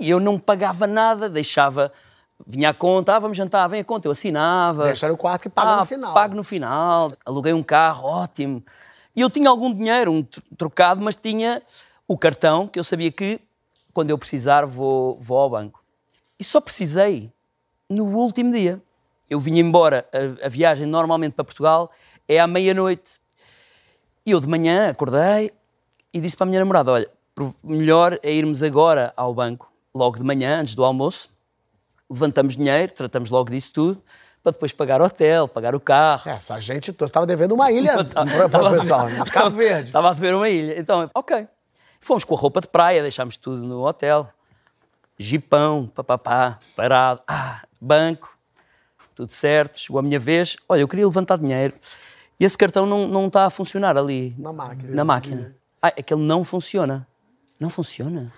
E 0.00 0.10
eu 0.10 0.18
não 0.18 0.38
pagava 0.40 0.86
nada, 0.88 1.28
deixava. 1.28 1.92
Vinha 2.44 2.70
a 2.70 2.74
conta, 2.74 3.14
ah, 3.14 3.18
vamos 3.20 3.36
jantar, 3.36 3.66
vem 3.68 3.80
a 3.80 3.84
conta, 3.84 4.08
eu 4.08 4.12
assinava. 4.12 4.86
Deixa 4.86 5.08
no 5.08 5.16
quarto 5.16 5.42
que 5.42 5.48
paga 5.48 5.70
Ah, 5.70 5.76
no 5.78 5.86
final. 5.86 6.12
Pago 6.14 6.34
no 6.34 6.42
final, 6.44 7.12
aluguei 7.24 7.52
um 7.52 7.62
carro, 7.62 8.06
ótimo. 8.08 8.62
E 9.14 9.20
eu 9.20 9.30
tinha 9.30 9.48
algum 9.48 9.72
dinheiro, 9.72 10.10
um 10.12 10.22
tro- 10.22 10.42
trocado, 10.58 11.00
mas 11.00 11.14
tinha 11.16 11.62
o 12.06 12.18
cartão, 12.18 12.66
que 12.68 12.78
eu 12.78 12.84
sabia 12.84 13.10
que 13.10 13.40
quando 13.96 14.10
eu 14.10 14.18
precisar 14.18 14.66
vou, 14.66 15.16
vou 15.18 15.38
ao 15.38 15.48
banco. 15.48 15.82
E 16.38 16.44
só 16.44 16.60
precisei 16.60 17.32
no 17.88 18.04
último 18.04 18.52
dia. 18.52 18.78
Eu 19.28 19.40
vinha 19.40 19.58
embora, 19.58 20.06
a, 20.12 20.44
a 20.44 20.48
viagem 20.50 20.86
normalmente 20.86 21.32
para 21.32 21.42
Portugal 21.42 21.90
é 22.28 22.38
à 22.38 22.46
meia-noite. 22.46 23.18
E 24.26 24.32
eu 24.32 24.38
de 24.38 24.46
manhã 24.46 24.90
acordei 24.90 25.50
e 26.12 26.20
disse 26.20 26.36
para 26.36 26.44
a 26.44 26.48
minha 26.48 26.60
namorada: 26.60 26.92
Olha, 26.92 27.08
melhor 27.64 28.18
é 28.22 28.30
irmos 28.30 28.62
agora 28.62 29.14
ao 29.16 29.32
banco, 29.32 29.72
logo 29.94 30.18
de 30.18 30.24
manhã, 30.24 30.60
antes 30.60 30.74
do 30.74 30.84
almoço. 30.84 31.30
Levantamos 32.10 32.54
dinheiro, 32.54 32.92
tratamos 32.92 33.30
logo 33.30 33.50
disso 33.50 33.72
tudo, 33.72 34.02
para 34.42 34.52
depois 34.52 34.74
pagar 34.74 35.00
o 35.00 35.06
hotel, 35.06 35.48
pagar 35.48 35.74
o 35.74 35.80
carro. 35.80 36.28
Essa 36.30 36.60
gente 36.60 36.92
toda 36.92 37.08
estava 37.08 37.24
devendo 37.24 37.52
uma 37.52 37.72
ilha 37.72 38.04
para 38.04 38.62
o 38.62 38.78
pessoal, 38.78 39.08
né? 39.08 39.24
Cabo 39.32 39.56
Verde. 39.56 39.86
Estava 39.86 40.10
a 40.10 40.14
beber 40.14 40.34
uma 40.34 40.50
ilha. 40.50 40.78
Então, 40.78 41.10
ok. 41.14 41.48
Fomos 42.00 42.24
com 42.24 42.34
a 42.34 42.38
roupa 42.38 42.60
de 42.60 42.68
praia, 42.68 43.02
deixámos 43.02 43.36
tudo 43.36 43.62
no 43.62 43.86
hotel. 43.86 44.28
Jipão, 45.18 45.90
papapá, 45.94 46.58
parado. 46.74 47.22
Ah, 47.26 47.62
banco, 47.80 48.36
tudo 49.14 49.32
certo. 49.32 49.78
Chegou 49.78 49.98
a 49.98 50.02
minha 50.02 50.18
vez. 50.18 50.56
Olha, 50.68 50.80
eu 50.80 50.88
queria 50.88 51.06
levantar 51.06 51.38
dinheiro. 51.38 51.74
E 52.38 52.44
esse 52.44 52.56
cartão 52.56 52.84
não, 52.84 53.08
não 53.08 53.26
está 53.28 53.46
a 53.46 53.50
funcionar 53.50 53.96
ali. 53.96 54.34
Na 54.38 54.52
máquina. 54.52 54.94
Na 54.94 55.04
máquina. 55.04 55.56
Ah, 55.80 55.92
é 55.96 56.02
que 56.02 56.12
ele 56.12 56.22
não 56.22 56.44
funciona. 56.44 57.06
Não 57.58 57.70
funciona? 57.70 58.30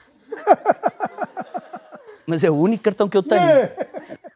Mas 2.26 2.44
é 2.44 2.50
o 2.50 2.54
único 2.54 2.84
cartão 2.84 3.08
que 3.08 3.16
eu 3.16 3.22
tenho. 3.22 3.42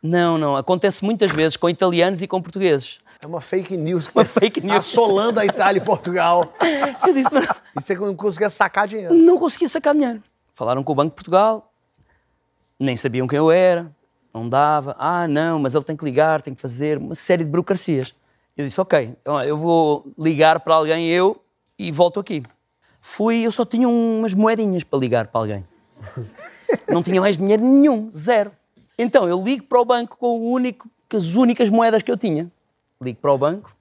Não, 0.02 0.36
não. 0.36 0.56
Acontece 0.56 1.04
muitas 1.04 1.30
vezes 1.30 1.56
com 1.56 1.70
italianos 1.70 2.22
e 2.22 2.26
com 2.26 2.42
portugueses. 2.42 3.00
É 3.22 3.26
uma 3.26 3.40
fake 3.40 3.76
news. 3.76 4.08
Uma 4.12 4.24
fake 4.24 4.60
news. 4.60 4.78
Assolando 4.78 5.38
a 5.38 5.46
Itália 5.46 5.80
e 5.80 5.84
Portugal. 5.84 6.52
Eu 7.06 7.14
disse, 7.14 7.32
mas 7.32 7.46
E 7.76 7.80
você 7.80 7.94
não 7.94 8.16
conseguia 8.16 8.50
sacar 8.50 8.88
dinheiro. 8.88 9.14
não 9.14 9.38
conseguia 9.38 9.68
sacar 9.68 9.94
dinheiro. 9.94 10.20
Falaram 10.54 10.82
com 10.82 10.90
o 10.92 10.94
Banco 10.94 11.10
de 11.10 11.14
Portugal, 11.14 11.72
nem 12.78 12.96
sabiam 12.96 13.26
quem 13.26 13.38
eu 13.38 13.50
era, 13.50 13.90
não 14.34 14.46
dava. 14.48 14.94
Ah, 14.98 15.26
não, 15.26 15.58
mas 15.58 15.74
ele 15.74 15.84
tem 15.84 15.96
que 15.96 16.04
ligar, 16.04 16.42
tem 16.42 16.52
que 16.52 16.60
fazer 16.60 16.98
uma 16.98 17.14
série 17.14 17.42
de 17.42 17.50
burocracias. 17.50 18.14
Eu 18.56 18.66
disse, 18.66 18.78
ok, 18.80 19.16
então, 19.22 19.42
eu 19.42 19.56
vou 19.56 20.12
ligar 20.18 20.60
para 20.60 20.74
alguém 20.74 21.08
eu 21.08 21.40
e 21.78 21.90
volto 21.90 22.20
aqui. 22.20 22.42
Fui, 23.00 23.46
eu 23.46 23.50
só 23.50 23.64
tinha 23.64 23.88
umas 23.88 24.34
moedinhas 24.34 24.84
para 24.84 24.98
ligar 24.98 25.28
para 25.28 25.40
alguém. 25.40 25.64
Não 26.88 27.02
tinha 27.02 27.20
mais 27.20 27.38
dinheiro 27.38 27.62
nenhum, 27.62 28.10
zero. 28.14 28.52
Então 28.98 29.26
eu 29.26 29.42
ligo 29.42 29.64
para 29.64 29.80
o 29.80 29.84
banco 29.84 30.18
com 30.18 30.26
o 30.38 30.50
único, 30.50 30.88
com 31.08 31.16
as 31.16 31.34
únicas 31.34 31.70
moedas 31.70 32.02
que 32.02 32.10
eu 32.12 32.16
tinha. 32.16 32.50
Ligo 33.02 33.18
para 33.20 33.32
o 33.32 33.38
banco 33.38 33.74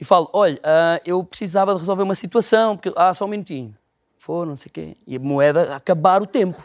e 0.00 0.04
falo: 0.04 0.28
olha, 0.32 0.58
ah, 0.62 1.00
eu 1.04 1.22
precisava 1.24 1.72
de 1.74 1.80
resolver 1.80 2.02
uma 2.02 2.14
situação, 2.14 2.76
porque. 2.76 2.92
Ah, 2.96 3.12
só 3.14 3.24
um 3.24 3.28
minutinho. 3.28 3.74
For, 4.18 4.46
não 4.46 4.56
sei 4.56 4.68
o 4.68 4.72
quê. 4.72 4.96
E 5.06 5.16
a 5.16 5.20
moeda 5.20 5.74
acabar 5.76 6.20
o 6.20 6.26
tempo. 6.26 6.60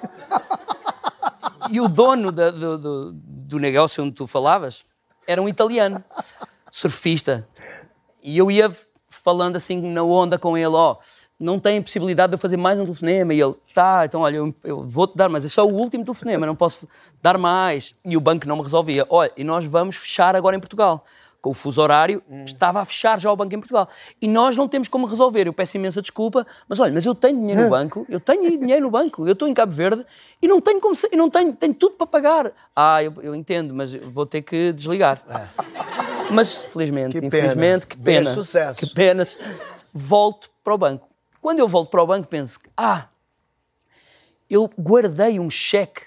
E 1.70 1.80
o 1.80 1.88
dono 1.88 2.32
da- 2.32 2.52
do, 2.52 2.78
do- 2.78 3.12
do 3.14 3.60
negócio 3.60 4.04
onde 4.04 4.14
tu 4.14 4.26
falavas 4.28 4.84
era 5.28 5.42
um 5.42 5.48
italiano, 5.48 6.04
surfista. 6.72 7.48
E 8.24 8.38
eu 8.38 8.50
ia 8.52 8.72
falando 9.10 9.56
assim 9.56 9.80
na 9.92 10.04
onda 10.04 10.38
com 10.40 10.58
ele: 10.58 10.68
ó, 10.76 10.98
não 11.40 11.60
tem 11.60 11.82
possibilidade 11.82 12.32
de 12.32 12.36
eu 12.36 12.40
fazer 12.40 12.58
mais 12.58 12.80
um 12.80 12.84
telefonema. 12.84 13.34
E 13.34 13.42
ele: 13.42 13.56
tá, 13.74 14.06
então 14.06 14.22
olha, 14.22 14.38
eu, 14.38 14.56
eu 14.64 14.84
vou-te 14.84 15.16
dar, 15.16 15.30
mas 15.30 15.46
é 15.46 15.48
só 15.48 15.66
o 15.66 15.72
último 15.74 16.04
telefonema, 16.04 16.46
não 16.46 16.56
posso 16.56 16.88
dar 17.22 17.38
mais. 17.38 17.96
E 18.04 18.18
o 18.18 18.22
banco 18.22 18.48
não 18.48 18.58
me 18.58 18.64
resolvia: 18.64 19.06
olha, 19.10 19.32
e 19.38 19.44
nós 19.44 19.64
vamos 19.66 19.96
fechar 19.98 20.36
agora 20.36 20.56
em 20.56 20.60
Portugal. 20.60 21.06
Com 21.42 21.50
o 21.50 21.54
fuso 21.56 21.82
horário, 21.82 22.22
estava 22.46 22.82
a 22.82 22.86
fechar 22.86 23.20
já 23.20 23.32
o 23.32 23.36
banco 23.36 23.56
em 23.56 23.60
Portugal. 23.60 23.90
E 24.22 24.28
nós 24.28 24.56
não 24.56 24.68
temos 24.68 24.88
como 24.88 25.08
resolver. 25.08 25.48
Eu 25.48 25.54
peço 25.54 25.76
imensa 25.76 26.00
desculpa, 26.00 26.46
mas 26.70 26.80
olha, 26.80 26.94
mas 26.94 27.04
eu 27.04 27.16
tenho 27.16 27.40
dinheiro 27.40 27.64
no 27.64 27.70
banco, 27.72 28.06
eu 28.08 28.20
tenho 28.20 28.60
dinheiro 28.60 28.84
no 28.84 28.92
banco, 28.92 29.26
eu 29.28 29.34
estou 29.34 29.48
em 29.48 29.54
Cabo 29.54 29.72
Verde 29.72 30.06
e 30.40 30.48
não 30.48 30.62
tenho 30.62 30.80
como. 30.80 30.94
e 31.12 31.16
não 31.16 31.32
tenho, 31.32 31.52
tenho 31.54 31.74
tudo 31.74 31.96
para 31.96 32.06
pagar. 32.06 32.52
Ah, 32.76 33.04
eu, 33.04 33.12
eu 33.24 33.34
entendo, 33.34 33.74
mas 33.74 33.92
vou 33.92 34.26
ter 34.26 34.44
que 34.44 34.72
desligar. 34.72 35.20
Mas 36.30 36.62
felizmente, 36.66 37.14
Que 37.14 37.22
pena. 37.22 37.28
infelizmente, 37.28 37.88
que 37.88 37.98
pena. 37.98 38.34
sucesso. 38.34 38.80
Que 38.80 38.94
penas. 38.94 39.38
Volto 39.92 40.50
para 40.64 40.76
o 40.76 40.78
banco. 40.78 41.10
Quando 41.42 41.58
eu 41.58 41.68
volto 41.68 41.90
para 41.90 42.04
o 42.04 42.06
banco, 42.08 42.28
penso: 42.28 42.60
que, 42.60 42.70
ah, 42.78 43.08
eu 44.48 44.70
guardei 44.80 45.40
um 45.40 45.50
cheque 45.50 46.04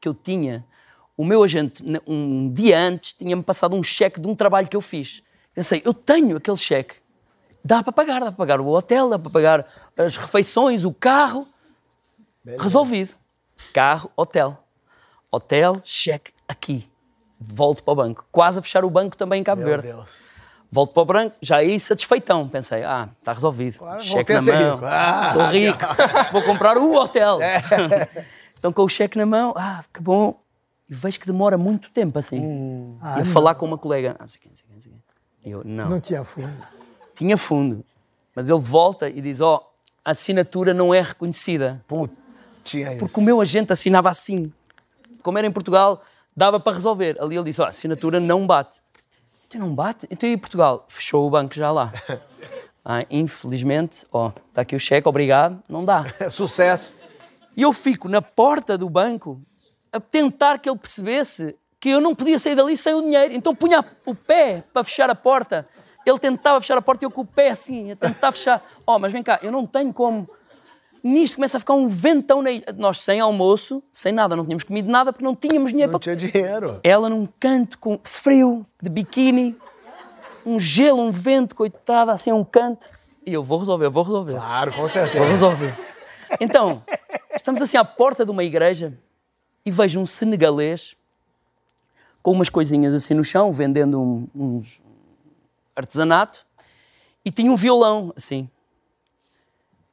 que 0.00 0.08
eu 0.08 0.14
tinha. 0.14 0.64
O 1.20 1.24
meu 1.24 1.42
agente, 1.44 1.84
um 2.06 2.50
dia 2.50 2.78
antes, 2.78 3.12
tinha-me 3.12 3.42
passado 3.42 3.76
um 3.76 3.82
cheque 3.82 4.18
de 4.18 4.26
um 4.26 4.34
trabalho 4.34 4.66
que 4.66 4.74
eu 4.74 4.80
fiz. 4.80 5.22
Pensei, 5.54 5.82
eu 5.84 5.92
tenho 5.92 6.38
aquele 6.38 6.56
cheque. 6.56 6.94
Dá 7.62 7.82
para 7.82 7.92
pagar, 7.92 8.20
dá 8.20 8.26
para 8.28 8.32
pagar 8.32 8.58
o 8.58 8.66
hotel, 8.68 9.10
dá 9.10 9.18
para 9.18 9.30
pagar 9.30 9.66
as 9.98 10.16
refeições, 10.16 10.82
o 10.82 10.94
carro. 10.94 11.46
Resolvido. 12.58 13.16
Carro, 13.70 14.10
hotel. 14.16 14.64
Hotel, 15.30 15.78
cheque, 15.84 16.32
aqui. 16.48 16.90
Volto 17.38 17.84
para 17.84 17.92
o 17.92 17.96
banco. 17.96 18.24
Quase 18.32 18.58
a 18.58 18.62
fechar 18.62 18.82
o 18.82 18.88
banco 18.88 19.14
também 19.14 19.42
em 19.42 19.44
Cabo 19.44 19.60
Meu 19.60 19.68
Verde. 19.68 19.88
Deus. 19.88 20.10
Volto 20.70 20.94
para 20.94 21.02
o 21.02 21.04
branco, 21.04 21.36
já 21.42 21.56
aí 21.56 21.78
satisfeitão. 21.78 22.48
Pensei, 22.48 22.82
ah, 22.82 23.10
está 23.18 23.34
resolvido. 23.34 23.78
cheque 23.98 24.32
voltei 24.32 24.36
a 24.36 24.40
na 24.40 24.52
mão. 24.52 24.74
rico. 24.74 24.86
Ah, 24.86 25.30
Sou 25.34 25.44
rico. 25.48 25.78
Vou 26.32 26.42
comprar 26.44 26.78
o 26.78 26.94
hotel. 26.94 27.40
É. 27.44 28.24
então, 28.58 28.72
com 28.72 28.84
o 28.84 28.88
cheque 28.88 29.18
na 29.18 29.26
mão, 29.26 29.52
ah, 29.54 29.84
que 29.92 30.00
bom. 30.00 30.40
E 30.90 30.94
vejo 30.94 31.20
que 31.20 31.26
demora 31.26 31.56
muito 31.56 31.88
tempo 31.92 32.18
assim. 32.18 32.40
Hum. 32.40 32.98
e 33.16 33.20
a 33.20 33.24
falar 33.24 33.54
com 33.54 33.64
uma 33.64 33.78
colega. 33.78 34.16
Ah, 34.18 34.22
não 34.22 34.28
sei 34.28 34.40
não 34.44 34.56
sei 34.56 34.66
não 34.74 34.80
sei. 34.80 34.92
E 35.44 35.50
eu, 35.50 35.62
não. 35.64 35.88
Não 35.88 36.00
tinha 36.00 36.24
fundo. 36.24 36.66
Tinha 37.14 37.36
fundo. 37.36 37.84
Mas 38.34 38.48
ele 38.48 38.58
volta 38.58 39.08
e 39.08 39.20
diz: 39.20 39.40
Ó, 39.40 39.72
a 40.04 40.10
assinatura 40.10 40.74
não 40.74 40.92
é 40.92 41.00
reconhecida. 41.00 41.80
Putz, 41.86 42.12
tinha 42.64 42.88
isso. 42.88 42.98
Porque 42.98 43.20
o 43.20 43.22
meu 43.22 43.40
agente 43.40 43.72
assinava 43.72 44.10
assim. 44.10 44.52
Como 45.22 45.38
era 45.38 45.46
em 45.46 45.52
Portugal, 45.52 46.02
dava 46.36 46.58
para 46.58 46.74
resolver. 46.74 47.16
Ali 47.20 47.36
ele 47.36 47.44
disse: 47.44 47.62
Ó, 47.62 47.66
a 47.66 47.68
assinatura 47.68 48.18
não 48.18 48.44
bate. 48.44 48.80
Então 49.46 49.60
não 49.60 49.72
bate? 49.72 50.08
Então 50.10 50.28
e 50.28 50.36
Portugal? 50.36 50.84
Fechou 50.88 51.24
o 51.24 51.30
banco 51.30 51.54
já 51.54 51.70
lá. 51.70 51.92
Ah, 52.82 53.04
infelizmente, 53.10 54.06
ó, 54.10 54.32
está 54.48 54.62
aqui 54.62 54.74
o 54.74 54.80
cheque, 54.80 55.06
obrigado, 55.06 55.62
não 55.68 55.84
dá. 55.84 56.06
Sucesso. 56.30 56.94
E 57.54 57.60
eu 57.60 57.74
fico 57.74 58.08
na 58.08 58.22
porta 58.22 58.78
do 58.78 58.88
banco 58.88 59.40
a 59.92 60.00
tentar 60.00 60.58
que 60.58 60.68
ele 60.68 60.78
percebesse 60.78 61.56
que 61.78 61.88
eu 61.90 62.00
não 62.00 62.14
podia 62.14 62.38
sair 62.38 62.54
dali 62.54 62.76
sem 62.76 62.94
o 62.94 63.02
dinheiro. 63.02 63.32
Então 63.34 63.54
punha 63.54 63.84
o 64.04 64.14
pé 64.14 64.62
para 64.72 64.84
fechar 64.84 65.08
a 65.10 65.14
porta. 65.14 65.66
Ele 66.04 66.18
tentava 66.18 66.60
fechar 66.60 66.76
a 66.78 66.82
porta 66.82 67.04
e 67.04 67.06
eu 67.06 67.10
com 67.10 67.20
o 67.22 67.26
pé 67.26 67.50
assim, 67.50 67.92
a 67.92 67.96
tentar 67.96 68.32
fechar. 68.32 68.62
Ó, 68.86 68.98
mas 68.98 69.12
vem 69.12 69.22
cá, 69.22 69.38
eu 69.42 69.50
não 69.52 69.66
tenho 69.66 69.92
como. 69.92 70.28
Nisto 71.02 71.36
começa 71.36 71.56
a 71.56 71.60
ficar 71.60 71.72
um 71.74 71.86
ventão 71.86 72.42
na 72.42 72.50
ilha. 72.50 72.64
Nós 72.76 73.00
sem 73.00 73.20
almoço, 73.20 73.82
sem 73.90 74.12
nada, 74.12 74.36
não 74.36 74.44
tínhamos 74.44 74.64
comido 74.64 74.90
nada 74.90 75.12
porque 75.12 75.24
não 75.24 75.34
tínhamos 75.34 75.70
dinheiro 75.70 75.92
Não 75.92 75.98
para 75.98 76.14
tinha 76.14 76.16
dinheiro. 76.16 76.80
ela 76.82 77.08
num 77.08 77.26
canto 77.38 77.78
com 77.78 77.98
frio, 78.04 78.66
de 78.82 78.90
biquíni, 78.90 79.56
um 80.44 80.58
gelo, 80.60 81.00
um 81.00 81.10
vento, 81.10 81.54
coitada, 81.54 82.12
assim 82.12 82.30
a 82.30 82.34
um 82.34 82.44
canto. 82.44 82.86
E 83.24 83.32
eu 83.32 83.42
vou 83.42 83.58
resolver, 83.58 83.86
eu 83.86 83.90
vou 83.90 84.02
resolver. 84.02 84.32
Claro, 84.34 84.72
com 84.72 84.78
Vou 84.78 84.88
certeza. 84.88 85.24
resolver. 85.24 85.74
Então, 86.38 86.82
estamos 87.34 87.60
assim 87.62 87.76
à 87.76 87.84
porta 87.84 88.24
de 88.24 88.30
uma 88.30 88.44
igreja 88.44 88.92
e 89.64 89.70
vejo 89.70 90.00
um 90.00 90.06
senegalês 90.06 90.96
com 92.22 92.32
umas 92.32 92.48
coisinhas 92.48 92.94
assim 92.94 93.14
no 93.14 93.24
chão, 93.24 93.50
vendendo 93.52 94.00
um- 94.00 94.28
uns 94.34 94.80
artesanato, 95.74 96.44
e 97.24 97.30
tinha 97.30 97.50
um 97.50 97.56
violão 97.56 98.12
assim. 98.16 98.48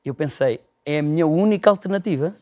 Eu 0.04 0.14
pensei, 0.14 0.62
é 0.86 1.00
a 1.00 1.04
minha 1.04 1.28
única 1.28 1.70
alternativa. 1.70 2.36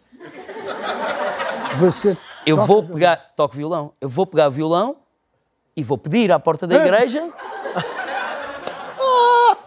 Você. 1.78 2.18
Eu 2.46 2.58
vou 2.58 2.82
violão. 2.82 2.94
pegar, 2.94 3.34
toco 3.36 3.56
violão, 3.56 3.92
eu 4.00 4.08
vou 4.08 4.26
pegar 4.26 4.48
o 4.48 4.52
violão 4.52 4.98
e 5.76 5.84
vou 5.84 5.98
pedir 5.98 6.32
à 6.32 6.40
porta 6.40 6.66
da 6.68 6.76
igreja 6.76 7.28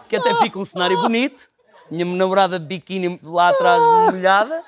que 0.07 0.15
até 0.15 0.33
fica 0.35 0.57
um 0.57 0.65
cenário 0.65 0.99
bonito. 1.01 1.49
Minha 1.91 2.05
namorada 2.05 2.59
de 2.59 2.65
biquíni 2.65 3.19
lá 3.23 3.49
atrás 3.49 3.81
molhada. 4.11 4.63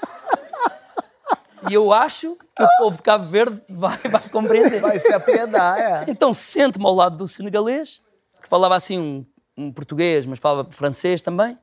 E 1.69 1.74
eu 1.74 1.93
acho 1.93 2.36
que 2.56 2.63
o 2.63 2.67
povo 2.80 2.95
de 2.97 3.04
Cabo 3.04 3.26
Verde 3.28 3.62
vai, 3.69 3.97
vai 3.97 4.21
compreender. 4.30 4.80
Vai 4.82 5.00
se 5.00 5.13
apiedar, 5.13 5.78
é. 5.80 6.06
Então 6.08 6.34
sento-me 6.34 6.86
ao 6.86 6.93
lado 6.95 7.17
do 7.17 7.28
senegalês, 7.28 8.02
que 8.41 8.47
falava 8.47 8.76
assim 8.76 8.97
um, 9.00 9.26
um 9.58 9.71
português, 9.71 10.26
mas 10.26 10.39
falava 10.39 10.67
francês 10.71 11.21
também. 11.21 11.58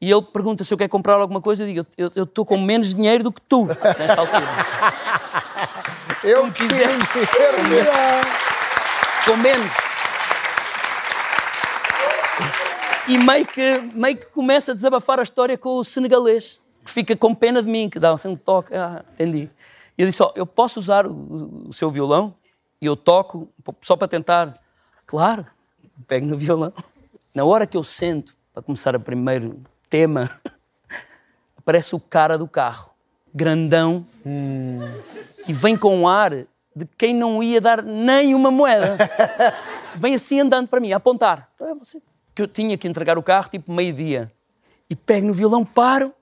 E 0.00 0.10
ele 0.10 0.22
pergunta 0.22 0.62
se 0.64 0.72
eu 0.72 0.78
quero 0.78 0.90
comprar 0.90 1.14
alguma 1.14 1.40
coisa. 1.40 1.62
Eu 1.62 1.66
digo, 1.66 1.86
eu- 1.96 2.12
eu 2.14 2.24
estou 2.24 2.44
com 2.44 2.58
menos 2.58 2.92
dinheiro 2.94 3.24
do 3.24 3.32
que 3.32 3.40
tu, 3.40 3.66
nesta 3.66 4.20
altura. 4.20 4.46
Eu 6.22 6.46
me 6.46 6.52
quiser. 6.52 6.88
quero 7.12 8.20
com 9.26 9.36
menos. 9.38 9.72
E 13.06 13.18
meio 13.18 13.46
que, 13.46 13.80
meio 13.94 14.16
que 14.16 14.26
começa 14.26 14.72
a 14.72 14.74
desabafar 14.74 15.18
a 15.18 15.22
história 15.22 15.58
com 15.58 15.76
o 15.78 15.84
senegalês, 15.84 16.60
que 16.84 16.90
fica 16.90 17.16
com 17.16 17.34
pena 17.34 17.62
de 17.62 17.68
mim, 17.68 17.88
que 17.88 17.98
dá 17.98 18.12
assim 18.12 18.28
um 18.28 18.36
toque. 18.36 18.74
Ah, 18.74 19.04
entendi. 19.14 19.48
E 19.96 20.02
eu 20.02 20.06
disse: 20.06 20.22
Ó, 20.22 20.32
eu 20.34 20.46
posso 20.46 20.78
usar 20.78 21.06
o, 21.06 21.68
o 21.68 21.72
seu 21.72 21.90
violão? 21.90 22.34
E 22.80 22.86
eu 22.86 22.96
toco, 22.96 23.48
só 23.80 23.96
para 23.96 24.06
tentar. 24.06 24.52
Claro, 25.06 25.46
pego 26.06 26.26
no 26.26 26.36
violão. 26.36 26.72
Na 27.34 27.44
hora 27.44 27.66
que 27.66 27.76
eu 27.76 27.82
sento 27.82 28.34
para 28.52 28.62
começar 28.62 28.94
o 28.94 29.00
primeiro 29.00 29.62
tema, 29.88 30.30
aparece 31.56 31.94
o 31.94 32.00
cara 32.00 32.36
do 32.36 32.46
carro, 32.46 32.90
grandão, 33.34 34.06
e 35.46 35.52
vem 35.52 35.76
com 35.76 35.96
um 35.96 36.06
ar 36.08 36.32
de 36.76 36.86
quem 36.98 37.14
não 37.14 37.42
ia 37.42 37.60
dar 37.60 37.82
nem 37.82 38.34
uma 38.34 38.50
moeda. 38.50 38.96
vem 39.96 40.14
assim 40.14 40.40
andando 40.40 40.68
para 40.68 40.80
mim, 40.80 40.92
a 40.92 40.96
apontar. 40.96 41.48
Ah, 41.60 41.72
Que 42.34 42.42
eu 42.42 42.48
tinha 42.48 42.76
que 42.76 42.88
entregar 42.88 43.16
o 43.16 43.22
carro 43.22 43.48
tipo 43.48 43.72
meio-dia. 43.72 44.30
E 44.88 44.94
pego 44.96 45.26
no 45.26 45.34
violão, 45.34 45.64
paro 45.64 46.12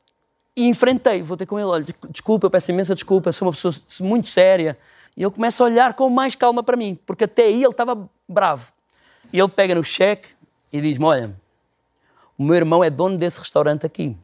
e 0.57 0.67
enfrentei. 0.69 1.23
Vou 1.23 1.37
ter 1.37 1.47
com 1.47 1.59
ele, 1.59 1.67
olha, 1.69 1.85
des- 1.85 1.95
desculpa, 2.11 2.47
eu 2.47 2.51
peço 2.51 2.71
imensa 2.71 2.95
desculpa, 2.95 3.33
sou 3.33 3.47
uma 3.49 3.53
pessoa 3.53 3.75
muito 4.01 4.29
séria. 4.29 4.79
E 5.17 5.23
ele 5.23 5.31
começa 5.31 5.63
a 5.63 5.67
olhar 5.67 5.95
com 5.95 6.09
mais 6.09 6.35
calma 6.35 6.63
para 6.63 6.77
mim, 6.77 6.99
porque 7.07 7.25
até 7.25 7.45
aí 7.45 7.63
ele 7.63 7.69
estava 7.69 8.09
bravo. 8.29 8.73
E 9.33 9.39
ele 9.39 9.49
pega 9.49 9.75
no 9.75 9.85
cheque 9.85 10.29
e 10.73 10.81
diz-me, 10.81 11.05
olha, 11.05 11.35
o 12.39 12.43
meu 12.43 12.55
irmão 12.57 12.83
é 12.83 12.89
dono 12.91 13.17
desse 13.19 13.39
restaurante 13.39 13.85
aqui. 13.87 14.17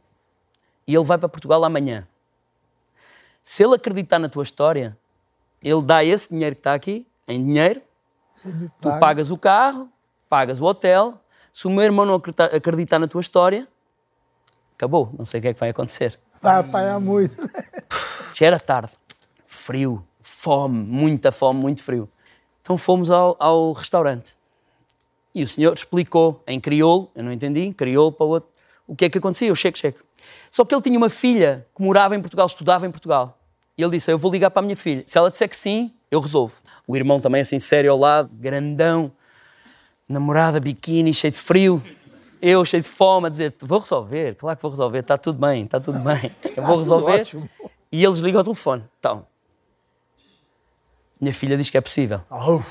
E 0.86 0.94
ele 0.94 1.04
vai 1.04 1.18
para 1.18 1.28
Portugal 1.28 1.62
amanhã. 1.64 2.06
Se 3.42 3.62
ele 3.62 3.74
acreditar 3.74 4.18
na 4.18 4.28
tua 4.28 4.42
história, 4.42 4.96
ele 5.62 5.82
dá 5.82 6.04
esse 6.04 6.30
dinheiro 6.30 6.54
que 6.56 6.60
está 6.60 6.74
aqui, 6.74 7.06
em 7.26 7.44
dinheiro, 7.44 7.82
tu 8.80 8.88
paga. 8.88 9.00
pagas 9.00 9.30
o 9.30 9.36
carro, 9.38 9.90
pagas 10.28 10.60
o 10.60 10.64
hotel. 10.64 11.20
Se 11.52 11.66
o 11.66 11.70
meu 11.70 11.84
irmão 11.84 12.06
não 12.06 12.14
acreditar 12.14 12.98
na 12.98 13.06
tua 13.08 13.20
história, 13.20 13.66
acabou, 14.78 15.12
não 15.18 15.24
sei 15.24 15.40
o 15.40 15.42
que 15.42 15.48
é 15.48 15.54
que 15.54 15.60
vai 15.60 15.70
acontecer. 15.70 16.18
Vai 16.40 16.60
apanhar 16.60 17.00
muito. 17.00 17.36
Já 18.32 18.46
era 18.46 18.60
tarde, 18.60 18.92
frio, 19.44 20.06
fome, 20.20 20.84
muita 20.84 21.32
fome, 21.32 21.60
muito 21.60 21.82
frio. 21.82 22.08
Então 22.62 22.78
fomos 22.78 23.10
ao, 23.10 23.36
ao 23.40 23.72
restaurante. 23.72 24.36
E 25.34 25.42
o 25.42 25.48
senhor 25.48 25.74
explicou 25.74 26.42
em 26.46 26.60
crioulo, 26.60 27.10
eu 27.14 27.24
não 27.24 27.32
entendi, 27.32 27.72
crioulo 27.72 28.12
para 28.12 28.24
o 28.24 28.28
outro, 28.28 28.50
o 28.86 28.94
que 28.94 29.06
é 29.06 29.10
que 29.10 29.18
acontecia, 29.18 29.52
o 29.52 29.56
cheque, 29.56 29.78
cheque. 29.78 29.98
Só 30.50 30.64
que 30.64 30.74
ele 30.74 30.82
tinha 30.82 30.96
uma 30.96 31.10
filha 31.10 31.66
que 31.76 31.82
morava 31.82 32.14
em 32.14 32.20
Portugal, 32.20 32.46
estudava 32.46 32.86
em 32.86 32.90
Portugal. 32.90 33.38
E 33.76 33.82
ele 33.82 33.90
disse, 33.92 34.10
eu 34.10 34.18
vou 34.18 34.30
ligar 34.30 34.50
para 34.50 34.60
a 34.60 34.64
minha 34.64 34.76
filha. 34.76 35.02
Se 35.06 35.18
ela 35.18 35.30
disser 35.30 35.48
que 35.48 35.56
sim, 35.56 35.92
eu 36.10 36.20
resolvo. 36.20 36.54
O 36.86 36.96
irmão 36.96 37.20
também 37.20 37.42
assim, 37.42 37.58
sério 37.58 37.90
ao 37.90 37.98
lado, 37.98 38.30
grandão, 38.32 39.12
namorada, 40.08 40.58
biquíni, 40.58 41.12
cheio 41.12 41.32
de 41.32 41.38
frio. 41.38 41.82
Eu, 42.40 42.64
cheio 42.64 42.82
de 42.82 42.88
fome, 42.88 43.26
a 43.26 43.30
dizer, 43.30 43.54
vou 43.60 43.80
resolver, 43.80 44.34
claro 44.36 44.56
que 44.56 44.62
vou 44.62 44.70
resolver, 44.70 44.98
está 45.00 45.18
tudo 45.18 45.38
bem, 45.38 45.64
está 45.64 45.80
tudo 45.80 45.98
bem. 45.98 46.30
Eu 46.56 46.62
vou 46.62 46.78
resolver. 46.78 47.24
E 47.90 48.04
eles 48.04 48.18
ligam 48.18 48.40
ao 48.40 48.44
telefone. 48.44 48.84
Então, 48.98 49.26
minha 51.20 51.34
filha 51.34 51.56
diz 51.56 51.68
que 51.68 51.76
é 51.76 51.80
possível. 51.80 52.20
Au. 52.30 52.62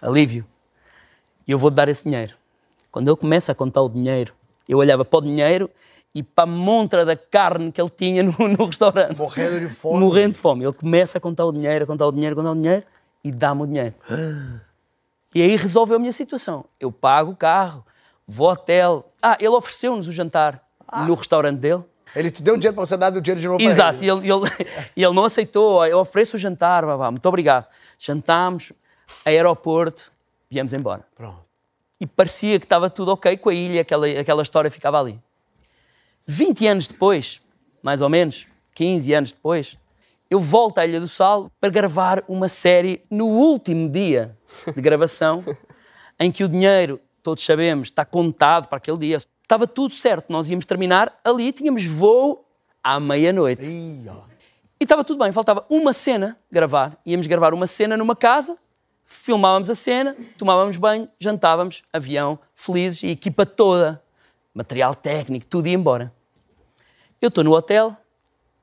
Alívio. 0.00 0.46
E 1.46 1.50
eu 1.50 1.58
vou 1.58 1.70
dar 1.70 1.88
esse 1.88 2.04
dinheiro. 2.04 2.34
Quando 2.90 3.08
ele 3.08 3.16
começa 3.16 3.52
a 3.52 3.54
contar 3.54 3.82
o 3.82 3.88
dinheiro, 3.88 4.32
eu 4.68 4.78
olhava 4.78 5.04
para 5.04 5.18
o 5.18 5.22
dinheiro 5.22 5.68
e 6.14 6.22
para 6.22 6.44
a 6.44 6.46
montra 6.46 7.04
da 7.04 7.16
carne 7.16 7.72
que 7.72 7.80
ele 7.80 7.90
tinha 7.90 8.22
no, 8.22 8.32
no 8.32 8.64
restaurante. 8.64 9.16
Morrendo 9.16 9.60
de 9.60 9.68
fome. 9.68 9.98
Morrendo 9.98 10.32
de 10.32 10.38
fome. 10.38 10.64
Ele 10.64 10.72
começa 10.72 11.18
a 11.18 11.20
contar 11.20 11.44
o 11.44 11.52
dinheiro, 11.52 11.84
a 11.84 11.86
contar 11.86 12.06
o 12.06 12.12
dinheiro, 12.12 12.34
a 12.34 12.36
contar 12.36 12.52
o 12.52 12.54
dinheiro 12.54 12.84
e 13.24 13.32
dá-me 13.32 13.62
o 13.62 13.66
dinheiro. 13.66 13.94
E 15.32 15.40
aí 15.40 15.54
resolveu 15.54 15.94
a 15.94 15.98
minha 16.00 16.12
situação. 16.12 16.64
Eu 16.80 16.90
pago 16.90 17.30
o 17.30 17.36
carro, 17.36 17.86
vou 18.30 18.46
ao 18.46 18.52
hotel. 18.54 19.10
Ah, 19.20 19.36
ele 19.38 19.48
ofereceu-nos 19.48 20.06
o 20.06 20.12
jantar 20.12 20.62
no 21.06 21.14
restaurante 21.14 21.58
dele. 21.58 21.84
Ele 22.14 22.30
te 22.30 22.42
deu 22.42 22.56
dinheiro 22.56 22.74
para 22.74 22.86
você 22.86 22.96
dar 22.96 23.12
o 23.12 23.20
dinheiro 23.20 23.40
de 23.40 23.46
novo 23.46 23.62
Exato, 23.62 23.98
para 23.98 24.06
ele, 24.06 24.26
e 24.26 24.30
ele, 24.30 24.42
e 24.96 25.04
ele 25.04 25.14
não 25.14 25.24
aceitou. 25.24 25.86
Eu 25.86 25.98
ofereço 25.98 26.36
o 26.36 26.38
jantar, 26.38 26.84
babá, 26.84 27.10
muito 27.10 27.26
obrigado. 27.26 27.66
Jantámos, 27.98 28.72
aeroporto, 29.24 30.10
viemos 30.50 30.72
embora. 30.72 31.04
Pronto. 31.14 31.44
E 32.00 32.06
parecia 32.06 32.58
que 32.58 32.64
estava 32.64 32.88
tudo 32.88 33.12
ok 33.12 33.36
com 33.36 33.50
a 33.50 33.54
ilha, 33.54 33.82
aquela, 33.82 34.08
aquela 34.08 34.42
história 34.42 34.70
ficava 34.70 34.98
ali. 34.98 35.20
20 36.26 36.66
anos 36.66 36.86
depois, 36.88 37.40
mais 37.82 38.00
ou 38.00 38.08
menos, 38.08 38.46
15 38.74 39.12
anos 39.12 39.32
depois, 39.32 39.76
eu 40.30 40.40
volto 40.40 40.78
à 40.78 40.86
Ilha 40.86 41.00
do 41.00 41.08
Sal 41.08 41.50
para 41.60 41.70
gravar 41.70 42.24
uma 42.26 42.48
série 42.48 43.02
no 43.10 43.26
último 43.26 43.88
dia 43.88 44.36
de 44.74 44.80
gravação, 44.80 45.44
em 46.18 46.30
que 46.30 46.44
o 46.44 46.48
dinheiro, 46.48 47.00
todos 47.22 47.44
sabemos, 47.44 47.88
está 47.88 48.04
contado 48.04 48.68
para 48.68 48.78
aquele 48.78 48.98
dia. 48.98 49.18
Estava 49.42 49.66
tudo 49.66 49.94
certo, 49.94 50.32
nós 50.32 50.48
íamos 50.48 50.64
terminar 50.64 51.18
ali, 51.24 51.52
tínhamos 51.52 51.84
voo 51.84 52.44
à 52.82 53.00
meia-noite. 53.00 53.66
E 54.80 54.84
estava 54.84 55.04
tudo 55.04 55.22
bem, 55.22 55.32
faltava 55.32 55.66
uma 55.68 55.92
cena 55.92 56.38
gravar. 56.50 56.96
Íamos 57.04 57.26
gravar 57.26 57.52
uma 57.52 57.66
cena 57.66 57.96
numa 57.96 58.16
casa, 58.16 58.56
filmávamos 59.04 59.68
a 59.68 59.74
cena, 59.74 60.16
tomávamos 60.38 60.76
banho, 60.76 61.08
jantávamos, 61.18 61.82
avião, 61.92 62.38
felizes, 62.54 63.02
e 63.02 63.06
a 63.08 63.10
equipa 63.10 63.44
toda, 63.44 64.02
material 64.54 64.94
técnico, 64.94 65.46
tudo 65.46 65.66
ia 65.66 65.74
embora. 65.74 66.12
Eu 67.20 67.28
estou 67.28 67.42
no 67.44 67.52
hotel 67.52 67.96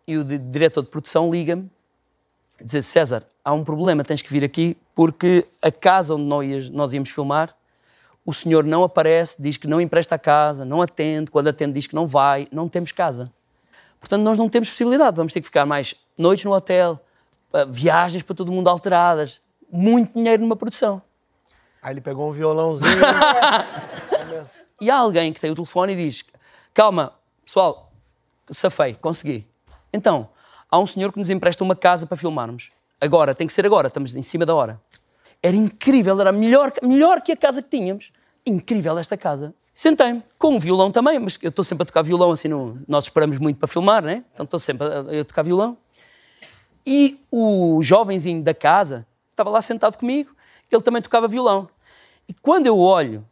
e 0.07 0.17
o 0.17 0.23
di- 0.23 0.39
diretor 0.39 0.81
de 0.83 0.89
produção 0.89 1.29
liga-me 1.29 1.69
e 2.59 2.63
diz 2.63 2.85
César, 2.85 3.23
há 3.43 3.53
um 3.53 3.63
problema, 3.63 4.03
tens 4.03 4.21
que 4.21 4.31
vir 4.31 4.43
aqui 4.43 4.77
porque 4.95 5.45
a 5.61 5.69
casa 5.71 6.15
onde 6.15 6.71
nós 6.71 6.93
íamos 6.93 7.09
filmar, 7.09 7.55
o 8.27 8.33
senhor 8.33 8.65
não 8.65 8.83
aparece, 8.83 9.41
diz 9.41 9.55
que 9.55 9.67
não 9.67 9.79
empresta 9.79 10.15
a 10.15 10.19
casa, 10.19 10.65
não 10.65 10.81
atende, 10.81 11.31
quando 11.31 11.47
atende 11.47 11.71
diz 11.71 11.87
que 11.87 11.95
não 11.95 12.05
vai, 12.05 12.45
não 12.51 12.67
temos 12.67 12.91
casa. 12.91 13.31
Portanto, 14.01 14.21
nós 14.21 14.37
não 14.37 14.49
temos 14.49 14.69
possibilidade. 14.69 15.15
Vamos 15.15 15.31
ter 15.31 15.39
que 15.39 15.45
ficar 15.45 15.65
mais 15.65 15.95
noites 16.17 16.43
no 16.43 16.51
hotel, 16.51 16.99
ah, 17.53 17.63
viagens 17.63 18.23
para 18.23 18.35
todo 18.35 18.51
mundo 18.51 18.67
alteradas, 18.67 19.41
muito 19.71 20.13
dinheiro 20.13 20.43
numa 20.43 20.57
produção. 20.57 21.01
Aí 21.81 21.93
ele 21.93 22.01
pegou 22.01 22.29
um 22.29 22.33
violãozinho. 22.33 22.91
E 24.79 24.91
há 24.91 24.97
alguém 24.97 25.33
que 25.33 25.39
tem 25.39 25.49
o 25.49 25.55
telefone 25.55 25.93
e 25.93 25.95
diz: 25.95 26.23
Calma, 26.71 27.11
pessoal, 27.43 27.91
safei, 28.51 28.93
consegui. 28.93 29.47
Então, 29.91 30.29
há 30.69 30.77
um 30.77 30.85
senhor 30.85 31.11
que 31.11 31.17
nos 31.17 31.31
empresta 31.31 31.63
uma 31.63 31.75
casa 31.75 32.05
para 32.05 32.15
filmarmos. 32.15 32.69
Agora, 33.01 33.33
tem 33.33 33.47
que 33.47 33.53
ser 33.53 33.65
agora, 33.65 33.87
estamos 33.87 34.15
em 34.15 34.21
cima 34.21 34.45
da 34.45 34.53
hora. 34.53 34.79
Era 35.41 35.55
incrível, 35.55 36.21
era 36.21 36.31
melhor, 36.31 36.71
melhor 36.83 37.21
que 37.21 37.31
a 37.31 37.37
casa 37.37 37.63
que 37.63 37.69
tínhamos. 37.69 38.11
Incrível 38.47 38.97
esta 38.97 39.17
casa. 39.17 39.53
Sentei-me, 39.73 40.23
com 40.39 40.55
um 40.55 40.60
violão 40.60 40.89
também, 40.91 41.19
mas 41.19 41.38
eu 41.41 41.49
estou 41.49 41.63
sempre 41.63 41.83
a 41.83 41.86
tocar 41.86 42.01
violão, 42.01 42.31
assim, 42.31 42.47
no, 42.47 42.79
nós 42.88 43.03
esperamos 43.03 43.38
muito 43.38 43.57
para 43.57 43.67
filmar, 43.67 44.01
né? 44.03 44.23
Então 44.33 44.43
estou 44.43 44.60
sempre 44.60 44.88
a, 44.88 45.21
a 45.21 45.25
tocar 45.25 45.43
violão. 45.43 45.77
E 46.86 47.19
o 47.31 47.79
jovenzinho 47.83 48.41
da 48.41 48.53
casa 48.53 49.05
estava 49.29 49.49
lá 49.49 49.62
sentado 49.62 49.97
comigo, 49.97 50.31
ele 50.71 50.81
também 50.81 51.01
tocava 51.01 51.27
violão. 51.27 51.69
E 52.27 52.33
quando 52.33 52.65
eu 52.67 52.79
olho, 52.79 53.23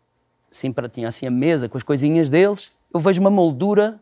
assim, 0.51 0.71
para 0.71 0.87
tinha 0.87 1.07
assim 1.07 1.25
a 1.25 1.31
mesa 1.31 1.67
com 1.67 1.77
as 1.77 1.83
coisinhas 1.83 2.29
deles, 2.29 2.71
eu 2.93 2.99
vejo 2.99 3.19
uma 3.21 3.29
moldura 3.31 3.99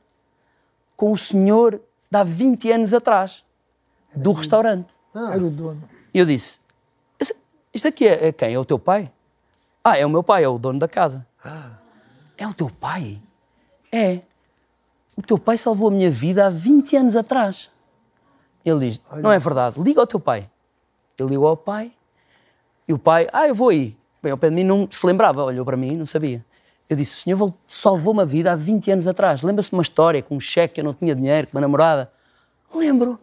com 0.98 1.12
o 1.12 1.18
senhor 1.18 1.80
de 2.12 2.18
há 2.18 2.24
20 2.24 2.72
anos 2.72 2.94
atrás, 2.94 3.44
do 4.16 4.32
restaurante. 4.34 4.94
Era 5.16 5.44
o 5.44 5.50
dono. 5.50 5.84
E 6.14 6.20
eu 6.20 6.26
disse: 6.26 6.60
"Esse- 7.20 7.36
Isto 7.74 7.88
aqui 7.88 8.08
é, 8.08 8.28
é 8.28 8.32
quem? 8.32 8.54
É 8.54 8.60
o 8.60 8.66
teu 8.66 8.78
pai? 8.78 9.12
Ah, 9.84 9.98
é 9.98 10.06
o 10.06 10.10
meu 10.10 10.24
pai, 10.24 10.44
é 10.44 10.48
o 10.48 10.58
dono 10.58 10.80
da 10.80 10.88
casa. 10.88 11.26
É 12.36 12.48
o 12.48 12.54
teu 12.54 12.68
pai? 12.68 13.22
É. 13.92 14.20
O 15.16 15.22
teu 15.22 15.38
pai 15.38 15.56
salvou 15.56 15.90
a 15.90 15.92
minha 15.92 16.10
vida 16.10 16.48
há 16.48 16.50
20 16.50 16.98
anos 16.98 17.16
atrás. 17.16 17.70
Ele 18.66 18.90
diz: 18.90 19.02
Não 19.22 19.32
é 19.32 19.38
verdade, 19.38 19.80
liga 19.80 20.02
ao 20.02 20.08
teu 20.08 20.20
pai. 20.20 20.50
Eu 21.16 21.28
ligo 21.28 21.46
ao 21.46 21.56
pai 21.56 21.92
e 22.88 22.92
o 22.92 22.98
pai: 22.98 23.28
Ah, 23.32 23.48
eu 23.48 23.54
vou 23.54 23.70
aí. 23.70 23.96
Bem, 24.22 24.32
ao 24.32 24.38
pé 24.38 24.50
de 24.50 24.56
mim 24.56 24.64
não 24.64 24.88
se 24.90 25.06
lembrava, 25.06 25.44
olhou 25.44 25.64
para 25.64 25.78
mim, 25.78 25.96
não 25.96 26.08
sabia. 26.08 26.44
Eu 26.90 26.98
disse: 26.98 27.18
O 27.18 27.22
senhor 27.22 27.54
salvou-me 27.68 28.22
a 28.22 28.26
vida 28.26 28.52
há 28.52 28.56
20 28.56 28.92
anos 28.92 29.08
atrás. 29.08 29.44
Lembra-se 29.44 29.70
de 29.70 29.76
uma 29.76 29.84
história 29.84 30.22
com 30.24 30.36
um 30.36 30.40
cheque, 30.40 30.82
eu 30.82 30.84
não 30.84 30.94
tinha 30.94 31.14
dinheiro, 31.16 31.48
com 31.48 31.56
uma 31.56 31.62
namorada? 31.62 32.12
Lembro. 32.74 33.20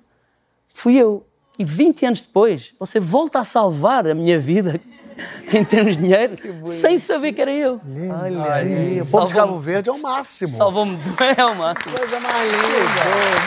Fui 0.68 0.96
eu. 0.96 1.26
E 1.58 1.64
20 1.64 2.06
anos 2.06 2.20
depois, 2.20 2.74
você 2.78 3.00
volta 3.00 3.40
a 3.40 3.44
salvar 3.44 4.06
a 4.06 4.14
minha 4.14 4.38
vida 4.38 4.80
em 5.52 5.64
termos 5.64 5.96
de 5.96 6.02
dinheiro, 6.02 6.36
sem 6.64 6.98
saber 6.98 7.32
que 7.32 7.40
era 7.42 7.50
eu. 7.52 7.80
Olha 8.22 8.52
aí, 8.54 9.00
o 9.00 9.06
povo 9.06 9.26
de 9.26 9.34
Cabo 9.34 9.58
Verde 9.58 9.90
é 9.90 9.92
o 9.92 10.00
máximo. 10.00 10.52
Salvou-me 10.52 10.96
é 11.36 11.44
o 11.44 11.54
máximo. 11.54 11.96
Coisa 11.96 12.20
mais 12.20 12.52
linda. 12.52 12.60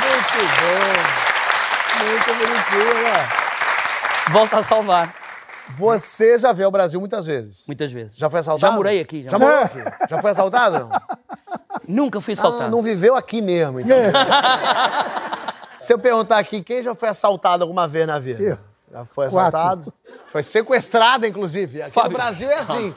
Muito 0.03 0.39
bom. 0.59 2.03
Muito 2.05 2.25
bonitinho. 2.25 3.03
Volta 4.31 4.57
a 4.57 4.63
salvar. 4.63 5.13
Você 5.77 6.37
já 6.37 6.51
veio 6.51 6.67
ao 6.67 6.71
Brasil 6.71 6.99
muitas 6.99 7.25
vezes? 7.25 7.63
Muitas 7.67 7.91
vezes. 7.91 8.13
Já 8.17 8.29
foi 8.29 8.39
assaltado? 8.41 8.71
Já 8.71 8.75
morei 8.75 8.99
aqui. 8.99 9.23
Já, 9.23 9.29
Já 9.29 9.39
morou 9.39 9.59
aqui? 9.59 9.79
Já 10.09 10.17
foi 10.21 10.31
assaltado? 10.31 10.89
Nunca 11.87 12.21
fui 12.21 12.33
Ah, 12.33 12.37
assaltado. 12.37 12.71
não 12.71 12.81
viveu 12.81 13.15
aqui 13.15 13.41
mesmo, 13.41 13.79
então. 13.79 13.97
Se 15.79 15.93
eu 15.93 15.99
perguntar 15.99 16.37
aqui, 16.37 16.61
quem 16.61 16.81
já 16.83 16.93
foi 16.95 17.09
assaltado 17.09 17.63
alguma 17.63 17.87
vez 17.87 18.07
na 18.07 18.19
vida? 18.19 18.41
Eu. 18.41 18.57
Já 18.93 19.03
foi 19.03 19.27
Quatro. 19.27 19.57
assaltado? 19.59 19.93
Foi 20.27 20.43
sequestrado, 20.43 21.25
inclusive. 21.25 21.81
Aqui 21.81 21.91
Fábio. 21.91 22.11
no 22.11 22.17
Brasil 22.17 22.47
é 22.51 22.59
assim. 22.59 22.95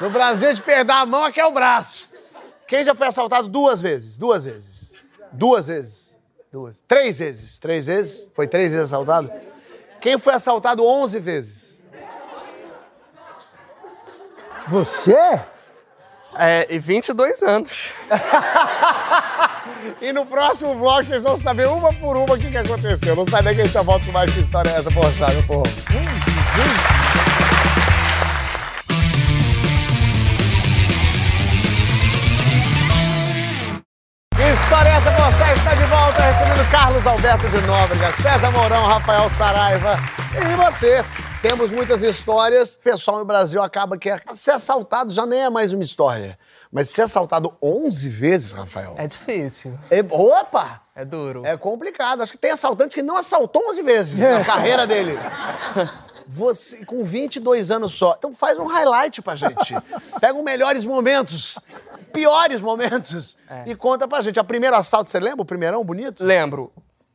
No 0.00 0.10
Brasil, 0.10 0.52
de 0.52 0.60
perder 0.60 0.92
a 0.92 1.06
mão, 1.06 1.24
aqui 1.24 1.40
é 1.40 1.46
o 1.46 1.52
braço. 1.52 2.08
Quem 2.66 2.82
já 2.82 2.96
foi 2.96 3.06
assaltado 3.06 3.46
duas 3.46 3.80
vezes? 3.80 4.18
Duas 4.18 4.44
vezes. 4.44 4.92
Duas 5.30 5.68
vezes. 5.68 6.16
Duas. 6.50 6.82
Três 6.88 7.20
vezes. 7.20 7.60
Três 7.60 7.86
vezes? 7.86 8.28
Foi 8.34 8.48
três 8.48 8.72
vezes 8.72 8.86
assaltado? 8.92 9.30
Quem 10.00 10.18
foi 10.18 10.34
assaltado 10.34 10.84
onze 10.84 11.20
vezes? 11.20 11.78
Você? 14.66 15.16
É, 16.36 16.66
e 16.68 16.78
22 16.80 17.40
anos. 17.42 17.92
E 20.00 20.12
no 20.12 20.26
próximo 20.26 20.74
vlog 20.76 21.04
vocês 21.04 21.22
vão 21.22 21.36
saber 21.36 21.68
uma 21.68 21.92
por 21.92 22.16
uma 22.16 22.34
o 22.34 22.38
que, 22.38 22.50
que 22.50 22.56
aconteceu. 22.56 23.16
Não 23.16 23.26
sai 23.28 23.42
daí 23.42 23.54
que 23.54 23.60
a 23.62 23.64
gente 23.64 23.74
já 23.74 23.82
volta 23.82 24.04
com 24.06 24.12
mais 24.12 24.32
que 24.32 24.40
história 24.40 24.70
essa, 24.70 24.90
poxa, 24.90 25.28
meu 25.28 25.42
povo. 25.44 25.64
História 34.36 34.88
essa, 34.90 35.10
poxa? 35.12 35.52
Está 35.52 35.74
de 35.74 35.84
volta 35.84 36.22
recebendo 36.22 36.70
Carlos 36.70 37.06
Alberto 37.06 37.48
de 37.48 37.60
Nóbrega, 37.66 38.10
César 38.20 38.50
Mourão, 38.50 38.84
Rafael 38.86 39.30
Saraiva 39.30 39.96
e 40.32 40.56
você. 40.56 41.04
Temos 41.40 41.70
muitas 41.70 42.02
histórias. 42.02 42.74
O 42.74 42.80
pessoal 42.80 43.18
no 43.20 43.24
Brasil 43.24 43.62
acaba 43.62 43.96
que 43.96 44.10
é- 44.10 44.18
ser 44.32 44.52
assaltado 44.52 45.12
já 45.12 45.24
nem 45.24 45.40
é 45.42 45.50
mais 45.50 45.72
uma 45.72 45.82
história. 45.82 46.36
Mas 46.74 46.90
ser 46.90 47.02
assaltado 47.02 47.54
11 47.62 48.08
vezes, 48.08 48.50
Rafael. 48.50 48.96
É 48.98 49.06
difícil. 49.06 49.78
É, 49.88 50.00
opa! 50.10 50.82
É 50.96 51.04
duro. 51.04 51.46
É 51.46 51.56
complicado. 51.56 52.20
Acho 52.20 52.32
que 52.32 52.38
tem 52.38 52.50
assaltante 52.50 52.96
que 52.96 53.02
não 53.02 53.16
assaltou 53.16 53.62
11 53.70 53.82
vezes 53.82 54.18
na 54.18 54.42
carreira 54.44 54.84
dele. 54.84 55.16
Você, 56.26 56.84
com 56.84 57.04
22 57.04 57.70
anos 57.70 57.94
só. 57.94 58.16
Então 58.18 58.34
faz 58.34 58.58
um 58.58 58.66
highlight 58.66 59.22
pra 59.22 59.36
gente. 59.36 59.72
Pega 60.20 60.36
os 60.36 60.42
melhores 60.42 60.84
momentos, 60.84 61.60
piores 62.12 62.60
momentos 62.60 63.36
e 63.66 63.76
conta 63.76 64.08
pra 64.08 64.20
gente. 64.20 64.40
A 64.40 64.44
primeiro 64.44 64.74
assalto, 64.74 65.08
você 65.12 65.20
lembra? 65.20 65.42
O 65.42 65.46
primeirão 65.46 65.84
bonito? 65.84 66.24
Lembro. 66.24 66.72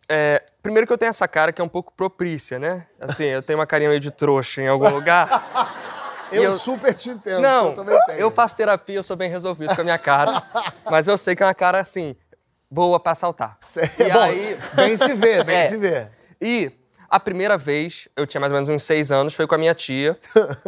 É, 0.08 0.42
primeiro 0.64 0.88
que 0.88 0.94
eu 0.94 0.98
tenho 0.98 1.10
essa 1.10 1.28
cara 1.28 1.52
que 1.52 1.62
é 1.62 1.64
um 1.64 1.70
pouco 1.70 1.92
propícia, 1.92 2.58
né? 2.58 2.88
Assim, 2.98 3.26
eu 3.26 3.44
tenho 3.44 3.60
uma 3.60 3.68
carinha 3.68 3.90
meio 3.90 4.00
de 4.00 4.10
trouxa 4.10 4.62
em 4.62 4.70
algum 4.70 4.90
lugar. 4.90 5.99
Eu, 6.32 6.44
eu- 6.44 6.52
super 6.54 6.94
te 6.94 7.10
entendo. 7.10 7.42
Não, 7.42 7.68
eu 7.70 7.76
também 7.76 8.00
tenho. 8.06 8.20
eu 8.20 8.32
faço 8.32 8.56
terapia, 8.56 8.96
eu 8.98 9.04
sou 9.04 9.16
bem 9.16 9.30
resolvido 9.30 9.74
com 9.76 9.82
a 9.82 9.84
minha 9.84 9.98
cara. 9.98 10.42
mas 10.90 11.08
eu 11.08 11.18
sei 11.18 11.36
que 11.36 11.44
é 11.44 11.46
uma 11.46 11.54
cara, 11.54 11.80
assim, 11.80 12.16
boa 12.70 13.00
pra 13.00 13.14
assaltar. 13.14 13.58
É 13.98 14.10
bom, 14.12 14.58
bem 14.76 14.96
se 14.98 15.14
vê, 15.14 15.44
bem 15.44 15.58
É. 15.58 15.64
se 15.66 15.78
vê. 15.78 16.08
E 16.42 16.72
a 17.10 17.20
primeira 17.20 17.58
vez, 17.58 18.08
eu 18.16 18.28
tinha 18.28 18.40
mais 18.40 18.52
ou 18.52 18.58
menos 18.58 18.70
uns 18.70 18.84
seis 18.84 19.12
anos, 19.12 19.34
foi 19.34 19.48
com 19.48 19.56
a 19.56 19.58
minha 19.58 19.74
tia. 19.74 20.18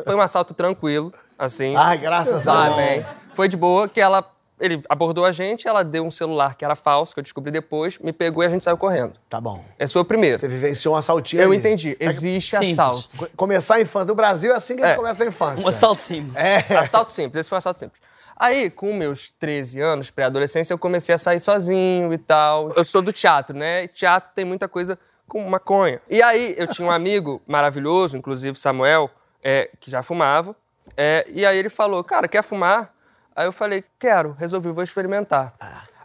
Foi 0.04 0.16
um 0.16 0.22
assalto 0.22 0.54
tranquilo, 0.54 1.14
assim. 1.38 1.76
Ai, 1.76 1.98
graças 1.98 2.48
a 2.48 2.64
Deus. 2.64 2.74
Amém. 2.74 3.06
Foi 3.36 3.48
de 3.48 3.56
boa 3.58 3.88
que 3.88 4.02
ela. 4.02 4.26
Ele 4.62 4.82
abordou 4.88 5.26
a 5.26 5.32
gente, 5.32 5.68
ela 5.68 5.84
deu 5.84 6.06
um 6.06 6.12
celular 6.12 6.56
que 6.56 6.64
era 6.64 6.76
falso, 6.76 7.14
que 7.14 7.20
eu 7.20 7.24
descobri 7.24 7.52
depois, 7.52 7.98
me 7.98 8.14
pegou 8.14 8.44
e 8.44 8.46
a 8.46 8.50
gente 8.50 8.64
saiu 8.64 8.78
correndo. 8.78 9.14
Tá 9.30 9.42
bom. 9.42 9.64
Esse 9.80 9.94
foi 9.94 10.02
o 10.02 10.06
primeiro. 10.06 10.38
Você 10.38 10.48
vivenciou 10.48 10.94
um 10.94 10.98
assaltinho 10.98 11.42
Eu 11.42 11.50
ali. 11.50 11.58
entendi. 11.58 11.98
Existe 12.00 12.52
Simples. 12.52 12.72
assalto. 12.80 13.10
Co- 13.18 13.28
Começar 13.36 13.76
a 13.76 13.82
infância. 13.82 14.08
No 14.08 14.16
Brasil 14.16 14.52
é 14.54 14.56
assim 14.56 14.76
que 14.76 14.84
a 14.84 14.86
gente 14.88 14.94
É. 14.94 14.98
começa 14.98 15.24
a 15.24 15.28
infância. 15.28 15.66
Um 15.66 15.68
assalto 15.70 16.02
simples. 16.02 16.36
É. 16.36 16.60
Assalto 16.78 17.12
simples, 17.12 17.42
esse 17.42 17.50
foi 17.50 17.56
um 17.56 17.60
assalto 17.60 17.80
simples. 17.80 18.00
Aí, 18.38 18.70
com 18.72 18.92
meus 18.94 19.30
13 19.30 19.80
anos, 19.82 20.10
pré-adolescência, 20.10 20.74
eu 20.74 20.78
comecei 20.78 21.14
a 21.14 21.18
sair 21.18 21.40
sozinho 21.40 22.12
e 22.14 22.18
tal. 22.18 22.72
Eu 22.76 22.84
sou 22.84 23.02
do 23.02 23.12
teatro, 23.14 23.56
né? 23.56 23.84
E 23.84 23.88
teatro 23.88 24.32
tem 24.34 24.44
muita 24.44 24.68
coisa 24.68 24.98
com 25.28 25.48
maconha. 25.48 26.02
E 26.10 26.22
aí, 26.24 26.56
eu 26.58 26.66
tinha 26.68 26.88
um 26.88 26.92
amigo 26.92 27.40
maravilhoso, 27.48 28.18
inclusive 28.18 28.58
Samuel, 28.58 29.10
é, 29.44 29.70
que 29.80 29.92
já 29.92 30.02
fumava. 30.02 30.56
é, 30.98 31.26
e 31.32 31.46
aí 31.46 31.58
ele 31.58 31.70
falou, 31.70 32.04
cara, 32.04 32.28
quer 32.28 32.42
fumar? 32.44 32.92
Aí 33.36 33.46
eu 33.46 33.52
falei, 33.52 33.84
quero, 33.98 34.36
resolvi, 34.38 34.70
vou 34.72 34.84
experimentar. 34.84 35.54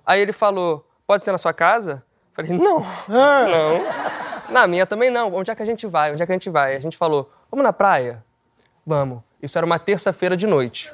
Aí 0.05 0.21
ele 0.21 0.33
falou, 0.33 0.87
pode 1.07 1.25
ser 1.25 1.33
na 1.33 1.39
sua 1.39 1.53
casa? 1.53 2.03
Eu 2.37 2.45
falei, 2.45 2.59
não, 2.61 2.81
não. 3.09 4.53
Na 4.53 4.67
minha 4.67 4.87
também 4.87 5.11
não. 5.11 5.35
Onde 5.35 5.51
é 5.51 5.55
que 5.55 5.63
a 5.63 5.67
gente 5.67 5.87
vai? 5.87 6.13
Onde 6.13 6.23
é 6.23 6.27
que 6.27 6.33
a 6.33 6.35
gente 6.35 6.51
vai? 6.51 6.77
A 6.77 6.81
gente 6.81 6.97
falou, 6.97 7.31
vamos 7.51 7.65
na 7.65 7.73
praia? 7.73 8.25
Vamos. 8.87 9.21
Isso 9.43 9.59
era 9.59 9.67
uma 9.67 9.79
terça-feira 9.79 10.37
de 10.37 10.47
noite. 10.47 10.93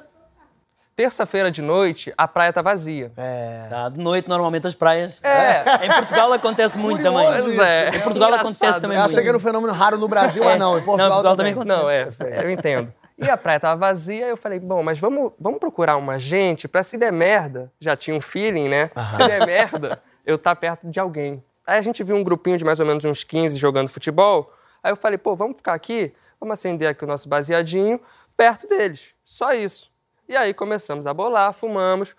Terça-feira 0.95 1.51
de 1.51 1.63
noite, 1.63 2.13
a 2.19 2.29
praia 2.29 2.53
tá 2.53 2.61
vazia. 2.61 3.11
Tá, 3.71 3.89
de 3.89 3.99
noite, 3.99 4.29
normalmente, 4.29 4.67
as 4.67 4.75
praias. 4.75 5.19
É. 5.23 5.87
Em 5.87 5.91
Portugal 5.91 6.31
acontece 6.35 6.77
muito 6.79 7.03
também. 7.03 7.27
Pois 7.27 7.59
é. 7.59 7.89
Em 7.97 8.01
Portugal 8.01 8.33
acontece 8.35 8.81
também 8.81 8.97
Eu 8.99 9.03
muito. 9.03 9.11
achei 9.11 9.23
que 9.23 9.29
era 9.29 9.37
um 9.37 9.41
fenômeno 9.41 9.73
raro 9.73 9.97
no 9.97 10.07
Brasil, 10.07 10.45
mas 10.45 10.59
não. 10.59 10.77
Em 10.79 10.83
Portugal, 10.83 10.99
Não, 10.99 11.07
em 11.07 11.11
Portugal 11.23 11.37
também. 11.37 11.55
também 11.55 11.67
Não, 11.69 11.89
é, 11.89 12.09
eu 12.45 12.51
entendo. 12.51 12.93
E 13.23 13.31
a 13.31 13.37
praia 13.37 13.61
tava 13.61 13.79
vazia, 13.79 14.27
eu 14.27 14.37
falei, 14.37 14.59
bom, 14.59 14.83
mas 14.83 14.99
vamos, 14.99 15.33
vamos 15.39 15.61
procurar 15.61 15.97
uma 15.97 16.19
gente 16.19 16.67
pra 16.67 16.83
se 16.83 16.99
der 16.99 17.13
merda, 17.13 17.73
já 17.79 17.97
tinha 17.97 18.17
um 18.17 18.21
feeling, 18.21 18.69
né? 18.69 18.91
Se 19.15 19.27
der 19.27 19.47
merda, 19.47 20.03
eu 20.27 20.37
tá 20.37 20.55
perto 20.57 20.89
de 20.91 20.99
alguém. 20.99 21.43
Aí 21.67 21.79
a 21.79 21.83
gente 21.83 22.03
viu 22.03 22.17
um 22.17 22.25
grupinho 22.25 22.59
de 22.59 22.65
mais 22.65 22.81
ou 22.81 22.87
menos 22.87 23.05
uns 23.05 23.23
15 23.23 23.57
jogando 23.57 23.89
futebol. 23.89 24.53
Aí 24.83 24.91
eu 24.91 24.97
falei, 24.97 25.17
pô, 25.17 25.37
vamos 25.37 25.57
ficar 25.57 25.75
aqui, 25.75 26.13
vamos 26.41 26.55
acender 26.55 26.89
aqui 26.89 27.05
o 27.05 27.07
nosso 27.07 27.29
baseadinho 27.29 28.01
perto 28.37 28.67
deles. 28.67 29.15
Só 29.25 29.53
isso. 29.53 29.91
E 30.29 30.37
aí 30.37 30.53
começamos 30.53 31.07
a 31.07 31.15
bolar, 31.15 31.53
fumamos. 31.53 32.15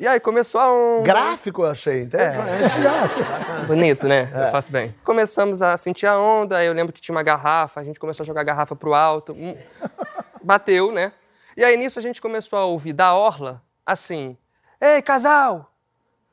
E 0.00 0.08
aí 0.08 0.18
começou 0.18 0.58
a 0.58 0.72
onda. 0.72 1.02
Gráfico 1.02 1.60
eu 1.60 1.70
achei 1.70 2.04
interessante. 2.04 2.74
Bonito, 3.68 4.08
né? 4.08 4.32
Eu 4.34 4.50
faço 4.50 4.72
bem. 4.72 4.94
Começamos 5.04 5.60
a 5.60 5.76
sentir 5.76 6.06
a 6.06 6.18
onda, 6.18 6.56
aí 6.56 6.66
eu 6.66 6.72
lembro 6.72 6.90
que 6.90 7.02
tinha 7.02 7.14
uma 7.14 7.22
garrafa, 7.22 7.80
a 7.80 7.84
gente 7.84 8.00
começou 8.00 8.24
a 8.24 8.26
jogar 8.26 8.40
a 8.40 8.44
garrafa 8.44 8.74
pro 8.74 8.94
alto. 8.94 9.34
hum, 9.34 9.54
Bateu, 10.42 10.90
né? 10.90 11.12
E 11.54 11.62
aí 11.62 11.76
nisso 11.76 11.98
a 11.98 12.02
gente 12.02 12.18
começou 12.22 12.58
a 12.58 12.64
ouvir 12.64 12.94
da 12.94 13.14
orla, 13.14 13.62
assim: 13.84 14.38
Ei, 14.80 15.02
casal! 15.02 15.70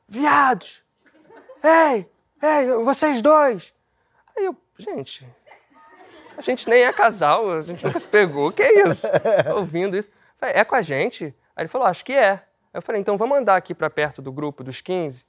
Viados! 0.08 0.82
Ei! 1.62 2.10
Ei, 2.42 2.72
vocês 2.82 3.20
dois! 3.20 3.74
Aí 4.34 4.46
eu, 4.46 4.56
gente, 4.78 5.28
a 6.38 6.40
gente 6.40 6.70
nem 6.70 6.84
é 6.84 6.92
casal, 6.94 7.50
a 7.50 7.60
gente 7.60 7.84
nunca 7.84 7.98
se 7.98 8.08
pegou, 8.08 8.50
que 8.50 8.62
é 8.62 8.88
isso? 8.88 9.06
Ouvindo 9.54 9.94
isso. 9.94 10.10
Falei, 10.40 10.54
é 10.56 10.64
com 10.64 10.74
a 10.74 10.80
gente? 10.80 11.34
Aí 11.54 11.64
ele 11.64 11.68
falou, 11.68 11.86
acho 11.86 12.02
que 12.02 12.14
é. 12.14 12.47
Eu 12.78 12.82
falei, 12.82 13.00
então 13.00 13.16
vamos 13.16 13.36
andar 13.36 13.56
aqui 13.56 13.74
pra 13.74 13.90
perto 13.90 14.22
do 14.22 14.30
grupo 14.30 14.62
dos 14.62 14.80
15? 14.80 15.26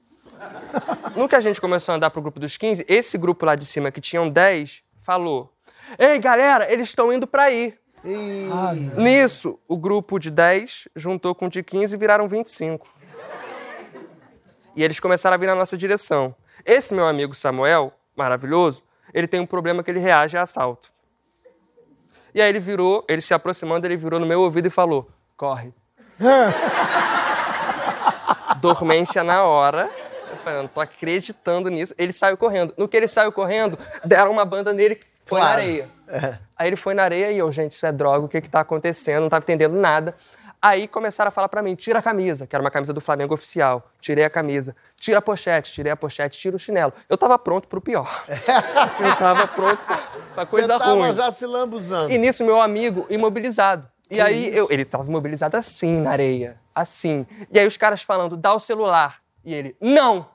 No 1.16 1.28
que 1.28 1.36
a 1.36 1.40
gente 1.40 1.60
começou 1.60 1.94
a 1.94 1.96
andar 1.96 2.12
pro 2.12 2.22
grupo 2.22 2.40
dos 2.40 2.56
15, 2.56 2.86
esse 2.88 3.18
grupo 3.18 3.44
lá 3.44 3.56
de 3.56 3.66
cima, 3.66 3.90
que 3.90 4.00
tinham 4.00 4.30
10, 4.30 4.84
falou: 5.02 5.52
Ei, 5.98 6.20
galera, 6.20 6.72
eles 6.72 6.90
estão 6.90 7.12
indo 7.12 7.26
pra 7.26 7.46
aí. 7.46 7.76
Nisso, 8.96 9.60
o 9.68 9.76
grupo 9.76 10.20
de 10.20 10.30
10 10.30 10.90
juntou 10.96 11.34
com 11.34 11.48
o 11.48 11.50
de 11.50 11.64
15 11.64 11.96
e 11.96 11.98
viraram 11.98 12.28
25. 12.28 12.88
E 14.76 14.84
eles 14.84 15.00
começaram 15.00 15.34
a 15.34 15.38
vir 15.38 15.48
na 15.48 15.56
nossa 15.56 15.76
direção. 15.76 16.36
Esse 16.64 16.94
meu 16.94 17.08
amigo 17.08 17.34
Samuel, 17.34 17.92
maravilhoso, 18.16 18.84
ele 19.12 19.28
tem 19.28 19.40
um 19.40 19.48
problema 19.48 19.84
que 19.84 19.90
ele 19.90 20.00
reage 20.00 20.38
a 20.38 20.44
assalto. 20.44 20.92
E 22.32 22.44
aí 22.44 22.50
ele 22.50 22.60
virou, 22.60 23.04
ele 23.10 23.22
se 23.22 23.34
aproximando, 23.34 23.88
ele 23.88 23.98
virou 23.98 24.20
no 24.20 24.28
meu 24.28 24.40
ouvido 24.40 24.68
e 24.68 24.70
falou: 24.70 25.10
corre. 25.36 25.74
Dormência 28.62 29.24
na 29.24 29.44
hora. 29.44 29.90
Eu 30.32 30.38
falei, 30.38 30.60
não 30.62 30.68
tô 30.68 30.80
acreditando 30.82 31.70
nisso. 31.70 31.94
Ele 31.98 32.12
saiu 32.14 32.38
correndo. 32.38 32.74
No 32.78 32.88
que 32.88 32.96
ele 32.98 33.08
saiu 33.08 33.32
correndo, 33.32 33.78
deram 34.06 34.32
uma 34.32 34.46
banda 34.46 34.72
nele, 34.74 35.00
foi 35.26 35.40
na 35.40 35.46
Claro. 35.48 35.62
areia. 35.62 35.90
Aí 36.58 36.68
ele 36.68 36.76
foi 36.76 36.94
na 36.94 37.04
areia 37.04 37.32
e 37.32 37.38
eu, 37.38 37.52
gente, 37.52 37.72
isso 37.72 37.86
é 37.86 37.92
droga, 37.92 38.26
o 38.26 38.30
que 38.30 38.42
que 38.42 38.50
tá 38.50 38.60
acontecendo? 38.62 39.22
Não 39.24 39.30
tava 39.30 39.44
entendendo 39.44 39.74
nada. 39.76 40.16
Aí 40.62 40.90
começaram 40.90 41.30
a 41.30 41.32
falar 41.32 41.48
pra 41.48 41.62
mim, 41.62 41.74
tira 41.74 42.00
a 42.00 42.02
camisa, 42.02 42.46
que 42.46 42.54
era 42.54 42.62
uma 42.62 42.70
camisa 42.70 42.92
do 42.92 43.00
Flamengo 43.00 43.34
oficial. 43.34 43.90
Tirei 44.02 44.26
a 44.26 44.30
camisa. 44.30 44.76
Tira 44.98 45.20
a 45.20 45.22
pochete, 45.22 45.72
tirei 45.72 45.90
a 45.92 45.96
pochete, 45.96 46.38
tira 46.38 46.54
o 46.56 46.60
chinelo. 46.60 46.92
Eu 47.08 47.18
tava 47.18 47.40
pronto 47.40 47.66
pro 47.68 47.80
pior. 47.80 48.10
eu 48.28 49.16
tava 49.16 49.48
pronto 49.48 49.80
pra 50.36 50.46
coisa 50.46 50.68
Você 50.68 50.80
tava 50.80 50.94
ruim. 50.94 51.14
já 51.14 51.32
se 51.32 51.46
lambuzando. 51.46 52.12
E 52.12 52.18
nisso, 52.18 52.44
meu 52.44 52.60
amigo 52.60 53.06
imobilizado. 53.10 53.88
E 54.10 54.20
aí, 54.20 54.56
eu, 54.56 54.68
ele 54.72 54.84
tava 54.84 55.08
imobilizado 55.08 55.56
assim 55.56 56.02
na 56.02 56.12
areia. 56.12 56.58
Assim. 56.74 57.28
E 57.52 57.60
aí, 57.60 57.68
os 57.68 57.78
caras 57.78 58.02
falando, 58.02 58.36
dá 58.36 58.54
o 58.54 58.60
celular. 58.60 59.22
E 59.46 59.54
ele, 59.54 59.76
não! 59.80 60.26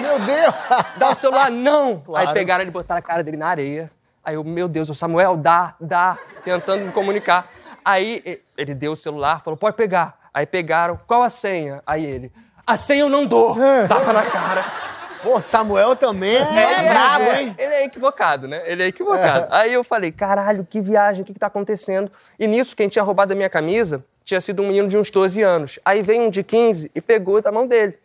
Meu 0.00 0.18
Deus! 0.20 0.54
Dá 0.96 1.10
o 1.10 1.14
celular, 1.14 1.50
não! 1.50 2.00
Claro. 2.06 2.28
Aí 2.28 2.34
pegaram 2.34 2.62
ele 2.62 2.70
e 2.70 2.72
botaram 2.72 2.98
a 2.98 3.02
cara 3.02 3.22
dele 3.24 3.36
na 3.36 3.48
areia. 3.48 3.90
Aí 4.24 4.34
eu, 4.34 4.44
meu 4.44 4.68
Deus, 4.68 4.88
o 4.88 4.94
Samuel, 4.94 5.36
dá, 5.36 5.74
dá, 5.80 6.18
tentando 6.44 6.84
me 6.84 6.92
comunicar. 6.92 7.50
Aí 7.84 8.42
ele 8.56 8.74
deu 8.74 8.92
o 8.92 8.96
celular, 8.96 9.42
falou, 9.42 9.56
pode 9.56 9.76
pegar. 9.76 10.18
Aí 10.34 10.44
pegaram, 10.44 11.00
qual 11.06 11.22
a 11.22 11.30
senha? 11.30 11.82
Aí 11.86 12.04
ele, 12.04 12.32
a 12.66 12.76
senha 12.76 13.00
eu 13.00 13.08
não 13.08 13.24
dou. 13.24 13.56
Tapa 13.88 14.12
na 14.12 14.22
cara. 14.24 14.87
Pô, 15.22 15.40
Samuel 15.40 15.96
também 15.96 16.36
é, 16.36 16.88
brabo, 16.88 17.24
é, 17.24 17.42
hein? 17.42 17.54
Ele 17.58 17.74
é 17.74 17.84
equivocado, 17.84 18.46
né? 18.46 18.62
Ele 18.66 18.82
é 18.82 18.86
equivocado. 18.86 19.46
Aí 19.50 19.72
eu 19.72 19.82
falei, 19.82 20.12
caralho, 20.12 20.66
que 20.68 20.80
viagem, 20.80 21.22
o 21.22 21.24
que, 21.24 21.32
que 21.32 21.38
tá 21.38 21.48
acontecendo? 21.48 22.10
E 22.38 22.46
nisso, 22.46 22.76
quem 22.76 22.88
tinha 22.88 23.02
roubado 23.02 23.32
a 23.32 23.36
minha 23.36 23.50
camisa 23.50 24.04
tinha 24.24 24.40
sido 24.40 24.62
um 24.62 24.66
menino 24.66 24.88
de 24.88 24.98
uns 24.98 25.10
12 25.10 25.42
anos. 25.42 25.78
Aí 25.84 26.02
veio 26.02 26.22
um 26.22 26.30
de 26.30 26.42
15 26.42 26.90
e 26.94 27.00
pegou 27.00 27.40
da 27.40 27.50
mão 27.50 27.66
dele. 27.66 27.98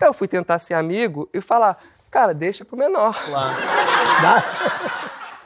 Eu 0.00 0.12
fui 0.12 0.26
tentar 0.26 0.58
ser 0.58 0.74
amigo 0.74 1.28
e 1.32 1.40
falar, 1.40 1.78
cara, 2.10 2.34
deixa 2.34 2.64
pro 2.64 2.76
menor. 2.76 3.16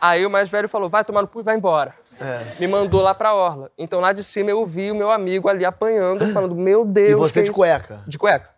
Aí 0.00 0.24
o 0.24 0.30
mais 0.30 0.48
velho 0.48 0.68
falou, 0.68 0.88
vai 0.88 1.04
tomar 1.04 1.22
no 1.22 1.28
cu 1.28 1.40
e 1.40 1.42
vai 1.42 1.57
embora. 1.57 1.94
Me 2.59 2.66
mandou 2.68 3.02
lá 3.02 3.14
pra 3.14 3.34
orla. 3.34 3.70
Então 3.76 4.00
lá 4.00 4.12
de 4.12 4.24
cima 4.24 4.50
eu 4.50 4.64
vi 4.64 4.90
o 4.90 4.94
meu 4.94 5.11
amigo 5.11 5.48
ali 5.48 5.64
apanhando, 5.64 6.32
falando, 6.32 6.54
meu 6.54 6.84
Deus. 6.84 7.11
E 7.11 7.14
você 7.14 7.42
de 7.42 7.50
isso?" 7.50 7.52
cueca? 7.52 8.02
De 8.07 8.18
cueca. 8.18 8.55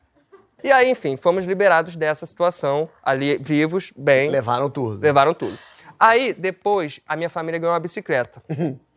E 0.62 0.72
aí, 0.72 0.90
enfim, 0.90 1.16
fomos 1.16 1.44
liberados 1.44 1.94
dessa 1.96 2.26
situação, 2.26 2.88
ali 3.02 3.38
vivos, 3.38 3.92
bem, 3.96 4.28
Levaram 4.28 4.68
tudo. 4.68 5.00
levaram 5.00 5.32
tudo. 5.34 5.56
Aí, 5.98 6.32
depois, 6.32 7.00
a 7.06 7.16
minha 7.16 7.30
família 7.30 7.58
ganhou 7.58 7.72
uma 7.72 7.80
bicicleta. 7.80 8.42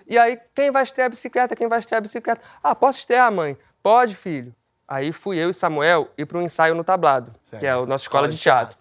E 0.08 0.18
aí, 0.18 0.40
quem 0.54 0.72
vai 0.72 0.84
estrear 0.84 1.06
a 1.08 1.10
bicicleta? 1.10 1.56
Quem 1.56 1.68
vai 1.68 1.80
estrear 1.80 2.00
a 2.00 2.02
bicicleta? 2.02 2.42
Ah, 2.62 2.76
posso 2.76 3.00
estrear, 3.00 3.32
mãe? 3.32 3.58
Pode, 3.82 4.16
filho. 4.16 4.54
Aí 4.88 5.12
fui 5.14 5.38
eu 5.38 5.50
e 5.50 5.54
Samuel 5.54 6.10
ir 6.18 6.26
para 6.26 6.38
um 6.38 6.42
ensaio 6.42 6.76
no 6.76 6.84
tablado, 6.84 7.34
que 7.60 7.66
é 7.66 7.72
a 7.72 7.86
nossa 7.86 8.04
escola 8.04 8.28
de 8.28 8.38
teatro. 8.38 8.78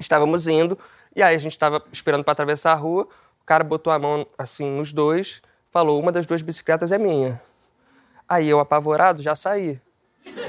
Estávamos 0.00 0.46
indo, 0.46 0.78
e 1.14 1.22
aí 1.22 1.36
a 1.36 1.38
gente 1.38 1.52
estava 1.52 1.82
esperando 1.92 2.24
para 2.24 2.32
atravessar 2.32 2.72
a 2.72 2.76
rua, 2.76 3.06
o 3.40 3.44
cara 3.44 3.62
botou 3.62 3.92
a 3.92 3.98
mão 3.98 4.26
assim 4.38 4.70
nos 4.70 4.92
dois, 4.94 5.42
falou: 5.70 6.00
uma 6.00 6.10
das 6.10 6.24
duas 6.24 6.40
bicicletas 6.40 6.90
é 6.90 6.96
minha. 6.96 7.40
Aí 8.26 8.48
eu, 8.48 8.60
apavorado, 8.60 9.20
já 9.20 9.36
saí. 9.36 9.78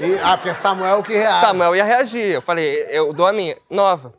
E- 0.00 0.18
ah, 0.22 0.36
porque 0.36 0.54
Samuel 0.54 1.02
que 1.02 1.12
reage. 1.14 1.40
Samuel 1.40 1.76
ia 1.76 1.84
reagir. 1.84 2.30
Eu 2.32 2.42
falei, 2.42 2.86
eu 2.90 3.12
dou 3.12 3.26
a 3.26 3.32
minha, 3.32 3.56
nova. 3.70 4.14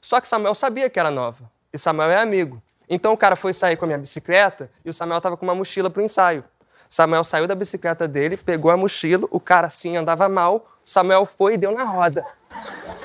Só 0.00 0.20
que 0.20 0.28
Samuel 0.28 0.54
sabia 0.54 0.88
que 0.88 0.98
era 0.98 1.10
nova. 1.10 1.44
E 1.72 1.78
Samuel 1.78 2.10
é 2.10 2.20
amigo. 2.20 2.60
Então 2.88 3.12
o 3.12 3.16
cara 3.16 3.36
foi 3.36 3.52
sair 3.52 3.76
com 3.76 3.84
a 3.84 3.86
minha 3.86 3.98
bicicleta 3.98 4.70
e 4.84 4.90
o 4.90 4.94
Samuel 4.94 5.20
tava 5.20 5.36
com 5.36 5.46
uma 5.46 5.54
mochila 5.54 5.88
pro 5.88 6.02
ensaio. 6.02 6.42
Samuel 6.88 7.22
saiu 7.22 7.46
da 7.46 7.54
bicicleta 7.54 8.08
dele, 8.08 8.36
pegou 8.36 8.68
a 8.70 8.76
mochila, 8.76 9.28
o 9.30 9.38
cara 9.38 9.68
assim 9.68 9.96
andava 9.96 10.28
mal. 10.28 10.66
Samuel 10.84 11.24
foi 11.24 11.54
e 11.54 11.56
deu 11.56 11.70
na 11.70 11.84
roda. 11.84 12.24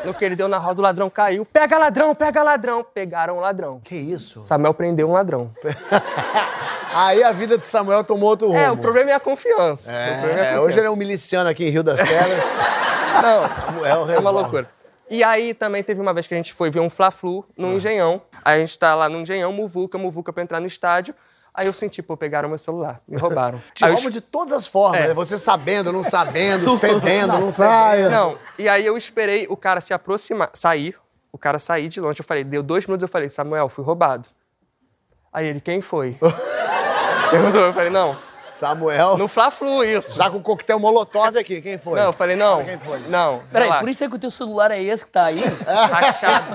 No 0.03 0.11
que 0.11 0.25
ele 0.25 0.35
deu 0.35 0.47
na 0.47 0.57
roda, 0.57 0.79
o 0.79 0.83
ladrão 0.83 1.07
caiu. 1.07 1.45
Pega 1.45 1.77
ladrão, 1.77 2.15
pega 2.15 2.41
ladrão. 2.41 2.83
Pegaram 2.83 3.37
o 3.37 3.39
ladrão. 3.39 3.79
Que 3.83 3.95
isso? 3.95 4.43
Samuel 4.43 4.73
prendeu 4.73 5.07
um 5.07 5.13
ladrão. 5.13 5.51
Aí 6.95 7.23
a 7.23 7.31
vida 7.31 7.57
de 7.57 7.67
Samuel 7.67 8.03
tomou 8.03 8.29
outro 8.29 8.47
rumo. 8.47 8.59
É, 8.59 8.71
o 8.71 8.77
problema 8.77 9.11
é 9.11 9.13
a 9.13 9.19
confiança. 9.19 9.91
o 9.91 10.19
problema 10.19 10.21
é 10.21 10.23
a 10.23 10.29
É, 10.29 10.37
confiança. 10.45 10.61
hoje 10.61 10.79
ele 10.79 10.87
é 10.87 10.91
um 10.91 10.95
miliciano 10.95 11.49
aqui 11.49 11.65
em 11.65 11.69
Rio 11.69 11.83
das 11.83 11.99
Pedras. 12.01 12.43
Não, 13.21 13.49
Samuel 13.65 14.09
É 14.11 14.19
uma 14.19 14.29
loucura. 14.29 14.69
E 15.09 15.23
aí 15.23 15.53
também 15.53 15.83
teve 15.83 16.01
uma 16.01 16.13
vez 16.13 16.25
que 16.27 16.33
a 16.33 16.37
gente 16.37 16.53
foi 16.53 16.69
ver 16.71 16.79
um 16.79 16.89
Fla-Flu 16.89 17.45
no 17.57 17.73
Engenhão. 17.73 18.21
Aí 18.43 18.55
a 18.61 18.65
gente 18.65 18.77
tá 18.79 18.95
lá 18.95 19.07
no 19.09 19.17
Engenhão, 19.19 19.51
Muvuca, 19.53 19.97
Muvuca 19.97 20.33
pra 20.33 20.41
entrar 20.41 20.59
no 20.59 20.67
estádio. 20.67 21.13
Aí 21.53 21.67
eu 21.67 21.73
senti, 21.73 22.01
pô, 22.01 22.17
pegaram 22.17 22.49
meu 22.49 22.57
celular, 22.57 22.99
me 23.07 23.17
roubaram. 23.17 23.61
Te 23.73 23.85
Aí 23.85 23.91
eu 23.91 23.95
roubam 23.95 24.11
de 24.11 24.19
todas 24.19 24.51
as 24.53 24.67
formas, 24.67 24.99
É. 25.01 25.07
né? 25.09 25.13
Você 25.13 25.37
sabendo, 25.37 25.91
não 25.93 26.03
sabendo, 26.03 26.69
cedendo, 26.77 27.37
não 27.39 27.51
cedendo. 27.51 28.09
Não, 28.09 28.37
e 28.57 28.67
aí 28.67 28.85
eu 28.85 28.97
esperei 28.97 29.45
o 29.49 29.55
cara 29.55 29.79
se 29.79 29.93
aproximar, 29.93 30.49
sair, 30.53 30.95
o 31.31 31.37
cara 31.37 31.57
sair 31.59 31.87
de 31.87 32.01
longe. 32.01 32.19
Eu 32.19 32.25
falei, 32.25 32.43
deu 32.43 32.61
dois 32.61 32.85
minutos, 32.87 33.03
eu 33.03 33.07
falei, 33.07 33.29
Samuel, 33.29 33.69
fui 33.69 33.85
roubado. 33.85 34.27
Aí 35.31 35.47
ele, 35.47 35.61
quem 35.61 35.79
foi? 35.81 36.17
Perguntou, 37.29 37.61
eu 37.61 37.73
falei, 37.73 37.89
não, 37.89 38.15
Samuel, 38.45 39.17
no 39.17 39.27
Fla-Flu 39.27 39.83
isso. 39.83 40.15
já 40.15 40.29
com 40.29 40.37
o 40.37 40.41
coquetel 40.41 40.79
molotov 40.79 41.37
aqui, 41.37 41.61
quem 41.61 41.77
foi? 41.77 41.97
Não, 41.99 42.05
eu 42.05 42.13
falei, 42.13 42.35
não, 42.35 42.63
Quem 42.63 42.79
foi? 42.79 42.99
não, 43.07 43.39
Peraí, 43.51 43.67
relaxa. 43.67 43.79
por 43.83 43.89
isso 43.89 44.03
é 44.03 44.09
que 44.09 44.15
o 44.15 44.19
teu 44.19 44.31
celular 44.31 44.71
é 44.71 44.81
esse 44.81 45.05
que 45.05 45.11
tá 45.11 45.25
aí? 45.25 45.39
Rachado. 45.91 46.45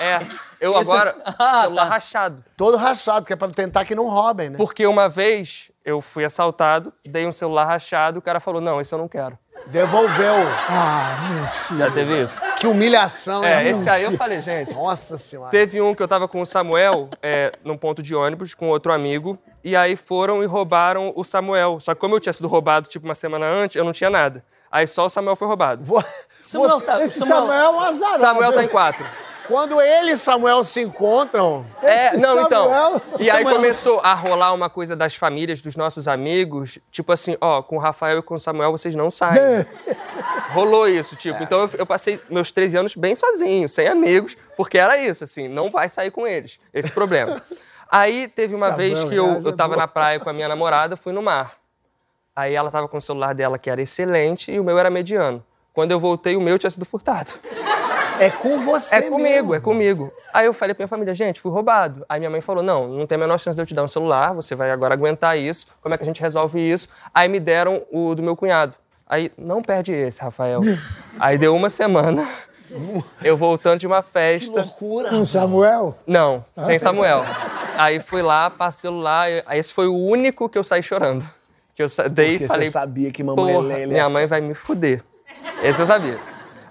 É, 0.00 0.20
eu 0.60 0.72
Esse- 0.72 0.80
agora, 0.90 1.16
Ah, 1.38 1.60
celular 1.62 1.84
tá. 1.86 1.90
rachado. 1.94 2.44
Todo 2.56 2.76
rachado, 2.76 3.26
que 3.26 3.32
é 3.32 3.36
pra 3.36 3.48
tentar 3.48 3.84
que 3.84 3.94
não 3.94 4.08
roubem, 4.08 4.50
né? 4.50 4.56
Porque 4.56 4.86
uma 4.86 5.08
vez 5.08 5.70
eu 5.84 6.00
fui 6.00 6.24
assaltado, 6.24 6.92
dei 7.04 7.26
um 7.26 7.32
celular 7.32 7.66
rachado, 7.66 8.18
o 8.18 8.22
cara 8.22 8.40
falou, 8.40 8.60
não, 8.60 8.80
esse 8.80 8.92
eu 8.94 8.98
não 8.98 9.06
quero. 9.08 9.38
Devolveu. 9.66 10.34
Ah, 10.68 11.16
mentira. 11.68 11.88
Já 11.88 11.94
teve 11.94 12.22
isso? 12.22 12.40
Que 12.56 12.66
humilhação, 12.66 13.40
né? 13.42 13.66
É, 13.66 13.70
esse 13.70 13.88
aí 13.88 14.04
eu 14.04 14.16
falei, 14.16 14.40
gente. 14.42 14.72
Nossa 14.74 15.16
senhora. 15.18 15.50
Teve 15.50 15.80
um 15.80 15.94
que 15.94 16.02
eu 16.02 16.08
tava 16.08 16.28
com 16.28 16.40
o 16.42 16.46
Samuel 16.46 17.08
é, 17.22 17.50
num 17.64 17.76
ponto 17.76 18.02
de 18.02 18.14
ônibus 18.14 18.54
com 18.54 18.68
outro 18.68 18.92
amigo. 18.92 19.38
E 19.62 19.74
aí 19.74 19.96
foram 19.96 20.42
e 20.42 20.46
roubaram 20.46 21.12
o 21.16 21.24
Samuel. 21.24 21.80
Só 21.80 21.94
que 21.94 22.00
como 22.00 22.14
eu 22.14 22.20
tinha 22.20 22.32
sido 22.32 22.46
roubado, 22.48 22.86
tipo, 22.88 23.06
uma 23.06 23.14
semana 23.14 23.46
antes, 23.46 23.76
eu 23.76 23.84
não 23.84 23.92
tinha 23.92 24.10
nada. 24.10 24.44
Aí 24.70 24.86
só 24.86 25.06
o 25.06 25.10
Samuel 25.10 25.36
foi 25.36 25.48
roubado. 25.48 25.82
Samuel, 26.46 26.80
Você- 26.80 26.86
tá- 26.86 27.02
Esse 27.02 27.18
Samuel- 27.20 27.38
Samuel 27.40 27.60
é 27.62 27.70
um 27.70 27.80
azarado. 27.80 28.20
Samuel 28.20 28.52
tá 28.52 28.64
em 28.64 28.68
quatro. 28.68 29.06
Quando 29.46 29.80
ele 29.80 30.12
e 30.12 30.16
Samuel 30.16 30.64
se 30.64 30.80
encontram, 30.80 31.64
É, 31.82 32.16
não, 32.16 32.40
então. 32.42 32.64
Samuel- 32.70 33.02
E 33.18 33.30
aí 33.30 33.38
Samuel- 33.42 33.56
começou 33.56 34.00
a 34.02 34.14
rolar 34.14 34.52
uma 34.54 34.70
coisa 34.70 34.96
das 34.96 35.14
famílias, 35.16 35.60
dos 35.60 35.76
nossos 35.76 36.08
amigos. 36.08 36.78
Tipo 36.90 37.12
assim, 37.12 37.36
ó, 37.40 37.60
com 37.62 37.76
o 37.76 37.78
Rafael 37.78 38.18
e 38.18 38.22
com 38.22 38.34
o 38.34 38.38
Samuel 38.38 38.72
vocês 38.72 38.94
não 38.94 39.10
saem. 39.10 39.40
Rolou 40.52 40.88
isso, 40.88 41.14
tipo. 41.16 41.42
Então 41.42 41.60
eu, 41.62 41.70
eu 41.78 41.86
passei 41.86 42.20
meus 42.30 42.50
13 42.52 42.76
anos 42.76 42.94
bem 42.94 43.14
sozinho, 43.16 43.68
sem 43.68 43.86
amigos, 43.88 44.36
porque 44.56 44.78
era 44.78 44.96
isso, 44.98 45.24
assim, 45.24 45.46
não 45.48 45.70
vai 45.70 45.88
sair 45.88 46.10
com 46.10 46.26
eles. 46.26 46.58
Esse 46.72 46.90
problema. 46.90 47.42
Aí 47.90 48.26
teve 48.28 48.54
uma 48.54 48.70
Samuel 48.70 48.76
vez 48.94 49.04
que 49.04 49.14
eu, 49.14 49.42
eu 49.44 49.54
tava 49.54 49.76
na 49.76 49.86
praia 49.86 50.18
com 50.18 50.28
a 50.28 50.32
minha 50.32 50.48
namorada, 50.48 50.96
fui 50.96 51.12
no 51.12 51.22
mar. 51.22 51.52
Aí 52.34 52.54
ela 52.54 52.70
tava 52.70 52.88
com 52.88 52.96
o 52.96 53.00
celular 53.00 53.34
dela, 53.34 53.58
que 53.58 53.70
era 53.70 53.80
excelente, 53.80 54.50
e 54.50 54.58
o 54.58 54.64
meu 54.64 54.76
era 54.78 54.90
mediano. 54.90 55.44
Quando 55.72 55.90
eu 55.92 56.00
voltei, 56.00 56.34
o 56.34 56.40
meu 56.40 56.58
tinha 56.58 56.70
sido 56.70 56.84
furtado. 56.84 57.30
É 58.20 58.30
com 58.30 58.58
você 58.64 58.94
É 58.96 59.02
comigo, 59.02 59.22
mesmo. 59.22 59.54
é 59.54 59.60
comigo. 59.60 60.12
Aí 60.32 60.46
eu 60.46 60.52
falei 60.54 60.74
pra 60.74 60.82
minha 60.82 60.88
família, 60.88 61.14
gente, 61.14 61.40
fui 61.40 61.50
roubado. 61.52 62.04
Aí 62.08 62.18
minha 62.18 62.30
mãe 62.30 62.40
falou, 62.40 62.62
não, 62.62 62.88
não 62.88 63.06
tem 63.06 63.16
a 63.16 63.18
menor 63.18 63.38
chance 63.38 63.56
de 63.56 63.62
eu 63.62 63.66
te 63.66 63.74
dar 63.74 63.82
um 63.84 63.88
celular, 63.88 64.32
você 64.34 64.54
vai 64.54 64.70
agora 64.70 64.94
aguentar 64.94 65.38
isso, 65.38 65.66
como 65.80 65.94
é 65.94 65.98
que 65.98 66.02
a 66.02 66.06
gente 66.06 66.20
resolve 66.20 66.58
isso? 66.60 66.88
Aí 67.14 67.28
me 67.28 67.38
deram 67.40 67.82
o 67.92 68.14
do 68.14 68.22
meu 68.22 68.36
cunhado. 68.36 68.74
Aí, 69.06 69.30
não 69.36 69.60
perde 69.62 69.92
esse, 69.92 70.20
Rafael. 70.22 70.60
Aí 71.20 71.36
deu 71.38 71.54
uma 71.54 71.68
semana, 71.70 72.26
eu 73.22 73.36
voltando 73.36 73.78
de 73.80 73.86
uma 73.86 74.02
festa. 74.02 74.50
Loucura. 74.50 75.10
Com 75.10 75.24
Samuel? 75.24 75.96
Não, 76.06 76.44
sem 76.56 76.78
Samuel. 76.78 77.24
Aí 77.76 78.00
fui 78.00 78.22
lá, 78.22 78.48
passei 78.50 78.88
o 78.88 78.92
celular, 78.92 79.28
aí 79.46 79.58
esse 79.58 79.72
foi 79.72 79.88
o 79.88 79.94
único 79.96 80.48
que 80.48 80.56
eu 80.56 80.64
saí 80.64 80.82
chorando. 80.82 81.24
Que 81.74 81.82
eu 81.82 81.88
sa- 81.88 82.06
dei 82.08 82.32
Porque 82.32 82.44
e 82.44 82.48
falei, 82.48 82.66
você 82.66 82.72
sabia 82.72 83.10
que 83.10 83.22
mamãe 83.22 83.52
porra, 83.54 83.72
Helena... 83.74 83.86
minha 83.92 84.08
mãe 84.08 84.26
vai 84.26 84.40
me 84.40 84.54
fuder. 84.54 85.02
Esse 85.62 85.82
eu 85.82 85.86
sabia. 85.86 86.18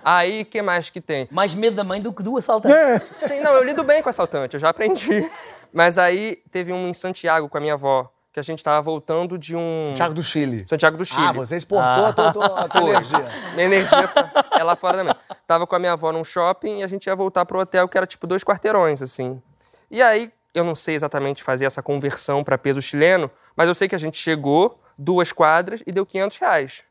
Aí, 0.03 0.41
o 0.41 0.45
que 0.45 0.61
mais 0.61 0.89
que 0.89 0.99
tem? 0.99 1.27
Mais 1.31 1.53
medo 1.53 1.75
da 1.75 1.83
mãe 1.83 2.01
do 2.01 2.11
que 2.11 2.21
do 2.21 2.37
assaltante. 2.37 3.05
Sim, 3.13 3.39
não, 3.41 3.53
eu 3.53 3.63
lido 3.63 3.83
bem 3.83 4.01
com 4.01 4.09
assaltante, 4.09 4.55
eu 4.55 4.59
já 4.59 4.69
aprendi. 4.69 5.29
Mas 5.71 5.97
aí 5.97 6.37
teve 6.51 6.71
um 6.71 6.87
em 6.87 6.93
Santiago 6.93 7.49
com 7.49 7.57
a 7.57 7.61
minha 7.61 7.73
avó, 7.73 8.11
que 8.31 8.39
a 8.39 8.43
gente 8.43 8.63
tava 8.63 8.81
voltando 8.81 9.37
de 9.37 9.55
um. 9.55 9.93
Thiago 9.95 10.13
do 10.13 10.21
Chile. 10.21 10.65
Santiago 10.67 10.97
do 10.97 11.05
Chile. 11.05 11.27
Ah, 11.27 11.31
você 11.31 11.55
exportou 11.55 12.05
a 12.05 12.13
tua, 12.13 12.59
a 12.59 12.69
tua 12.69 12.89
energia. 12.89 13.27
Minha 13.53 13.65
energia 13.65 14.09
é 14.51 14.63
lá 14.63 14.75
fora 14.75 14.97
também. 14.97 15.15
Tava 15.47 15.65
com 15.65 15.75
a 15.75 15.79
minha 15.79 15.93
avó 15.93 16.11
num 16.11 16.23
shopping 16.23 16.79
e 16.79 16.83
a 16.83 16.87
gente 16.87 17.07
ia 17.07 17.15
voltar 17.15 17.45
pro 17.45 17.59
hotel, 17.59 17.87
que 17.87 17.97
era 17.97 18.05
tipo 18.05 18.27
dois 18.27 18.43
quarteirões, 18.43 19.01
assim. 19.01 19.41
E 19.89 20.01
aí, 20.01 20.31
eu 20.53 20.63
não 20.63 20.75
sei 20.75 20.95
exatamente 20.95 21.43
fazer 21.43 21.65
essa 21.65 21.81
conversão 21.81 22.43
para 22.43 22.57
peso 22.57 22.81
chileno, 22.81 23.29
mas 23.55 23.67
eu 23.67 23.75
sei 23.75 23.87
que 23.87 23.95
a 23.95 23.99
gente 23.99 24.17
chegou, 24.17 24.79
duas 24.97 25.31
quadras, 25.31 25.83
e 25.85 25.91
deu 25.91 26.05
500 26.05 26.37
reais. 26.37 26.83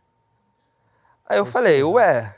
Aí 1.28 1.38
eu 1.38 1.46
falei, 1.46 1.82
ué, 1.82 2.34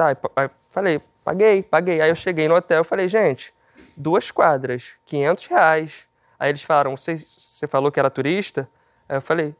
tá. 0.00 0.16
Aí 0.36 0.50
falei, 0.70 1.00
paguei, 1.24 1.62
paguei. 1.62 2.00
Aí 2.00 2.10
eu 2.10 2.14
cheguei 2.14 2.48
no 2.48 2.54
hotel 2.54 2.82
e 2.82 2.84
falei, 2.84 3.08
gente, 3.08 3.52
duas 3.96 4.30
quadras, 4.30 4.94
500 5.04 5.46
reais. 5.46 6.08
Aí 6.38 6.50
eles 6.50 6.62
falaram, 6.62 6.96
você 6.96 7.66
falou 7.68 7.92
que 7.92 8.00
era 8.00 8.10
turista? 8.10 8.68
Aí 9.08 9.16
eu 9.16 9.22
falei, 9.22 9.54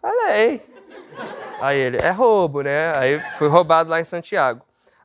falei. 0.00 0.62
Aí 1.60 1.78
ele, 1.78 1.98
é 2.02 2.10
roubo, 2.10 2.62
né? 2.62 2.96
Aí 2.96 3.20
fui 3.38 3.48
roubado 3.48 3.90
lá 3.90 4.00
em 4.00 4.04
Santiago. 4.04 4.62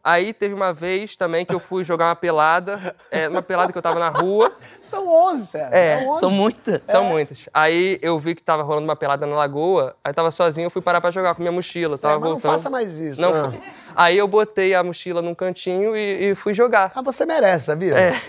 Aí 0.10 0.32
teve 0.32 0.54
uma 0.54 0.72
vez 0.72 1.18
também 1.18 1.46
que 1.46 1.54
eu 1.54 1.60
fui 1.60 1.84
jogar 1.84 2.06
uma 2.06 2.16
pelada, 2.16 2.96
é, 3.12 3.28
uma 3.28 3.42
pelada 3.42 3.74
que 3.74 3.78
eu 3.78 3.82
tava 3.82 4.00
na 4.00 4.08
rua. 4.08 4.54
São 4.82 5.06
11, 5.06 5.46
sério. 5.48 5.76
É, 5.76 5.98
São 6.00 6.10
11. 6.12 6.20
São 6.22 6.30
muitas. 6.32 6.82
São 6.86 7.04
muitas. 7.04 7.50
Aí 7.54 8.00
eu 8.02 8.18
vi 8.18 8.34
que 8.34 8.42
tava 8.42 8.64
rolando 8.64 8.86
uma 8.86 8.96
pelada 8.96 9.26
na 9.28 9.36
lagoa, 9.36 9.96
aí 10.02 10.14
tava 10.14 10.32
sozinho, 10.32 10.68
eu 10.68 10.72
fui 10.72 10.82
parar 10.82 11.02
pra 11.02 11.12
jogar 11.12 11.36
com 11.36 11.42
minha 11.42 11.52
mochila, 11.52 11.98
tava 11.98 12.14
É, 12.14 12.18
mas 12.20 12.24
não 12.24 12.32
voltando. 12.36 12.52
faça 12.54 12.70
mais 12.70 12.98
isso. 13.02 13.22
Não, 13.22 13.34
Ah. 13.36 13.50
fui. 13.52 13.62
Aí 13.98 14.18
eu 14.18 14.28
botei 14.30 14.74
a 14.74 14.82
mochila 14.82 15.22
num 15.22 15.36
cantinho 15.36 15.94
e, 15.98 16.30
e 16.32 16.36
fui 16.36 16.54
jogar. 16.54 16.90
Ah, 16.96 17.02
você 17.02 17.26
merece, 17.26 17.66
sabia? 17.66 17.94
É. 17.98 18.22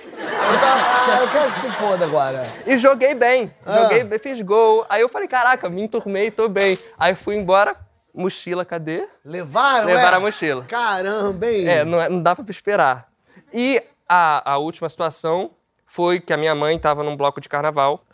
Ah, 0.50 1.20
eu 1.22 1.28
quero 1.28 1.52
que 1.52 1.60
se 1.60 1.70
foda 1.72 2.04
agora. 2.04 2.42
E 2.66 2.76
joguei 2.76 3.14
bem. 3.14 3.52
Ah. 3.64 3.82
Joguei 3.82 4.02
bem, 4.02 4.18
fiz 4.18 4.40
gol. 4.42 4.84
Aí 4.88 5.00
eu 5.00 5.08
falei, 5.08 5.28
caraca, 5.28 5.68
me 5.68 5.82
enturmei, 5.82 6.30
tô 6.30 6.48
bem. 6.48 6.78
Aí 6.98 7.14
fui 7.14 7.36
embora, 7.36 7.76
mochila, 8.14 8.64
cadê? 8.64 9.08
Levaram, 9.24 9.86
Levaram 9.86 10.14
é? 10.14 10.16
a 10.16 10.20
mochila. 10.20 10.64
Caramba, 10.64 11.46
hein? 11.46 11.68
É, 11.68 11.84
não, 11.84 12.00
é- 12.00 12.08
não 12.08 12.22
dá 12.22 12.34
pra 12.34 12.44
esperar. 12.48 13.08
E 13.52 13.82
a, 14.08 14.52
a 14.52 14.58
última 14.58 14.88
situação 14.88 15.50
foi 15.86 16.20
que 16.20 16.32
a 16.32 16.36
minha 16.36 16.54
mãe 16.54 16.76
estava 16.76 17.02
num 17.02 17.16
bloco 17.16 17.40
de 17.40 17.48
carnaval. 17.48 18.04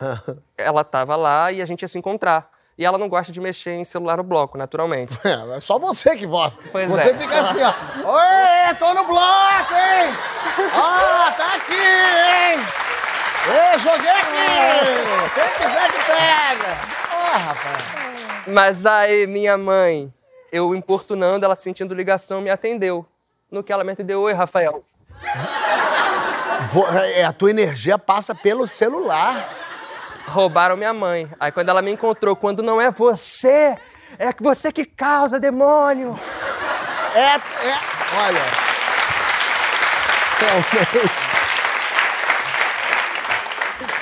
ela 0.57 0.81
estava 0.81 1.15
lá 1.15 1.51
e 1.51 1.61
a 1.61 1.65
gente 1.65 1.81
ia 1.81 1.87
se 1.87 1.97
encontrar. 1.97 2.49
E 2.77 2.85
ela 2.85 2.97
não 2.97 3.07
gosta 3.07 3.31
de 3.31 3.39
mexer 3.39 3.71
em 3.71 3.85
celular 3.85 4.17
no 4.17 4.23
bloco, 4.23 4.57
naturalmente. 4.57 5.13
É, 5.23 5.55
é 5.55 5.59
só 5.61 5.79
você 5.79 6.15
que 6.15 6.25
gosta. 6.25 6.61
Pois 6.71 6.89
você 6.91 7.09
é. 7.09 7.13
fica 7.17 7.39
assim, 7.41 7.61
ó. 7.63 7.73
Oi, 8.11 8.75
tô 8.77 8.93
no 8.93 9.05
bloco, 9.05 9.73
hein? 9.73 10.13
Ó, 10.75 11.31
tá 11.31 11.55
aqui, 11.55 11.73
hein? 11.73 12.59
Ei, 13.47 13.79
joguei 13.79 14.09
aqui! 14.09 15.35
Quem 15.35 15.67
quiser 15.67 15.87
que 15.91 16.03
pega! 16.03 16.77
Ó, 17.13 17.37
rapaz. 17.37 17.94
Mas 18.47 18.85
aí 18.85 19.25
minha 19.25 19.57
mãe, 19.57 20.13
eu 20.51 20.75
importunando, 20.75 21.45
ela 21.45 21.55
sentindo 21.55 21.93
ligação, 21.93 22.41
me 22.41 22.49
atendeu. 22.49 23.05
No 23.49 23.63
que 23.63 23.71
ela 23.71 23.83
me 23.83 23.91
atendeu, 23.91 24.21
oi, 24.21 24.33
Rafael. 24.33 24.83
É, 27.15 27.23
a 27.23 27.33
tua 27.33 27.49
energia 27.49 27.97
passa 27.97 28.33
pelo 28.35 28.67
celular. 28.67 29.49
Roubaram 30.27 30.75
minha 30.75 30.93
mãe. 30.93 31.29
Aí 31.39 31.51
quando 31.51 31.69
ela 31.69 31.81
me 31.81 31.91
encontrou, 31.91 32.35
quando 32.35 32.63
não 32.63 32.81
é 32.81 32.89
você, 32.89 33.75
é 34.17 34.33
você 34.39 34.71
que 34.71 34.85
causa, 34.85 35.39
demônio. 35.39 36.19
É, 37.13 37.35
é. 37.35 37.79
Olha. 38.25 38.41
Realmente. 40.39 41.44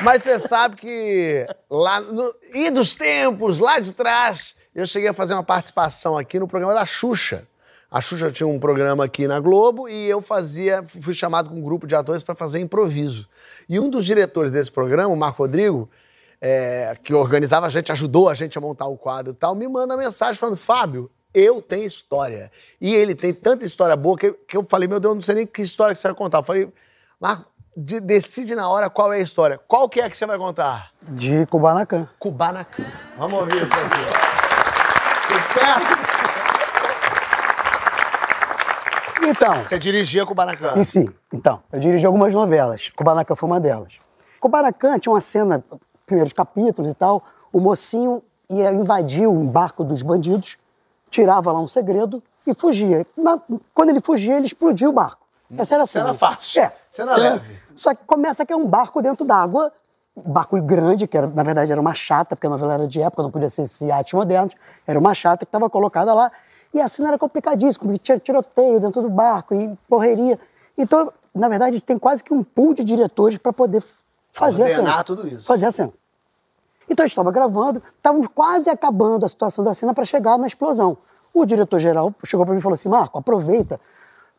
Mas 0.04 0.24
você 0.24 0.38
sabe 0.38 0.76
que 0.76 1.48
lá 1.70 2.02
no. 2.02 2.34
E 2.54 2.70
dos 2.70 2.94
tempos, 2.94 3.60
lá 3.60 3.80
de 3.80 3.94
trás, 3.94 4.54
eu 4.76 4.86
cheguei 4.86 5.08
a 5.08 5.14
fazer 5.14 5.34
uma 5.34 5.44
participação 5.44 6.18
aqui 6.18 6.38
no 6.38 6.48
programa 6.48 6.74
da 6.74 6.86
Xuxa. 6.86 7.48
A 7.90 8.02
Xuxa 8.02 8.32
tinha 8.32 8.48
um 8.48 8.60
programa 8.60 9.06
aqui 9.06 9.28
na 9.28 9.40
Globo 9.40 9.88
e 9.88 10.10
eu 10.10 10.22
fazia, 10.22 10.84
fui 10.84 11.14
chamado 11.14 11.50
com 11.50 11.56
um 11.56 11.62
grupo 11.62 11.88
de 11.88 11.96
atores 11.96 12.22
para 12.22 12.36
fazer 12.36 12.60
improviso. 12.60 13.30
E 13.70 13.80
um 13.80 13.90
dos 13.90 14.04
diretores 14.04 14.52
desse 14.52 14.72
programa, 14.72 15.14
o 15.14 15.16
Marco 15.16 15.44
Rodrigo, 15.44 15.90
é, 16.42 16.98
que 17.02 17.14
organizava 17.14 17.68
a 17.68 17.70
gente, 17.70 17.92
ajudou 17.92 18.28
a 18.28 18.34
gente 18.34 18.58
a 18.58 18.62
montar 18.62 18.88
o 18.88 18.98
quadro 18.98 19.32
e 19.32 19.36
tal, 19.36 19.56
me 19.56 19.68
manda 19.68 19.96
mensagem 19.96 20.38
falando: 20.38 20.58
Fábio, 20.58 21.10
eu 21.34 21.62
tenho 21.62 21.86
história. 21.86 22.52
E 22.82 22.94
ele 22.94 23.16
tem 23.16 23.34
tanta 23.34 23.64
história 23.64 23.96
boa 23.96 24.18
que, 24.18 24.36
eu 24.52 24.66
falei: 24.66 24.88
Meu 24.88 25.00
Deus, 25.00 25.16
não 25.16 25.22
sei 25.22 25.36
nem 25.36 25.48
que 25.48 25.62
história 25.62 25.96
que 25.96 26.02
você 26.02 26.10
vai 26.10 26.18
contar. 26.18 26.40
Eu 26.40 26.44
falei: 26.44 26.74
Marco, 27.22 27.53
de- 27.76 28.00
decide 28.00 28.56
na 28.56 28.68
hora 28.70 28.90
qual 28.90 29.12
é 29.14 29.18
a 29.18 29.22
história. 29.22 29.60
Qual 29.68 29.88
que 29.90 30.00
é 30.02 30.10
que 30.10 30.16
você 30.18 30.26
vai 30.26 30.38
contar? 30.38 30.92
De 31.02 31.46
Kubanacan. 31.48 32.08
Kubanacan. 32.20 32.84
Vamos 33.18 33.40
ouvir 33.40 33.62
isso 33.64 33.74
aqui. 33.74 35.28
Tudo 35.28 35.40
certo? 35.54 36.04
Então, 39.26 39.64
Você 39.64 39.80
dirigia 39.80 40.26
Kubanacan. 40.26 40.74
e 40.76 40.84
sim, 40.84 41.08
então, 41.32 41.62
eu 41.72 41.80
dirigi 41.80 42.06
algumas 42.06 42.34
novelas. 42.34 42.90
Kubanacan 42.96 43.36
foi 43.36 43.48
uma 43.50 43.60
delas. 43.60 44.00
Kubanacan 44.40 45.00
tinha 45.00 45.14
uma 45.14 45.22
cena, 45.22 45.64
primeiros 46.06 46.34
capítulos 46.34 46.92
e 46.92 46.94
tal, 46.94 47.24
o 47.52 47.60
mocinho 47.62 48.22
ia 48.50 48.72
invadir 48.74 49.26
um 49.28 49.46
barco 49.48 49.84
dos 49.86 50.02
bandidos, 50.02 50.58
tirava 51.10 51.52
lá 51.54 51.60
um 51.60 51.68
segredo 51.70 52.22
e 52.46 52.54
fugia. 52.54 53.06
Na- 53.16 53.40
quando 53.74 53.90
ele 53.92 54.02
fugia, 54.02 54.36
ele 54.36 54.46
explodia 54.48 54.90
o 54.90 54.94
barco. 54.94 55.23
Essa 55.58 55.76
era 55.76 55.84
a 55.84 55.88
cena. 55.88 56.06
Cena 56.06 56.18
fácil. 56.18 56.62
É. 56.62 56.74
Cena 56.90 57.16
leve. 57.16 57.60
Só 57.76 57.94
que 57.94 58.04
começa 58.06 58.46
que 58.46 58.54
é 58.54 58.56
um 58.56 58.68
barco 58.68 59.02
dentro 59.02 59.26
d'água, 59.26 59.72
barco 60.16 60.62
grande, 60.62 61.08
que 61.08 61.18
era, 61.18 61.28
na 61.28 61.44
verdade 61.44 61.72
era 61.72 61.82
uma 61.82 61.94
chata, 61.94 62.36
porque 62.36 62.48
a 62.48 62.50
novela 62.50 62.74
era 62.76 62.88
de 62.88 63.02
época, 63.02 63.24
não 63.24 63.32
podia 63.32 63.50
ser 63.50 63.64
esse 63.64 63.92
arte 63.92 64.16
moderno, 64.16 64.52
era 64.86 65.00
uma 65.00 65.14
chata 65.14 65.46
que 65.46 65.50
estava 65.50 65.70
colocada 65.70 66.14
lá. 66.14 66.32
E 66.74 66.82
a 66.82 66.88
cena 66.88 67.10
era 67.10 67.18
complicadíssima, 67.18 67.86
porque 67.86 68.00
tinha 68.00 68.20
tiroteio 68.20 68.80
dentro 68.80 69.02
do 69.02 69.10
barco 69.10 69.54
e 69.54 69.78
correria. 69.90 70.40
Então, 70.78 71.12
na 71.34 71.48
verdade, 71.48 71.80
tem 71.82 72.00
quase 72.00 72.24
que 72.24 72.34
um 72.34 72.44
pool 72.44 72.74
de 72.74 72.84
diretores 72.84 73.38
para 73.38 73.54
poder 73.54 73.84
fazer 74.32 74.64
a 74.64 74.76
cena. 74.76 75.04
tudo 75.04 75.28
isso. 75.28 75.46
Fazer 75.46 75.68
a 75.68 75.72
cena. 75.72 75.94
Então 76.90 77.04
a 77.04 77.08
gente 77.08 77.14
estava 77.14 77.32
gravando, 77.32 77.82
estávamos 77.98 78.28
quase 78.34 78.70
acabando 78.70 79.26
a 79.26 79.30
situação 79.30 79.64
da 79.64 79.74
cena 79.74 79.94
para 79.94 80.06
chegar 80.06 80.38
na 80.38 80.48
explosão. 80.48 80.98
O 81.34 81.46
diretor-geral 81.46 82.14
chegou 82.26 82.46
para 82.46 82.54
mim 82.54 82.60
e 82.60 82.62
falou 82.62 82.74
assim: 82.74 82.90
Marco, 82.90 83.18
aproveita, 83.18 83.80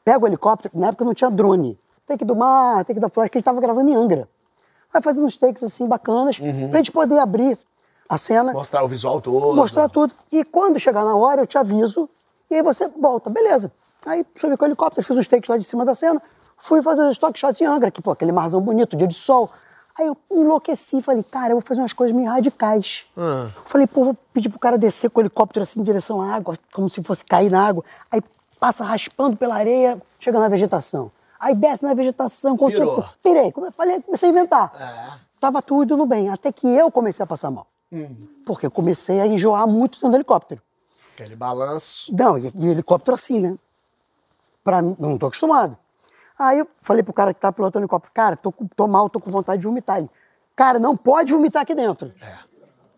pega 0.05 0.25
o 0.25 0.29
helicóptero. 0.29 0.79
Na 0.79 0.89
época 0.89 1.05
não 1.05 1.15
tinha 1.15 1.31
drone. 1.31 1.79
Tem 2.07 2.17
que 2.19 2.25
ir 2.25 2.27
do 2.27 2.37
mar, 2.37 2.85
tem 2.85 2.95
que 2.95 2.99
ir 2.99 3.01
da 3.01 3.09
floresta, 3.09 3.33
que 3.33 3.39
a 3.39 3.41
gente 3.41 3.43
estava 3.43 3.61
gravando 3.61 3.89
em 3.91 3.95
Angra. 3.95 4.29
Vai 4.93 5.01
fazendo 5.03 5.25
uns 5.27 5.37
takes 5.37 5.63
assim 5.63 5.89
bacanas, 5.89 6.39
Uhum. 6.39 6.69
para 6.69 6.79
a 6.79 6.83
gente 6.83 6.93
poder 6.93 7.19
abrir 7.19 7.59
a 8.09 8.19
cena, 8.19 8.53
Mostrar 8.53 8.85
o 8.85 8.89
visual 8.89 9.21
todo. 9.21 9.57
mostrar 9.57 9.89
tudo. 9.89 10.13
E 10.31 10.45
quando 10.45 10.79
chegar 10.79 11.05
na 11.05 11.17
hora, 11.17 11.41
eu 11.43 11.47
te 11.47 11.57
aviso, 11.57 12.09
e 12.51 12.55
aí 12.57 12.63
você 12.63 12.87
volta, 12.89 13.31
beleza. 13.31 13.73
Aí 14.07 14.25
subi 14.37 14.57
com 14.57 14.65
o 14.67 14.69
helicóptero, 14.69 15.05
fiz 15.07 15.17
uns 15.17 15.27
takes 15.27 15.49
lá 15.49 15.57
de 15.57 15.65
cima 15.65 15.85
da 15.85 15.95
cena, 15.95 16.23
fui 16.59 16.83
fazer 16.83 17.03
os 17.03 17.13
stock 17.13 17.37
shots 17.39 17.61
em 17.61 17.65
Angra, 17.65 17.91
que, 17.91 18.03
pô, 18.03 18.11
aquele 18.11 18.31
marzão 18.31 18.61
bonito, 18.61 18.97
dia 18.97 19.07
de 19.09 19.15
sol. 19.15 19.51
Aí 19.99 20.07
eu 20.07 20.17
enlouqueci, 20.31 21.01
falei, 21.01 21.23
cara, 21.23 21.53
eu 21.53 21.57
vou 21.57 21.61
fazer 21.63 21.81
umas 21.81 21.93
coisas 21.93 22.15
meio 22.15 22.29
radicais. 22.29 23.07
Falei, 23.65 23.87
pô, 23.87 24.05
vou 24.05 24.17
pedir 24.33 24.49
pro 24.51 24.59
cara 24.59 24.77
descer 24.77 25.09
com 25.09 25.21
o 25.21 25.23
helicóptero 25.23 25.63
assim 25.63 25.81
em 25.81 25.83
direção 25.85 26.21
à 26.21 26.35
água, 26.35 26.57
como 26.75 26.91
se 26.91 27.03
fosse 27.03 27.25
cair 27.25 27.49
na 27.51 27.67
água. 27.67 27.83
Aí 28.11 28.21
passa 28.59 28.85
raspando 28.85 29.37
pela 29.37 29.55
areia, 29.57 30.01
chega 30.19 30.39
na 30.39 30.49
vegetação. 30.49 31.11
Aí 31.39 31.55
desce 31.55 31.85
na 31.85 31.93
vegetação, 31.95 32.57
como 32.57 32.71
Pirou. 32.71 32.95
fosse... 32.95 33.09
Pirei, 33.23 33.53
come- 33.53 33.71
falei, 33.73 34.01
comecei 34.01 34.29
a 34.29 34.33
inventar. 34.33 35.21
Tava 35.39 35.61
tudo 35.61 35.97
no 35.97 36.07
bem, 36.07 36.31
até 36.31 36.51
que 36.51 36.67
eu 36.67 36.91
comecei 36.91 37.23
a 37.23 37.27
passar 37.27 37.51
mal. 37.51 37.67
Porque 38.47 38.67
eu 38.67 38.71
comecei 38.71 39.21
a 39.21 39.27
enjoar 39.27 39.67
muito 39.67 39.95
dentro 39.97 40.11
do 40.11 40.17
helicóptero. 40.17 40.61
Aquele 41.15 41.37
balanço. 41.37 42.13
Não, 42.17 42.39
e, 42.39 42.51
e 42.55 42.67
helicóptero 42.69 43.15
assim, 43.15 43.39
né? 43.41 43.57
Pra 44.65 44.81
mim, 44.83 44.97
não 44.99 45.19
tô 45.19 45.27
acostumado. 45.27 45.77
Aí 46.39 46.59
eu 46.59 46.67
falei 46.83 47.03
pro 47.03 47.13
cara 47.13 47.33
que 47.33 47.39
tá 47.41 47.53
pilotando 47.53 47.83
o 47.83 47.85
helicóptero, 47.85 48.13
cara, 48.13 48.37
tô, 48.37 48.53
tô 48.75 48.87
mal, 48.89 49.09
tô 49.09 49.21
com 49.21 49.31
vontade 49.31 49.61
de 49.61 49.67
vomitar. 49.69 49.99
Ele, 49.99 50.11
cara, 50.57 50.79
não 50.81 50.97
pode 50.97 51.33
vomitar 51.33 51.63
aqui 51.63 51.75
dentro. 51.75 52.13
Aí 52.21 52.33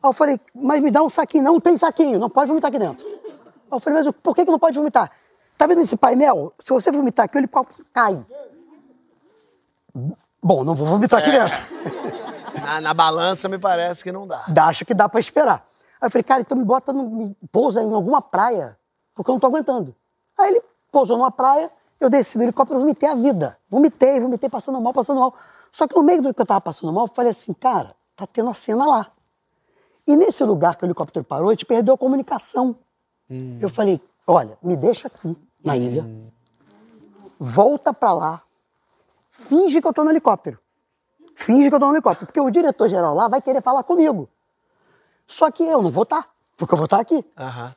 eu 0.09 0.13
falei, 0.13 0.41
mas 0.55 0.81
me 0.83 0.91
dá 0.91 1.03
um 1.03 1.09
saquinho. 1.11 1.43
Não 1.45 1.61
tem 1.61 1.77
saquinho, 1.77 2.19
não 2.19 2.31
pode 2.31 2.49
vomitar 2.49 2.69
aqui 2.69 2.79
dentro. 2.79 3.05
Aí 3.07 3.73
eu 3.73 3.81
falei, 3.81 4.03
mas 4.03 4.15
por 4.23 4.35
que, 4.35 4.45
que 4.45 4.51
não 4.51 4.59
pode 4.59 4.79
vomitar? 4.79 5.11
Tá 5.57 5.67
vendo 5.67 5.81
esse 5.81 5.97
painel? 5.97 6.53
Se 6.59 6.73
você 6.73 6.91
vomitar 6.91 7.25
aqui, 7.25 7.37
o 7.37 7.41
helicóptero 7.41 7.87
cai. 7.93 8.25
Bom, 10.43 10.65
não 10.65 10.75
vou 10.75 10.87
vomitar 10.87 11.21
aqui 11.21 11.31
dentro. 11.31 11.61
Na, 12.63 12.81
na 12.81 12.95
balança 12.95 13.49
me 13.49 13.59
parece 13.59 14.03
que 14.03 14.11
não 14.11 14.27
dá. 14.27 14.45
Dá, 14.49 14.67
acho 14.67 14.85
que 14.85 14.95
dá 14.95 15.09
pra 15.09 15.21
esperar. 15.21 15.67
Aí 16.01 16.07
eu 16.07 16.11
falei, 16.11 16.25
cara, 16.25 16.41
então 16.41 16.57
me 16.57 16.65
bota, 16.65 16.93
no, 16.93 17.09
me 17.09 17.37
pousa 17.53 17.83
em 17.83 17.93
alguma 17.93 18.21
praia, 18.21 18.77
porque 19.15 19.31
eu 19.31 19.35
não 19.35 19.41
tô 19.41 19.47
aguentando. 19.47 19.95
Aí 20.39 20.49
ele 20.49 20.63
pousou 20.91 21.17
numa 21.17 21.31
praia, 21.31 21.71
eu 22.01 22.09
desci 22.09 22.39
do 22.39 22.45
helicóptero, 22.45 22.81
vomitei 22.81 23.09
a 23.09 23.15
vida. 23.15 23.59
Vomitei, 23.71 24.19
vomitei, 24.19 24.49
passando 24.49 24.81
mal, 24.81 24.93
passando 24.93 25.21
mal. 25.21 25.35
Só 25.71 25.87
que 25.87 25.95
no 25.95 26.03
meio 26.03 26.23
do 26.23 26.35
que 26.35 26.41
eu 26.41 26.47
tava 26.47 26.61
passando 26.61 26.93
mal, 26.93 27.05
eu 27.05 27.13
falei 27.15 27.31
assim, 27.31 27.53
cara, 27.53 27.95
tá 28.17 28.27
tendo 28.27 28.51
a 28.51 28.55
cena 28.55 28.85
lá. 28.87 29.13
E 30.07 30.17
nesse 30.17 30.43
lugar 30.43 30.77
que 30.77 30.85
o 30.85 30.87
helicóptero 30.87 31.25
parou, 31.25 31.49
a 31.49 31.53
gente 31.53 31.67
perdeu 31.67 31.95
a 31.95 31.99
comunicação. 31.99 32.77
Eu 33.61 33.69
falei, 33.69 34.01
olha, 34.27 34.59
me 34.63 34.77
deixa 34.77 35.09
aqui, 35.09 35.37
na 35.65 35.77
ilha, 35.77 36.05
volta 37.39 37.93
pra 37.93 38.13
lá, 38.13 38.43
finge 39.31 39.81
que 39.81 39.87
eu 39.87 39.93
tô 39.93 40.05
no 40.05 40.11
helicóptero. 40.11 40.59
Finge 41.35 41.69
que 41.69 41.75
eu 41.75 41.79
tô 41.79 41.87
no 41.87 41.93
helicóptero, 41.93 42.27
porque 42.27 42.41
o 42.41 42.51
diretor-geral 42.51 43.15
lá 43.15 43.29
vai 43.29 43.43
querer 43.43 43.61
falar 43.61 43.83
comigo. 43.83 44.29
Só 45.27 45.51
que 45.51 45.63
eu 45.63 45.83
não 45.83 45.91
vou 45.91 46.05
estar, 46.05 46.29
porque 46.57 46.73
eu 46.73 46.79
vou 46.79 46.87
estar 46.87 46.99
aqui. 46.99 47.25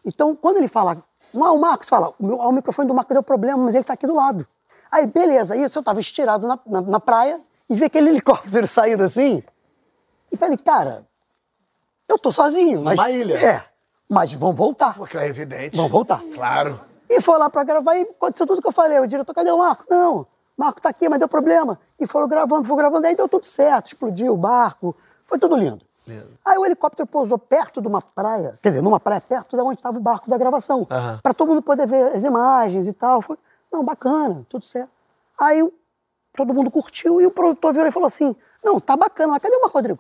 Então, 0.06 0.36
quando 0.36 0.58
ele 0.58 0.68
fala, 0.68 1.04
não, 1.34 1.56
o 1.56 1.60
Marcos 1.60 1.90
fala, 1.90 2.14
o, 2.18 2.26
meu, 2.26 2.38
o 2.38 2.52
microfone 2.52 2.88
do 2.88 2.94
Marcos 2.94 3.14
deu 3.14 3.24
problema, 3.24 3.58
mas 3.64 3.76
ele 3.76 3.84
tá 3.84 3.94
aqui 3.94 4.08
do 4.08 4.16
lado. 4.16 4.48
Aí, 4.90 5.06
beleza, 5.06 5.56
isso 5.56 5.78
eu 5.78 5.84
tava 5.84 6.00
estirado 6.00 6.48
na, 6.48 6.60
na, 6.66 6.82
na 6.82 7.00
praia 7.00 7.42
e 7.70 7.76
vi 7.76 7.86
aquele 7.86 8.10
helicóptero 8.10 8.66
saindo 8.66 9.04
assim. 9.04 9.44
E 10.32 10.38
falei, 10.38 10.58
cara, 10.58 11.06
eu 12.08 12.18
tô 12.18 12.32
sozinho. 12.32 12.82
Mas, 12.82 12.98
Numa 12.98 13.12
ilha. 13.12 13.36
É, 13.36 13.69
mas 14.10 14.34
vamos 14.34 14.56
voltar. 14.56 14.96
Porque 14.96 15.18
é 15.18 15.28
evidente. 15.28 15.78
Vamos 15.78 15.92
voltar. 15.92 16.22
Claro. 16.34 16.80
E 17.08 17.22
foi 17.22 17.38
lá 17.38 17.50
pra 17.50 17.64
gravar 17.64 17.96
e 17.96 18.02
aconteceu 18.02 18.48
tudo 18.48 18.62
que 18.62 18.68
eu 18.68 18.72
falei. 18.72 19.00
O 19.00 19.08
diretor, 19.08 19.34
cadê 19.34 19.52
o 19.52 19.58
Marco? 19.58 19.86
Não, 19.90 20.26
Marco 20.58 20.82
tá 20.82 20.90
aqui, 20.90 21.08
mas 21.08 21.20
deu 21.20 21.28
problema. 21.28 21.80
E 22.00 22.06
foram 22.06 22.28
gravando, 22.28 22.64
foram 22.64 22.78
gravando, 22.78 23.08
aí 23.08 23.16
deu 23.16 23.28
tudo 23.28 23.46
certo, 23.46 23.88
explodiu 23.88 24.34
o 24.34 24.38
barco, 24.38 24.96
foi 25.24 25.38
tudo 25.38 25.56
lindo. 25.56 25.86
Aí 26.44 26.58
o 26.58 26.66
helicóptero 26.66 27.08
pousou 27.08 27.38
perto 27.38 27.80
de 27.80 27.88
uma 27.88 28.02
praia, 28.02 28.58
quer 28.64 28.70
dizer, 28.70 28.82
numa 28.82 29.00
praia 29.00 29.22
perto 29.22 29.56
de 29.56 29.62
onde 29.62 29.76
estava 29.80 29.96
o 29.96 30.02
barco 30.02 30.28
da 30.28 30.40
gravação, 30.40 30.88
Aham. 30.90 31.20
Pra 31.22 31.36
todo 31.36 31.50
mundo 31.50 31.62
poder 31.62 31.86
ver 31.86 32.16
as 32.16 32.24
imagens 32.24 32.88
e 32.88 32.94
tal. 32.94 33.22
Foi, 33.22 33.38
não, 33.72 33.84
bacana, 33.84 34.44
tudo 34.50 34.66
certo. 34.66 34.90
Aí 35.38 35.62
todo 36.36 36.52
mundo 36.52 36.72
curtiu 36.72 37.22
e 37.22 37.28
o 37.28 37.32
produtor 37.32 37.74
virou 37.74 37.88
e 37.88 37.92
falou 37.92 38.08
assim: 38.08 38.36
Não, 38.64 38.80
tá 38.80 38.98
bacana, 38.98 39.34
mas 39.34 39.42
cadê 39.42 39.56
o 39.56 39.62
Marco 39.62 39.78
Rodrigo? 39.78 40.00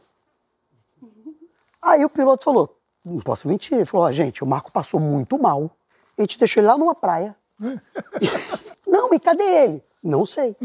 Aí 1.80 2.04
o 2.04 2.10
piloto 2.10 2.44
falou: 2.44 2.76
Não 3.10 3.22
posso 3.22 3.48
mentir. 3.48 3.74
Ele 3.74 3.86
falou: 3.86 4.06
ó, 4.06 4.12
gente, 4.12 4.44
o 4.44 4.48
Marco 4.48 4.72
passou 4.72 5.00
muito 5.00 5.38
mal. 5.38 5.72
A 6.18 6.22
gente 6.22 6.38
deixou 6.38 6.62
ele 6.62 6.68
lá 6.68 6.78
numa 6.78 6.96
praia. 6.96 7.36
não, 8.88 9.14
e 9.14 9.20
cadê 9.20 9.44
ele? 9.44 9.84
Não 10.04 10.26
sei. 10.26 10.56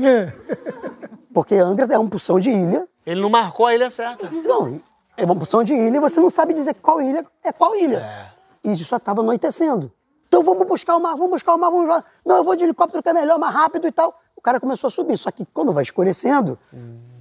Porque 1.32 1.56
Angra 1.56 1.92
é 1.92 1.98
uma 1.98 2.08
porção 2.08 2.38
de 2.38 2.50
ilha. 2.50 2.88
Ele 3.04 3.20
não 3.20 3.30
marcou 3.30 3.66
a 3.66 3.74
ilha 3.74 3.90
certa. 3.90 4.30
Não, 4.30 4.80
é 5.16 5.24
uma 5.24 5.36
porção 5.36 5.62
de 5.64 5.74
ilha 5.74 5.96
e 5.96 6.00
você 6.00 6.20
não 6.20 6.30
sabe 6.30 6.54
dizer 6.54 6.74
qual 6.74 7.00
ilha 7.02 7.26
é 7.42 7.52
qual 7.52 7.74
ilha. 7.74 8.32
E 8.62 8.74
já 8.74 8.96
estava 8.96 9.20
anoitecendo. 9.20 9.92
Então 10.26 10.42
vamos 10.42 10.66
buscar 10.66 10.96
o 10.96 11.00
mar, 11.00 11.14
vamos 11.14 11.30
buscar 11.30 11.54
o 11.54 11.58
mar, 11.58 11.70
vamos 11.70 11.88
lá. 11.88 12.04
Não, 12.24 12.36
eu 12.36 12.44
vou 12.44 12.56
de 12.56 12.64
helicóptero 12.64 13.02
que 13.02 13.08
é 13.08 13.12
melhor, 13.12 13.38
mais 13.38 13.54
rápido 13.54 13.86
e 13.86 13.92
tal. 13.92 14.18
cara 14.42 14.58
começou 14.58 14.88
a 14.88 14.90
subir. 14.90 15.16
Só 15.16 15.30
que 15.30 15.46
quando 15.46 15.72
vai 15.72 15.82
escurecendo, 15.82 16.58
tu 16.70 17.13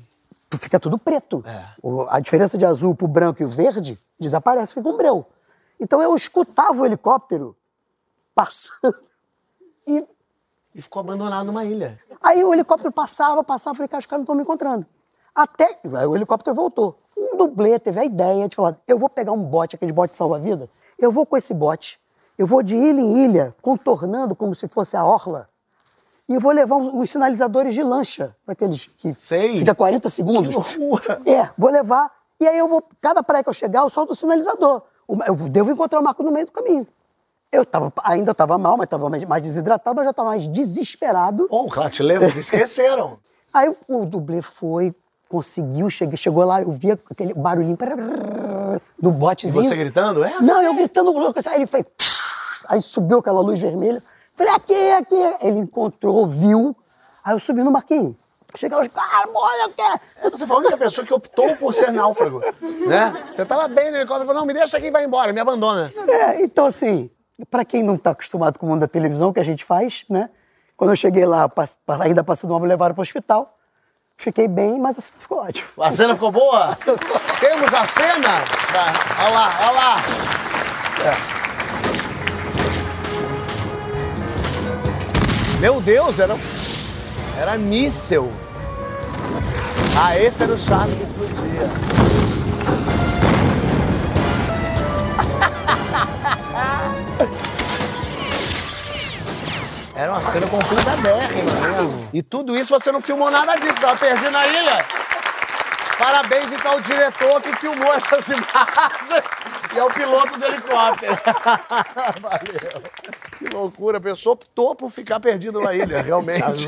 fica 0.57 0.79
tudo 0.79 0.97
preto. 0.97 1.43
O- 1.81 2.07
a 2.09 2.19
diferença 2.19 2.57
de 2.57 2.65
azul 2.65 2.95
pro 2.95 3.07
branco 3.07 3.41
e 3.41 3.45
o 3.45 3.49
verde 3.49 3.99
desaparece, 4.19 4.73
fica 4.73 4.87
um 4.89 4.97
breu. 4.97 5.25
Então 5.79 6.01
eu 6.01 6.15
escutava 6.15 6.81
o 6.81 6.85
helicóptero 6.85 7.55
passando. 8.35 8.93
E 9.85 10.05
E 10.73 10.81
ficou 10.81 11.01
abandonado 11.01 11.45
numa 11.45 11.65
ilha. 11.65 11.99
aí 12.21 12.41
o 12.43 12.53
helicóptero 12.53 12.91
passava, 12.91 13.43
passava, 13.43 13.75
falei, 13.75 13.87
cara, 13.89 13.99
os 13.99 14.05
caras 14.05 14.19
não 14.19 14.23
estão 14.23 14.35
me 14.35 14.41
encontrando. 14.43 14.85
Até 15.35 15.77
aí 15.83 16.05
o 16.07 16.15
helicóptero 16.15 16.55
voltou. 16.55 16.97
Um 17.17 17.35
dublê 17.37 17.77
teve 17.79 17.99
a 17.99 18.05
ideia 18.05 18.47
de 18.47 18.55
falar: 18.55 18.77
eu 18.87 18.97
vou 18.97 19.09
pegar 19.09 19.33
um 19.33 19.43
bote, 19.43 19.75
aquele 19.75 19.91
bote 19.91 20.15
salva-vida, 20.15 20.69
eu 20.97 21.11
vou 21.11 21.25
com 21.25 21.35
esse 21.35 21.53
bote, 21.53 21.99
eu 22.37 22.47
vou 22.47 22.63
de 22.63 22.75
ilha 22.75 23.01
em 23.01 23.25
ilha, 23.25 23.55
contornando 23.61 24.35
como 24.35 24.55
se 24.55 24.67
fosse 24.69 24.95
a 24.95 25.03
orla, 25.05 25.49
e 26.33 26.39
vou 26.39 26.51
levar 26.51 26.75
uns 26.77 26.93
uns 26.93 27.09
sinalizadores 27.09 27.73
de 27.73 27.83
lancha, 27.83 28.35
aqueles 28.47 28.87
que 28.97 29.13
Sei. 29.13 29.57
fica 29.59 29.75
40 29.75 30.09
segundos. 30.09 30.47
Que 30.69 30.77
loucura. 30.79 31.21
É, 31.25 31.49
vou 31.57 31.69
levar, 31.69 32.11
e 32.39 32.47
aí 32.47 32.57
eu 32.57 32.67
vou, 32.67 32.83
cada 33.01 33.21
praia 33.21 33.43
que 33.43 33.49
eu 33.49 33.53
chegar, 33.53 33.81
eu 33.81 33.89
solto 33.89 34.11
o 34.11 34.15
sinalizador. 34.15 34.81
Eu 35.27 35.35
devo 35.35 35.71
encontrar 35.71 35.99
o 35.99 36.03
Marco 36.03 36.23
no 36.23 36.31
meio 36.31 36.45
do 36.45 36.51
caminho. 36.51 36.87
Eu 37.51 37.65
tava, 37.65 37.93
ainda 38.03 38.31
estava 38.31 38.57
mal, 38.57 38.77
mas 38.77 38.85
estava 38.85 39.09
mais, 39.09 39.23
mais 39.25 39.43
desidratado, 39.43 39.95
mas 39.95 40.05
já 40.05 40.11
estava 40.11 40.29
mais 40.29 40.47
desesperado. 40.47 41.47
Bom, 41.51 41.67
claro, 41.69 41.91
te 41.91 42.01
lembro, 42.01 42.25
esqueceram. 42.39 43.17
Aí 43.53 43.71
o 43.87 44.05
dublê 44.05 44.41
foi, 44.41 44.95
conseguiu, 45.29 45.87
cheguei, 45.89 46.17
chegou 46.17 46.43
lá, 46.45 46.61
eu 46.63 46.71
via 46.71 46.99
aquele 47.11 47.33
barulhinho 47.35 47.77
do 48.97 49.09
E 49.09 49.11
botezinho. 49.13 49.63
você 49.63 49.75
gritando? 49.75 50.23
É? 50.23 50.39
Não, 50.41 50.61
eu 50.63 50.73
gritando 50.73 51.11
louco, 51.11 51.39
aí 51.47 51.55
ele 51.55 51.67
foi. 51.67 51.85
Aí 52.67 52.81
subiu 52.81 53.19
aquela 53.19 53.41
luz 53.41 53.59
vermelha. 53.59 54.01
Falei, 54.35 54.53
aqui, 54.53 54.91
aqui. 54.91 55.37
Ele 55.41 55.59
encontrou, 55.59 56.25
viu. 56.27 56.75
Aí 57.23 57.33
eu 57.33 57.39
subi 57.39 57.63
no 57.63 57.71
barquinho. 57.71 58.17
Cheguei 58.55 58.77
os 58.79 58.87
caras, 58.87 59.29
olha 59.33 59.67
o 59.67 59.71
que. 59.71 60.29
Você 60.29 60.45
foi 60.45 60.55
a 60.55 60.59
única 60.59 60.77
pessoa 60.77 61.05
que 61.05 61.13
optou 61.13 61.55
por 61.55 61.73
ser 61.73 61.91
náufrago, 61.91 62.39
né? 62.85 63.25
Você 63.31 63.43
tava 63.45 63.67
bem 63.67 63.89
no 63.89 63.97
helicóptero 63.97 64.25
e 64.25 64.27
falou, 64.27 64.41
não, 64.41 64.45
me 64.45 64.53
deixa 64.53 64.77
aqui 64.77 64.87
e 64.87 64.91
vai 64.91 65.05
embora, 65.05 65.33
me 65.33 65.39
abandona. 65.39 65.91
É, 66.07 66.43
então 66.43 66.65
assim, 66.65 67.09
pra 67.49 67.65
quem 67.65 67.81
não 67.81 67.97
tá 67.97 68.11
acostumado 68.11 68.59
com 68.59 68.67
o 68.67 68.69
mundo 68.69 68.81
da 68.81 68.87
televisão, 68.87 69.33
que 69.33 69.39
a 69.39 69.43
gente 69.43 69.65
faz, 69.65 70.05
né? 70.07 70.29
Quando 70.77 70.91
eu 70.91 70.95
cheguei 70.95 71.25
lá, 71.25 71.51
ainda 72.01 72.23
passando 72.23 72.51
mal, 72.51 72.59
me 72.59 72.67
levaram 72.67 72.93
pro 72.93 73.01
hospital. 73.01 73.57
Fiquei 74.17 74.47
bem, 74.47 74.79
mas 74.79 74.99
assim 74.99 75.13
ficou 75.17 75.39
ótimo. 75.39 75.69
A 75.79 75.91
cena 75.91 76.13
ficou 76.13 76.31
boa? 76.31 76.77
Temos 77.39 77.73
a 77.73 77.87
cena? 77.87 78.29
Olha 79.19 79.29
lá, 79.29 79.57
olha 79.61 79.71
lá. 79.71 79.95
É. 81.39 81.42
Meu 85.63 85.79
Deus, 85.79 86.19
era, 86.19 86.35
era 87.39 87.57
míssel. 87.57 88.29
Ah, 89.97 90.19
esse 90.19 90.43
era 90.43 90.51
o 90.51 90.59
charme 90.59 90.93
que 90.97 91.03
explodia. 91.03 91.31
Era 99.95 100.11
uma 100.11 100.23
cena 100.23 100.47
complicadérrima 100.47 101.51
mesmo. 101.51 102.09
E 102.11 102.21
tudo 102.21 102.57
isso 102.57 102.77
você 102.77 102.91
não 102.91 102.99
filmou 102.99 103.31
nada 103.31 103.55
disso, 103.55 103.79
tava 103.79 103.95
perdido 103.95 104.31
na 104.31 104.45
ilha. 104.45 104.85
Parabéns, 105.97 106.51
então, 106.51 106.73
ao 106.73 106.81
diretor 106.81 107.41
que 107.41 107.55
filmou 107.55 107.93
essas 107.93 108.27
imagens 108.35 109.23
e 109.73 109.79
ao 109.79 109.89
piloto 109.89 110.37
do 110.37 110.45
helicóptero. 110.45 111.15
Valeu. 112.19 112.83
Que 113.43 113.53
loucura, 113.53 113.97
a 113.97 114.01
pessoa 114.01 114.33
optou 114.33 114.75
por 114.75 114.89
ficar 114.89 115.19
perdido 115.19 115.59
na 115.59 115.73
ilha, 115.73 116.01
realmente. 116.03 116.67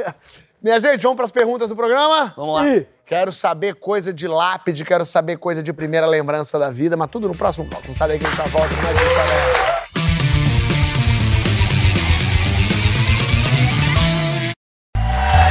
Minha 0.62 0.80
gente, 0.80 1.02
vamos 1.02 1.16
para 1.16 1.26
as 1.26 1.30
perguntas 1.30 1.68
do 1.68 1.76
programa? 1.76 2.32
Vamos 2.36 2.54
lá. 2.54 2.68
Ih, 2.68 2.86
Quero 3.06 3.30
saber 3.30 3.74
coisa 3.74 4.14
de 4.14 4.26
lápide, 4.26 4.82
quero 4.82 5.04
saber 5.04 5.36
coisa 5.36 5.62
de 5.62 5.74
primeira 5.74 6.06
lembrança 6.06 6.58
da 6.58 6.70
vida, 6.70 6.96
mas 6.96 7.10
tudo 7.10 7.28
no 7.28 7.36
próximo 7.36 7.66
bloco. 7.66 7.86
Não 7.86 7.94
sai 7.94 8.08
daí 8.08 8.18
que 8.18 8.24
a 8.24 8.28
gente 8.30 8.38
já 8.38 8.44
volta 8.44 8.74
com 8.74 8.82
mais. 8.82 8.98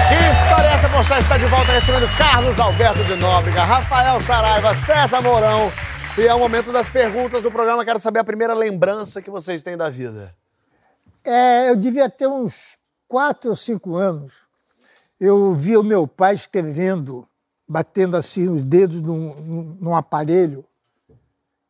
Que 0.10 0.16
história 0.16 0.68
é 0.68 0.74
essa? 0.74 0.90
Poxa, 0.90 1.20
está 1.20 1.38
de 1.38 1.46
volta 1.46 1.72
recebendo 1.74 2.18
Carlos 2.18 2.60
Alberto 2.60 3.04
de 3.04 3.16
Nóbrega, 3.18 3.64
Rafael 3.64 4.20
Saraiva, 4.20 4.76
César 4.76 5.22
Mourão. 5.22 5.72
E 6.18 6.28
é 6.28 6.34
o 6.34 6.40
momento 6.40 6.72
das 6.72 6.90
perguntas 6.90 7.44
do 7.44 7.52
programa. 7.52 7.86
Quero 7.86 8.00
saber 8.00 8.18
a 8.18 8.24
primeira 8.24 8.56
lembrança 8.56 9.22
que 9.22 9.30
vocês 9.30 9.62
têm 9.62 9.78
da 9.78 9.92
vida. 9.92 10.34
É, 11.24 11.70
eu 11.70 11.76
devia 11.76 12.10
ter 12.10 12.28
uns 12.28 12.78
quatro 13.08 13.52
ou 13.52 13.56
cinco 13.56 13.96
anos. 13.96 14.34
Eu 15.20 15.54
via 15.54 15.80
o 15.80 15.84
meu 15.84 16.06
pai 16.08 16.34
escrevendo, 16.34 17.28
batendo 17.68 18.18
assim 18.18 18.50
os 18.50 18.64
dedos 18.64 19.02
num, 19.02 19.34
num- 19.80 19.96
aparelho 19.96 20.66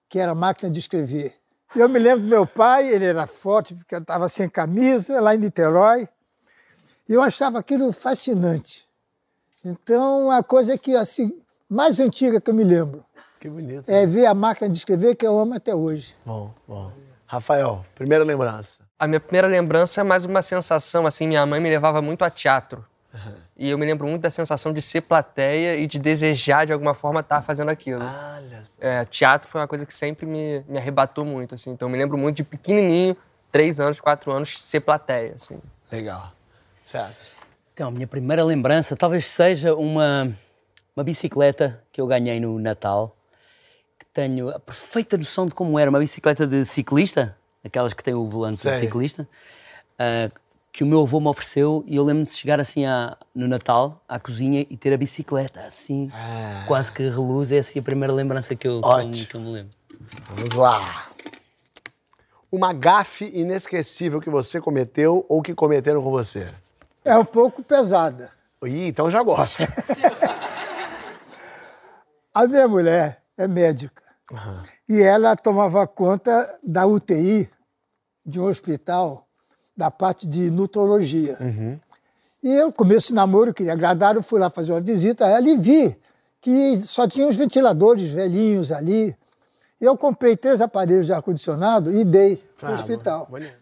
que 0.09 0.17
era 0.19 0.33
máquina 0.35 0.69
de 0.71 0.79
escrever. 0.79 1.35
Eu 1.75 1.89
me 1.89 1.97
lembro 1.99 2.23
do 2.23 2.29
meu 2.29 2.45
pai, 2.45 2.87
ele 2.87 3.05
era 3.05 3.25
forte, 3.25 3.73
estava 3.73 4.29
sem 4.29 4.47
camisa, 4.47 5.19
lá 5.19 5.33
em 5.33 5.39
Niterói. 5.39 6.07
E 7.09 7.13
eu 7.13 7.21
achava 7.21 7.59
aquilo 7.59 7.91
fascinante. 7.91 8.87
Então, 9.65 10.29
a 10.29 10.43
coisa 10.43 10.77
que 10.77 10.95
assim 10.95 11.35
mais 11.69 11.99
antiga 11.99 12.39
que 12.39 12.49
eu 12.49 12.53
me 12.53 12.63
lembro 12.63 13.03
Que 13.39 13.49
bonito. 13.49 13.89
é 13.89 14.05
ver 14.05 14.25
a 14.27 14.33
máquina 14.33 14.69
de 14.69 14.77
escrever 14.77 15.15
que 15.15 15.25
eu 15.25 15.37
amo 15.37 15.55
até 15.55 15.73
hoje. 15.73 16.15
Bom, 16.25 16.53
bom. 16.67 16.91
Rafael, 17.25 17.83
primeira 17.95 18.23
lembrança. 18.23 18.83
A 19.03 19.07
minha 19.07 19.19
primeira 19.19 19.49
lembrança 19.49 19.99
é 19.99 20.03
mais 20.03 20.23
uma 20.23 20.41
sensação, 20.41 21.05
assim, 21.05 21.27
minha 21.27 21.45
mãe 21.45 21.59
me 21.59 21.69
levava 21.69 22.01
muito 22.01 22.23
a 22.23 22.29
teatro. 22.29 22.85
E 23.53 23.69
eu 23.69 23.77
me 23.77 23.85
lembro 23.85 24.07
muito 24.07 24.21
da 24.21 24.29
sensação 24.29 24.71
de 24.71 24.81
ser 24.81 25.01
plateia 25.01 25.75
e 25.75 25.85
de 25.85 25.99
desejar, 25.99 26.65
de 26.65 26.71
alguma 26.71 26.93
forma, 26.93 27.19
estar 27.19 27.41
fazendo 27.41 27.67
aquilo. 27.67 28.01
Olha 28.01 28.63
só. 28.63 28.77
É, 28.79 29.03
teatro 29.03 29.49
foi 29.49 29.59
uma 29.59 29.67
coisa 29.67 29.85
que 29.85 29.93
sempre 29.93 30.25
me, 30.25 30.63
me 30.69 30.77
arrebatou 30.77 31.25
muito, 31.25 31.53
assim. 31.53 31.71
Então 31.71 31.89
eu 31.89 31.91
me 31.91 31.97
lembro 31.97 32.17
muito 32.17 32.37
de 32.37 32.45
pequenininho, 32.45 33.17
três 33.51 33.77
anos, 33.77 33.99
quatro 33.99 34.31
anos, 34.31 34.63
ser 34.63 34.79
plateia, 34.79 35.33
assim. 35.35 35.59
Legal. 35.91 36.31
César. 36.85 37.35
Então, 37.73 37.89
a 37.89 37.91
minha 37.91 38.07
primeira 38.07 38.41
lembrança 38.41 38.95
talvez 38.95 39.27
seja 39.27 39.75
uma, 39.75 40.33
uma 40.95 41.03
bicicleta 41.03 41.83
que 41.91 41.99
eu 41.99 42.07
ganhei 42.07 42.39
no 42.39 42.57
Natal, 42.57 43.17
que 43.99 44.05
tenho 44.13 44.47
a 44.49 44.59
perfeita 44.59 45.17
noção 45.17 45.45
de 45.45 45.53
como 45.53 45.77
era 45.77 45.89
uma 45.89 45.99
bicicleta 45.99 46.47
de 46.47 46.63
ciclista, 46.63 47.35
aquelas 47.63 47.93
que 47.93 48.03
têm 48.03 48.13
o 48.13 48.25
volante 48.27 48.57
de 48.57 48.77
ciclista, 48.79 49.27
ah, 49.97 50.29
que 50.71 50.83
o 50.83 50.87
meu 50.87 51.01
avô 51.01 51.19
me 51.19 51.27
ofereceu 51.27 51.83
e 51.85 51.95
eu 51.95 52.03
lembro-me 52.03 52.23
de 52.25 52.31
chegar 52.31 52.59
assim 52.59 52.85
à- 52.85 53.15
no 53.35 53.47
Natal 53.47 54.01
à 54.09 54.19
cozinha 54.19 54.65
e 54.69 54.75
ter 54.75 54.91
a 54.91 54.97
bicicleta 54.97 55.61
assim, 55.61 56.11
quase 56.67 56.91
que 56.91 57.03
reluz. 57.03 57.51
É 57.51 57.59
assim 57.59 57.79
a 57.79 57.83
primeira 57.83 58.11
lembrança 58.11 58.55
que 58.55 58.67
eu, 58.67 58.81
que 58.81 58.87
eu, 58.87 58.91
Ótimo. 58.91 59.27
que 59.27 59.35
eu 59.35 59.41
me 59.41 59.51
lembro. 59.51 59.71
Vamos 60.29 60.53
lá. 60.53 61.07
Uma 62.51 62.73
gafe 62.73 63.25
inesquecível 63.33 64.19
que 64.19 64.29
você 64.29 64.59
cometeu 64.59 65.25
ou 65.29 65.41
que 65.41 65.53
cometeram 65.53 66.01
com 66.03 66.09
você. 66.11 66.47
É 67.05 67.15
um 67.17 67.25
pouco 67.25 67.61
pesada. 67.63 68.31
Ih, 68.65 68.87
então 68.87 69.11
já 69.11 69.21
gosto. 69.21 69.63
A 72.33 72.47
minha 72.47 72.67
mulher 72.67 73.21
é 73.37 73.47
médica 73.47 74.01
e 74.89 75.01
ela 75.01 75.35
tomava 75.35 75.85
conta 75.85 76.59
da 76.63 76.85
UTI 76.87 77.47
de 78.25 78.39
um 78.39 78.45
hospital 78.45 79.27
da 79.75 79.89
parte 79.91 80.27
de 80.27 80.49
nutrologia. 80.49 81.37
E 82.41 82.51
eu, 82.51 82.71
começo 82.71 83.07
de 83.09 83.13
namoro, 83.13 83.53
queria 83.53 83.73
agradar, 83.73 84.15
eu 84.15 84.23
fui 84.23 84.39
lá 84.39 84.49
fazer 84.49 84.73
uma 84.73 84.81
visita 84.81 85.25
a 85.25 85.29
ela 85.29 85.47
e 85.47 85.57
vi 85.57 85.97
que 86.41 86.81
só 86.81 87.07
tinha 87.07 87.25
uns 87.25 87.37
ventiladores 87.37 88.11
velhinhos 88.11 88.71
ali. 88.71 89.15
E 89.79 89.85
eu 89.85 89.97
comprei 89.97 90.35
três 90.35 90.59
aparelhos 90.59 91.05
de 91.05 91.13
ar-condicionado 91.13 91.91
e 91.91 92.03
dei 92.03 92.43
para 92.59 92.71
o 92.71 92.73
hospital. 92.73 93.27
bonito. 93.29 93.53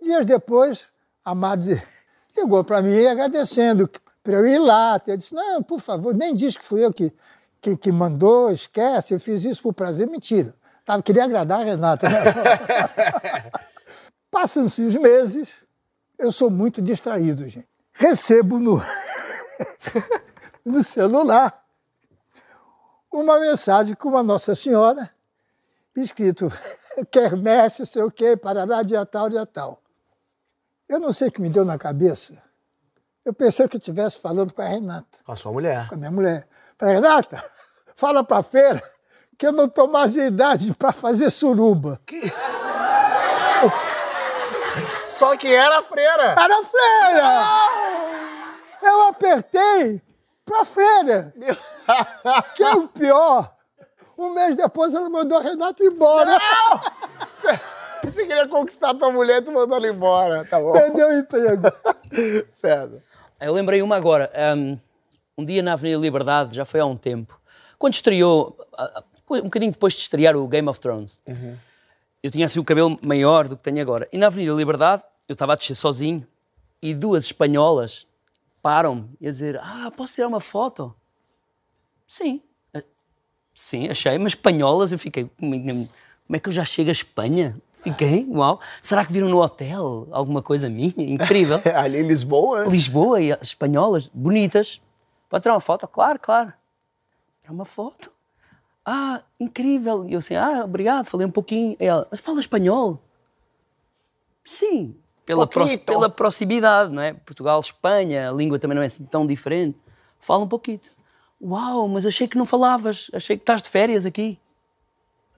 Dias 0.00 0.26
depois, 0.26 0.86
a 1.24 1.34
Madre 1.34 1.80
ligou 2.36 2.62
para 2.64 2.82
mim 2.82 3.06
agradecendo 3.06 3.88
para 4.22 4.34
eu 4.34 4.46
ir 4.46 4.58
lá. 4.58 5.00
Eu 5.06 5.16
disse, 5.16 5.34
não, 5.34 5.62
por 5.62 5.80
favor, 5.80 6.14
nem 6.14 6.34
diz 6.34 6.56
que 6.56 6.64
fui 6.64 6.84
eu 6.84 6.92
que, 6.92 7.12
que, 7.60 7.76
que 7.76 7.92
mandou, 7.92 8.50
esquece, 8.50 9.14
eu 9.14 9.20
fiz 9.20 9.44
isso 9.44 9.62
por 9.62 9.72
prazer. 9.72 10.06
Mentira. 10.06 10.54
Tava, 10.84 11.02
queria 11.02 11.24
agradar 11.24 11.60
a 11.60 11.64
Renata. 11.64 12.08
Né? 12.08 12.18
Passam-se 14.30 14.82
os 14.82 14.94
meses, 14.96 15.66
eu 16.18 16.32
sou 16.32 16.50
muito 16.50 16.80
distraído, 16.82 17.48
gente. 17.48 17.68
Recebo 17.92 18.58
no, 18.58 18.82
no 20.64 20.82
celular 20.82 21.62
uma 23.12 23.38
mensagem 23.38 23.94
com 23.94 24.08
uma 24.08 24.22
Nossa 24.22 24.54
Senhora, 24.54 25.10
escrito 25.94 26.50
quermesse, 27.12 27.84
sei 27.84 28.02
o 28.02 28.10
quê, 28.10 28.36
parará, 28.36 28.82
dia 28.82 29.04
tal, 29.04 29.28
dia 29.28 29.44
tal. 29.44 29.80
Eu 30.88 30.98
não 30.98 31.12
sei 31.12 31.28
o 31.28 31.32
que 31.32 31.40
me 31.40 31.50
deu 31.50 31.64
na 31.64 31.78
cabeça. 31.78 32.42
Eu 33.24 33.32
pensei 33.32 33.68
que 33.68 33.76
estivesse 33.76 34.18
falando 34.18 34.52
com 34.52 34.62
a 34.62 34.66
Renata, 34.66 35.18
Com 35.24 35.32
a 35.32 35.36
sua 35.36 35.52
mulher. 35.52 35.88
com 35.88 35.94
a 35.94 35.98
minha 35.98 36.10
mulher. 36.10 36.48
Falei, 36.76 36.96
Renata, 36.96 37.44
fala 37.94 38.24
pra 38.24 38.42
feira 38.42 38.82
que 39.38 39.46
eu 39.46 39.52
não 39.52 39.68
tô 39.68 39.86
mais 39.88 40.16
em 40.16 40.26
idade 40.26 40.74
para 40.74 40.92
fazer 40.92 41.30
suruba. 41.30 42.00
Só 45.06 45.36
que 45.36 45.52
era 45.52 45.78
a 45.78 45.82
freira. 45.82 46.36
Era 46.38 46.64
feira! 46.64 47.44
Eu 48.82 49.02
apertei 49.08 50.02
pra 50.44 50.64
freira, 50.64 51.32
que 52.54 52.62
é 52.62 52.74
o 52.74 52.88
pior. 52.88 53.54
Um 54.18 54.34
mês 54.34 54.56
depois 54.56 54.94
ela 54.94 55.08
mandou 55.08 55.38
a 55.38 55.42
Renata 55.42 55.82
embora. 55.82 56.38
Você, 57.34 57.60
você 58.04 58.26
queria 58.26 58.48
conquistar 58.48 58.94
tua 58.94 59.10
mulher, 59.10 59.44
tu 59.44 59.52
mandou 59.52 59.76
ela 59.76 59.88
embora. 59.88 60.44
Tá 60.44 60.60
bom. 60.60 60.72
Perdeu 60.72 61.08
o 61.08 61.18
emprego. 61.18 61.62
César. 62.52 63.02
Eu 63.40 63.52
lembrei 63.52 63.82
uma 63.82 63.96
agora. 63.96 64.30
Um, 64.56 64.78
um 65.38 65.44
dia 65.44 65.62
na 65.62 65.72
Avenida 65.72 66.00
Liberdade, 66.00 66.54
já 66.54 66.64
foi 66.64 66.80
há 66.80 66.86
um 66.86 66.96
tempo, 66.96 67.40
quando 67.78 67.94
estreou, 67.94 68.56
ah, 68.76 68.92
ah, 68.96 69.04
depois- 69.32 69.42
um 69.42 69.46
bocadinho 69.46 69.72
depois 69.72 69.94
de 69.94 70.00
estrear 70.00 70.36
o 70.36 70.46
Game 70.46 70.68
of 70.68 70.80
Thrones, 70.80 71.22
eu 72.22 72.30
tinha 72.30 72.46
assim 72.46 72.58
o 72.60 72.64
cabelo 72.64 72.98
maior 73.02 73.48
do 73.48 73.56
que 73.56 73.62
tenho 73.62 73.80
agora. 73.80 74.08
E 74.12 74.18
na 74.18 74.26
Avenida 74.26 74.52
Liberdade, 74.52 75.02
eu 75.28 75.32
estava 75.32 75.52
a 75.52 75.56
descer 75.56 75.74
sozinho 75.74 76.26
e 76.80 76.94
duas 76.94 77.24
espanholas 77.24 78.06
param-me 78.60 79.08
e 79.20 79.26
a 79.28 79.30
dizer: 79.30 79.58
Ah, 79.62 79.90
posso 79.96 80.14
tirar 80.14 80.28
uma 80.28 80.40
foto? 80.40 80.94
Sim. 82.06 82.40
Sim, 83.54 83.88
achei, 83.90 84.16
mas 84.18 84.32
espanholas 84.32 84.92
eu 84.92 84.98
fiquei. 84.98 85.30
Como 85.38 85.54
é- 85.54 85.58
como 85.60 85.88
é 86.36 86.38
que 86.38 86.48
eu 86.48 86.52
já 86.52 86.64
chego 86.64 86.88
à 86.88 86.92
Espanha? 86.92 87.56
Fiquei, 87.82 88.24
uau. 88.30 88.60
Será 88.80 89.04
que 89.04 89.12
viram 89.12 89.28
no 89.28 89.42
hotel 89.42 90.08
alguma 90.12 90.40
coisa 90.40 90.70
minha? 90.70 90.94
Incrível. 90.96 91.60
Ali 91.76 91.98
em 91.98 92.06
Lisboa, 92.06 92.64
né? 92.64 92.70
Lisboa 92.70 93.20
e 93.20 93.32
as 93.32 93.42
espanholas, 93.48 94.06
bonitas. 94.14 94.80
Pode 95.28 95.42
tirar 95.42 95.54
uma 95.54 95.60
foto? 95.60 95.86
Claro, 95.88 96.18
claro. 96.18 96.52
Tirar 97.40 97.52
uma 97.52 97.64
foto. 97.64 98.10
Ah, 98.84 99.22
incrível. 99.38 100.04
E 100.06 100.12
eu 100.14 100.18
assim, 100.18 100.34
ah, 100.34 100.62
obrigado, 100.64 101.06
falei 101.06 101.26
um 101.26 101.30
pouquinho. 101.30 101.76
E 101.78 101.84
ela, 101.84 102.06
mas 102.10 102.20
fala 102.20 102.40
espanhol? 102.40 103.00
Sim, 104.44 104.96
pela, 105.24 105.46
prox- 105.46 105.70
Pouquito. 105.70 105.86
pela 105.86 106.10
proximidade, 106.10 106.90
não 106.92 107.00
é? 107.00 107.12
Portugal, 107.12 107.60
Espanha, 107.60 108.28
a 108.28 108.32
língua 108.32 108.58
também 108.58 108.74
não 108.74 108.82
é 108.82 108.86
assim 108.86 109.04
tão 109.04 109.24
diferente. 109.26 109.78
Fala 110.18 110.44
um 110.44 110.48
pouquinho. 110.48 110.80
Uau, 111.40 111.86
mas 111.88 112.04
achei 112.06 112.26
que 112.26 112.36
não 112.36 112.44
falavas, 112.46 113.08
achei 113.12 113.36
que 113.36 113.42
estás 113.42 113.62
de 113.62 113.68
férias 113.68 114.04
aqui. 114.06 114.38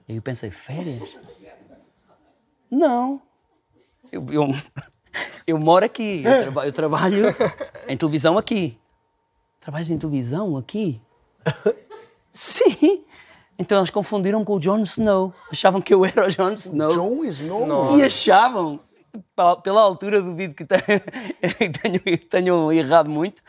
E 0.07 0.15
eu 0.15 0.21
pensei, 0.21 0.49
férias? 0.51 1.01
Não. 2.69 3.21
Eu, 4.11 4.25
eu, 4.31 4.47
eu 5.47 5.57
moro 5.59 5.85
aqui, 5.85 6.23
eu, 6.23 6.41
traba- 6.41 6.67
eu 6.67 6.73
trabalho 6.73 7.25
em 7.87 7.95
televisão 7.97 8.37
aqui. 8.37 8.79
Trabalhas 9.59 9.89
em 9.89 9.97
televisão 9.97 10.57
aqui? 10.57 11.01
Sim. 12.31 13.03
Então 13.57 13.77
eles 13.79 13.89
confundiram 13.89 14.43
com 14.43 14.55
o 14.55 14.59
Jon 14.59 14.79
Snow. 14.83 15.33
Achavam 15.51 15.81
que 15.81 15.93
eu 15.93 16.03
era 16.05 16.27
o 16.27 16.29
Jon 16.29 16.51
Snow. 16.53 16.89
Jon 16.89 17.23
Snow. 17.25 17.97
E 17.97 18.03
achavam, 18.03 18.79
pela, 19.63 19.81
altura, 19.81 20.21
duvido 20.21 20.53
que 20.53 20.65
tenha- 20.65 20.81
tenham, 21.81 22.17
tenham 22.29 22.71
errado 22.73 23.09
muito, 23.09 23.41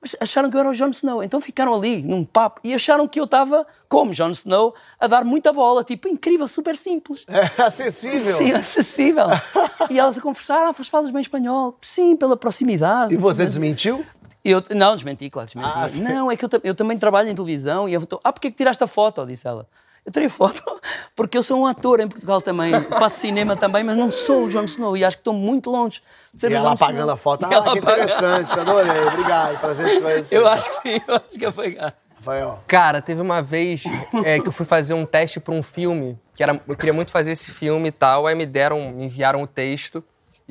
mas 0.00 0.16
acharam 0.20 0.50
que 0.50 0.56
eu 0.56 0.60
era 0.60 0.68
o 0.70 0.74
Jon 0.74 0.88
Snow. 0.90 1.22
Então 1.22 1.40
ficaram 1.40 1.72
ali, 1.72 2.02
num 2.02 2.24
papo, 2.24 2.60
e 2.64 2.74
acharam 2.74 3.06
que 3.06 3.20
eu 3.20 3.24
estava, 3.24 3.64
como 3.88 4.12
Jon 4.12 4.30
Snow, 4.30 4.74
a 4.98 5.06
dar 5.06 5.24
muita 5.24 5.52
bola. 5.52 5.84
Tipo, 5.84 6.08
incrível, 6.08 6.48
super 6.48 6.76
simples. 6.76 7.24
É 7.28 7.62
acessível. 7.62 8.18
Sim, 8.36 8.50
acessível. 8.52 9.26
e 9.88 9.96
elas 10.00 10.18
a 10.18 10.20
conversar, 10.20 10.66
ah, 10.66 10.72
faz- 10.72 10.88
falas 10.88 11.12
bem 11.12 11.20
espanhol. 11.20 11.78
Sim, 11.80 12.16
pela 12.16 12.36
proximidade. 12.36 13.14
E 13.14 13.16
você 13.16 13.46
desmentiu? 13.46 14.04
Eu, 14.44 14.62
não, 14.74 14.94
desmenti, 14.94 15.30
claro, 15.30 15.46
desmenti. 15.46 15.70
Ah, 15.72 15.88
não, 15.94 16.30
é 16.30 16.36
que 16.36 16.44
eu, 16.44 16.48
eu 16.64 16.74
também 16.74 16.98
trabalho 16.98 17.28
em 17.28 17.34
televisão 17.34 17.88
e 17.88 17.94
eu 17.94 18.04
tô, 18.04 18.20
ah, 18.24 18.32
porquê 18.32 18.50
que 18.50 18.56
tiraste 18.56 18.82
a 18.82 18.86
foto? 18.86 19.24
Disse 19.26 19.46
ela. 19.46 19.66
Eu 20.04 20.10
tirei 20.10 20.28
foto 20.28 20.60
porque 21.14 21.38
eu 21.38 21.44
sou 21.44 21.60
um 21.60 21.64
ator 21.66 22.00
em 22.00 22.08
Portugal 22.08 22.40
também. 22.42 22.72
Faço 22.98 23.20
cinema 23.20 23.56
também, 23.56 23.84
mas 23.84 23.96
não 23.96 24.10
sou 24.10 24.46
o 24.46 24.50
Jon 24.50 24.64
Snow 24.64 24.96
e 24.96 25.04
acho 25.04 25.16
que 25.18 25.20
estou 25.20 25.32
muito 25.34 25.70
longe 25.70 26.02
de 26.34 26.40
ser 26.40 26.50
E 26.50 26.54
o 26.54 26.56
ela 26.56 26.70
Jon 26.70 26.74
Snow. 26.74 26.88
apagando 26.88 27.10
a 27.12 27.16
foto. 27.16 27.44
Ela 27.50 27.56
Ah, 27.68 27.72
que 27.72 27.78
apaga- 27.78 28.02
interessante. 28.02 28.58
Adorei. 28.58 29.04
Obrigado. 29.06 29.60
Prazer 29.60 29.88
te 29.94 30.00
conhecer. 30.00 30.36
Eu 30.36 30.48
acho 30.48 30.68
que 30.82 30.88
sim, 30.88 31.00
eu 31.06 31.14
acho 31.14 31.28
que 31.28 31.44
ia 31.44 31.52
pegar. 31.52 31.94
Rafael. 32.16 32.64
Cara, 32.66 33.00
teve 33.00 33.20
uma 33.20 33.40
vez 33.42 33.84
é, 34.24 34.40
que 34.40 34.48
eu 34.48 34.52
fui 34.52 34.66
fazer 34.66 34.94
um 34.94 35.04
teste 35.06 35.38
para 35.38 35.54
um 35.54 35.62
filme, 35.62 36.18
que 36.34 36.42
era, 36.42 36.60
eu 36.66 36.76
queria 36.76 36.92
muito 36.92 37.10
fazer 37.12 37.30
esse 37.32 37.50
filme 37.52 37.88
e 37.88 37.92
tal, 37.92 38.26
aí 38.28 38.34
me 38.34 38.46
deram, 38.46 38.90
me 38.92 39.04
enviaram 39.06 39.42
o 39.42 39.46
texto, 39.46 40.02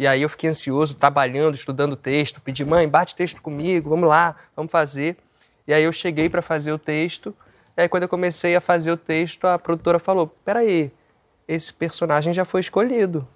e 0.01 0.07
aí 0.07 0.23
eu 0.23 0.29
fiquei 0.29 0.49
ansioso, 0.49 0.95
trabalhando, 0.95 1.53
estudando 1.53 1.93
o 1.93 1.95
texto, 1.95 2.41
pedi, 2.41 2.65
mãe, 2.65 2.89
bate 2.89 3.15
texto 3.15 3.39
comigo, 3.39 3.91
vamos 3.91 4.09
lá, 4.09 4.35
vamos 4.55 4.71
fazer. 4.71 5.15
E 5.67 5.71
aí 5.71 5.83
eu 5.83 5.91
cheguei 5.91 6.27
para 6.27 6.41
fazer 6.41 6.71
o 6.71 6.79
texto, 6.79 7.35
e 7.77 7.83
aí 7.83 7.87
quando 7.87 8.01
eu 8.01 8.09
comecei 8.09 8.55
a 8.55 8.59
fazer 8.59 8.91
o 8.91 8.97
texto, 8.97 9.45
a 9.45 9.59
produtora 9.59 9.99
falou, 9.99 10.25
peraí, 10.43 10.91
esse 11.47 11.71
personagem 11.71 12.33
já 12.33 12.43
foi 12.43 12.61
escolhido. 12.61 13.27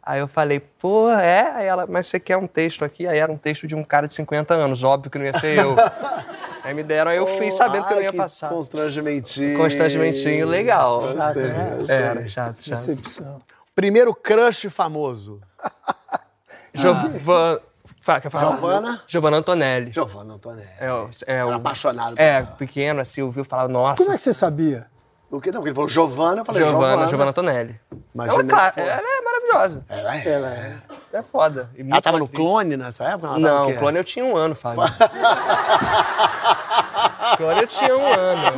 Aí 0.00 0.20
eu 0.20 0.28
falei, 0.28 0.60
pô, 0.60 1.10
é? 1.10 1.56
Aí 1.56 1.66
ela, 1.66 1.88
mas 1.88 2.06
você 2.06 2.20
quer 2.20 2.36
um 2.36 2.46
texto 2.46 2.84
aqui? 2.84 3.04
Aí 3.08 3.18
era 3.18 3.32
um 3.32 3.36
texto 3.36 3.66
de 3.66 3.74
um 3.74 3.82
cara 3.82 4.06
de 4.06 4.14
50 4.14 4.54
anos, 4.54 4.84
óbvio 4.84 5.10
que 5.10 5.18
não 5.18 5.24
ia 5.24 5.32
ser 5.32 5.58
eu. 5.58 5.74
aí 6.62 6.72
me 6.72 6.84
deram, 6.84 7.10
aí 7.10 7.16
eu 7.16 7.26
fui 7.26 7.50
sabendo 7.50 7.84
que 7.88 7.94
eu 7.94 7.96
não 7.96 8.02
ia 8.04 8.12
passar. 8.12 8.48
Constrangimentinho. 8.50 9.58
Constrangementinho, 9.58 10.46
legal. 10.46 11.00
Gostei, 11.00 11.42
né? 11.48 11.76
gostei. 11.80 11.96
É, 11.96 12.28
chato, 12.28 12.62
chato. 12.62 12.78
Decepção. 12.78 13.42
Primeiro 13.80 14.14
crush 14.14 14.68
famoso. 14.68 15.40
Giovanna. 16.74 17.60
Fala, 18.02 18.20
quer 18.20 18.30
falar? 18.30 18.50
Giovanna? 18.56 19.02
Giovanna 19.06 19.36
Antonelli. 19.38 19.90
Giovanna 19.92 20.34
Antonelli. 20.34 20.68
É, 20.78 20.92
o- 20.92 21.08
é, 21.26 21.34
Era 21.36 21.46
o- 21.48 21.54
apaixonado 21.54 22.14
por 22.14 22.20
É, 22.20 22.36
ela. 22.38 22.46
pequeno, 22.46 23.00
assim, 23.00 23.22
ouviu 23.22 23.42
falar, 23.44 23.68
nossa. 23.68 24.02
Como 24.02 24.14
é 24.14 24.16
que 24.16 24.22
você 24.22 24.32
sabia? 24.34 24.86
O 25.30 25.40
que 25.40 25.50
não? 25.50 25.60
Porque 25.60 25.68
ele 25.70 25.74
falou 25.74 25.88
Giovanna, 25.88 26.42
eu 26.42 26.44
falei 26.44 26.62
Giovanna. 26.62 26.86
Giovanna, 26.88 27.08
Giovanna 27.08 27.30
Antonelli. 27.30 27.80
Imagina 28.14 28.42
ela, 28.42 28.42
é 28.42 28.46
que 28.46 28.54
fosse. 28.54 28.80
ela 28.80 29.00
é 29.00 29.20
maravilhosa. 29.22 29.84
Ela 29.88 30.16
é. 30.16 30.28
Ela 30.28 30.48
é. 30.48 30.78
É 31.12 31.22
foda. 31.22 31.70
E 31.74 31.80
Ela 31.80 31.88
muito 31.90 32.02
tava 32.02 32.18
no 32.18 32.24
atriz. 32.24 32.36
clone 32.38 32.76
nessa 32.76 33.04
época? 33.04 33.26
Ela 33.28 33.40
tava 33.40 33.48
o 33.48 33.52
Não, 33.60 33.66
quê? 33.68 33.74
clone 33.78 33.98
eu 33.98 34.04
tinha 34.04 34.24
um 34.24 34.36
ano, 34.36 34.54
Fábio. 34.54 34.82
clone 37.36 37.60
eu 37.62 37.66
tinha 37.66 37.96
um 37.96 38.06
ano. 38.06 38.46
Ela 38.46 38.50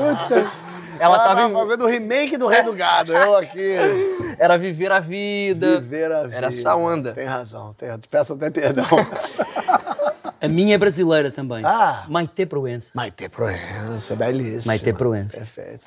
Ela 1.02 1.18
tava 1.18 1.40
tava 1.40 1.50
em... 1.50 1.52
fazendo 1.52 1.84
o 1.84 1.88
remake 1.88 2.36
do 2.36 2.46
Rei 2.46 2.62
do 2.62 2.72
Gado. 2.72 3.12
Eu 3.12 3.36
aqui. 3.36 3.74
Era 4.38 4.56
viver 4.56 4.92
a 4.92 5.00
vida. 5.00 5.80
Viver 5.80 6.12
a 6.12 6.22
vida. 6.22 6.36
Era 6.36 6.46
essa 6.46 6.76
onda. 6.76 7.12
Tem 7.12 7.26
razão. 7.26 7.74
Tem... 7.74 7.88
Peço 8.08 8.34
até 8.34 8.50
perdão. 8.50 8.84
A 10.40 10.48
minha 10.48 10.74
é 10.74 10.78
brasileira 10.78 11.30
também. 11.30 11.64
Ah. 11.64 12.04
Maite 12.08 12.46
Proença. 12.46 12.90
Maite 12.94 13.28
Proença, 13.28 14.16
belíssima. 14.16 14.72
Maite 14.72 14.92
Proença. 14.92 15.36
Perfeito. 15.38 15.86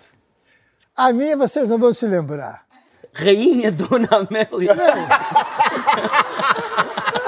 A 0.96 1.12
minha 1.12 1.36
vocês 1.36 1.70
não 1.70 1.78
vão 1.78 1.92
se 1.92 2.08
lembrar. 2.08 2.64
Rainha 3.14 3.70
Dona 3.72 4.08
Amélia. 4.12 4.74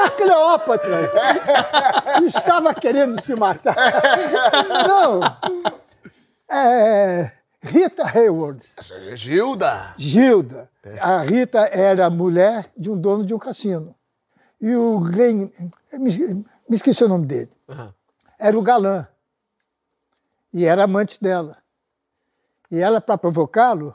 A 0.06 0.10
Cleópatra 0.12 1.12
estava 2.26 2.74
querendo 2.74 3.20
se 3.22 3.36
matar. 3.36 3.76
Não. 4.88 5.22
É, 6.50 7.32
Rita 7.68 8.06
Hayward, 8.06 8.64
Gilda. 9.16 9.94
Gilda. 9.98 10.70
A 11.02 11.20
Rita 11.20 11.60
era 11.68 12.10
mulher 12.10 12.72
de 12.78 12.90
um 12.90 13.00
dono 13.00 13.26
de 13.26 13.34
um 13.34 13.40
cassino. 13.40 13.94
E 14.60 14.76
o 14.76 15.00
Glenn, 15.00 15.50
me, 15.94 16.46
esqueci 16.72 17.04
o 17.04 17.10
nome 17.10 17.26
dele. 17.26 17.52
Era 18.40 18.58
o 18.58 18.62
galã. 18.62 19.08
E 20.54 20.66
era 20.66 20.84
amante 20.84 21.22
dela. 21.22 21.58
E 22.72 22.80
ela, 22.80 23.00
para 23.00 23.18
provocá-lo, 23.18 23.94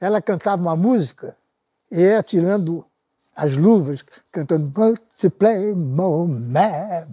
ela 0.00 0.20
cantava 0.20 0.60
uma 0.60 0.76
música 0.76 1.36
e 1.90 2.00
ia 2.00 2.22
tirando 2.22 2.84
as 3.36 3.56
luvas, 3.56 4.04
cantando 4.30 4.72
Multiplay 4.76 5.74
Moment. 5.74 7.06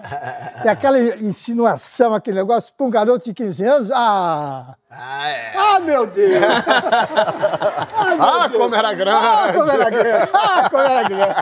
Né? 0.00 0.62
E 0.64 0.68
aquela 0.68 0.98
insinuação, 0.98 2.14
aquele 2.14 2.36
negócio, 2.36 2.72
para 2.74 2.86
um 2.86 2.90
garoto 2.90 3.24
de 3.24 3.34
15 3.34 3.64
anos, 3.64 3.90
ah! 3.92 4.76
Ah, 4.90 5.28
é. 5.28 5.52
Ah, 5.56 5.80
meu 5.80 6.06
Deus! 6.06 6.32
Ah, 8.20 8.48
como 8.50 8.74
era 8.74 8.88
Ah, 8.88 8.94
grande. 8.94 9.58
como 9.58 9.70
era 9.70 9.90
grande! 9.90 10.30
Ah, 10.32 10.70
como 10.70 10.82
era 10.82 11.08
grande! 11.08 11.34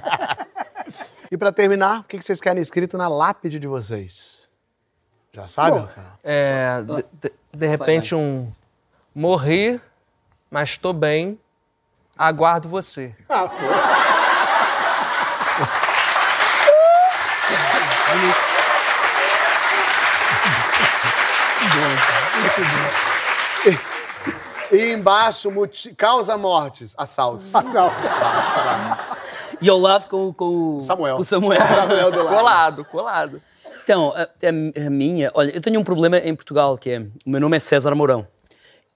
E 1.30 1.36
pra 1.36 1.52
terminar, 1.52 2.00
o 2.00 2.04
que 2.04 2.18
que 2.18 2.24
vocês 2.24 2.40
querem 2.40 2.60
escrito 2.62 2.96
na 2.98 3.08
lápide 3.08 3.58
de 3.58 3.66
vocês? 3.66 4.48
Já 5.32 5.46
sabe, 5.46 5.78
Bom? 5.80 5.88
É, 6.24 6.82
de, 6.82 7.32
de- 7.56 7.66
repente 7.66 8.14
um 8.14 8.50
morri, 9.14 9.80
mas 10.50 10.76
tô 10.76 10.92
bem, 10.92 11.38
aguardo 12.18 12.68
você. 12.68 13.14
Ah, 13.28 13.46
pô. 13.48 13.56
E 24.72 24.92
embaixo, 24.92 25.50
causa 25.96 26.36
mortes, 26.38 26.94
assalto. 26.96 27.42
E 29.62 29.68
ao 29.68 29.78
lado 29.78 30.08
com, 30.08 30.32
com, 30.32 30.78
o- 30.78 30.80
Samuel. 30.80 31.16
com 31.16 31.22
o 31.22 31.24
Samuel. 31.24 31.60
Samuel 31.68 32.10
do 32.10 32.22
lado. 32.22 32.34
Colado, 32.36 32.84
colado. 32.86 33.42
Então, 33.84 34.10
a, 34.16 34.22
a- 34.22 34.86
a 34.86 34.90
minha, 34.90 35.30
olha, 35.34 35.50
eu 35.50 35.60
tenho 35.60 35.78
um 35.78 35.84
problema 35.84 36.16
em 36.16 36.34
Portugal 36.34 36.78
que 36.78 36.88
é, 36.90 37.00
o 37.00 37.10
meu 37.30 37.38
nome 37.40 37.58
é 37.58 37.60
César 37.60 37.94
Mourão 37.94 38.26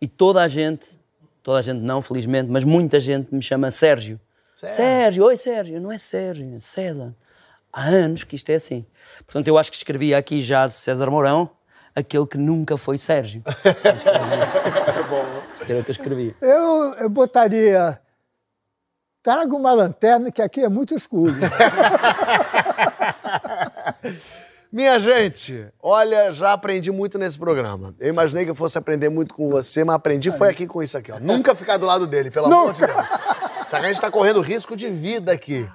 e 0.01 0.09
toda 0.09 0.43
a 0.43 0.49
gente, 0.49 0.99
toda 1.43 1.59
a 1.59 1.63
gente 1.63 1.81
não, 1.81 2.01
felizmente, 2.01 2.49
mas 2.51 2.65
muita 2.65 2.99
gente 2.99 3.35
me 3.35 3.43
chama 3.43 3.71
Sérgio. 3.71 4.19
Sérgio, 4.57 5.25
oi 5.25 5.37
Sérgio, 5.37 5.79
não 5.83 5.93
é 5.93 5.99
Sérgio, 5.99 6.55
é 6.57 6.59
César. 6.59 7.15
há 7.71 7.83
anos 7.83 8.25
que 8.25 8.35
isto 8.35 8.49
é 8.49 8.55
assim. 8.55 8.87
Portanto, 9.27 9.47
eu 9.49 9.59
acho 9.59 9.71
que 9.71 9.77
escrevia 9.77 10.17
aqui 10.17 10.41
já 10.41 10.67
César 10.67 11.11
Mourão, 11.11 11.51
aquele 11.95 12.27
que 12.27 12.39
nunca 12.39 12.77
foi 12.77 12.99
Sérgio. 12.99 13.43
Era 15.69 15.81
o 15.81 15.85
que 15.85 15.91
eu 15.91 15.93
escrevia. 15.93 16.35
Eu, 16.41 17.09
botaria. 17.11 18.01
Traga 19.23 19.55
uma 19.55 19.73
lanterna, 19.73 20.31
que 20.31 20.43
aqui 20.43 20.61
é 20.63 20.69
muito 20.69 20.95
escuro. 20.95 21.35
Minha 24.71 24.99
gente, 24.99 25.67
olha, 25.81 26.33
já 26.33 26.53
aprendi 26.53 26.91
muito 26.91 27.17
nesse 27.17 27.39
programa. 27.39 27.95
Eu 28.01 28.09
imaginei 28.09 28.45
que 28.45 28.51
eu 28.51 28.57
fosse 28.57 28.77
aprender 28.77 29.09
muito 29.09 29.33
com 29.33 29.49
você, 29.49 29.85
mas 29.85 29.95
aprendi 29.95 30.33
foi 30.33 30.49
aqui 30.49 30.67
com 30.67 30.83
isso 30.83 30.99
aqui, 30.99 31.13
ó. 31.13 31.21
Nunca 31.21 31.55
ficar 31.55 31.77
do 31.77 31.87
lado 31.87 32.09
dele, 32.09 32.29
pelo 32.31 32.47
amor 32.47 32.75
de 32.75 32.81
Nunca. 32.81 32.93
Deus. 32.93 33.09
Só 33.69 33.79
que 33.79 33.87
a 33.87 33.89
gente 33.89 34.01
tá 34.01 34.11
correndo 34.11 34.41
risco 34.41 34.77
de 34.77 34.91
vida 34.91 35.31
aqui. 35.31 35.67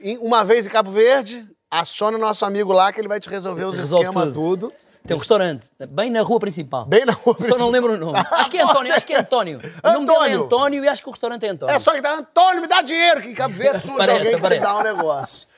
E 0.00 0.18
uma 0.18 0.42
vez 0.42 0.66
em 0.66 0.70
Cabo 0.70 0.90
Verde, 0.90 1.46
aciona 1.70 2.18
o 2.18 2.20
nosso 2.20 2.44
amigo 2.44 2.72
lá 2.72 2.92
que 2.92 3.00
ele 3.00 3.06
vai 3.06 3.20
te 3.20 3.30
resolver 3.30 3.64
os 3.64 3.76
Resolve 3.76 4.06
esquemas, 4.06 4.32
tudo. 4.34 4.68
tudo. 4.68 4.72
Tem 5.06 5.16
um 5.16 5.18
restaurante, 5.18 5.68
bem 5.88 6.10
na 6.10 6.22
rua 6.22 6.38
principal. 6.38 6.84
Bem 6.86 7.04
na 7.04 7.12
rua 7.12 7.34
Só 7.38 7.58
não 7.58 7.70
lembro 7.70 7.94
o 7.94 7.98
nome. 7.98 8.18
Acho 8.30 8.50
que 8.50 8.58
é 8.58 8.62
António, 8.62 8.94
acho 8.94 9.04
que 9.04 9.12
é 9.12 9.18
António. 9.18 9.60
O 9.82 9.92
nome 9.92 10.06
dele 10.06 10.18
é 10.18 10.22
António. 10.22 10.44
António 10.44 10.84
e 10.84 10.88
acho 10.88 11.02
que 11.02 11.08
o 11.08 11.12
restaurante 11.12 11.44
é 11.44 11.48
António. 11.48 11.74
É 11.74 11.78
só 11.78 11.92
que 11.92 12.00
dá, 12.00 12.14
Antônio, 12.14 12.62
me 12.62 12.68
dá 12.68 12.82
dinheiro, 12.82 13.20
que 13.20 13.30
em 13.30 13.34
Cabo 13.34 13.54
Verde 13.54 13.80
surge 13.80 13.98
Parece, 13.98 14.18
alguém 14.18 14.40
que 14.40 14.48
te 14.48 14.58
dá 14.60 14.76
um 14.76 14.82
negócio. 14.82 15.48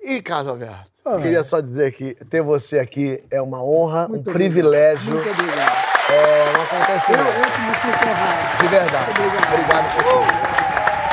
E, 0.00 0.22
Carlos 0.22 0.48
Alberto, 0.48 0.90
queria 1.22 1.42
só 1.42 1.60
dizer 1.60 1.92
que 1.92 2.14
ter 2.26 2.42
você 2.42 2.78
aqui 2.78 3.22
é 3.30 3.40
uma 3.40 3.62
honra, 3.62 4.06
um 4.06 4.10
Muito 4.10 4.32
privilégio. 4.32 5.12
Muito 5.12 5.28
obrigado. 5.30 5.88
É 6.10 6.58
um 6.58 6.62
acontecimento. 6.62 7.24
Eu. 7.24 8.62
De 8.62 8.66
verdade. 8.68 9.10
Obrigado. 9.10 9.94
por 9.94 10.04
tudo. 10.04 10.48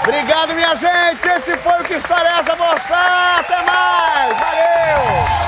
Obrigado, 0.08 0.54
minha 0.54 0.76
gente. 0.76 1.28
Esse 1.28 1.58
foi 1.58 1.82
o 1.82 1.84
Que 1.84 1.96
História 1.96 2.30
é 2.30 2.40
essa, 2.40 2.56
moça? 2.56 2.96
Até 3.40 3.56
mais. 3.64 4.34
Valeu. 4.40 5.45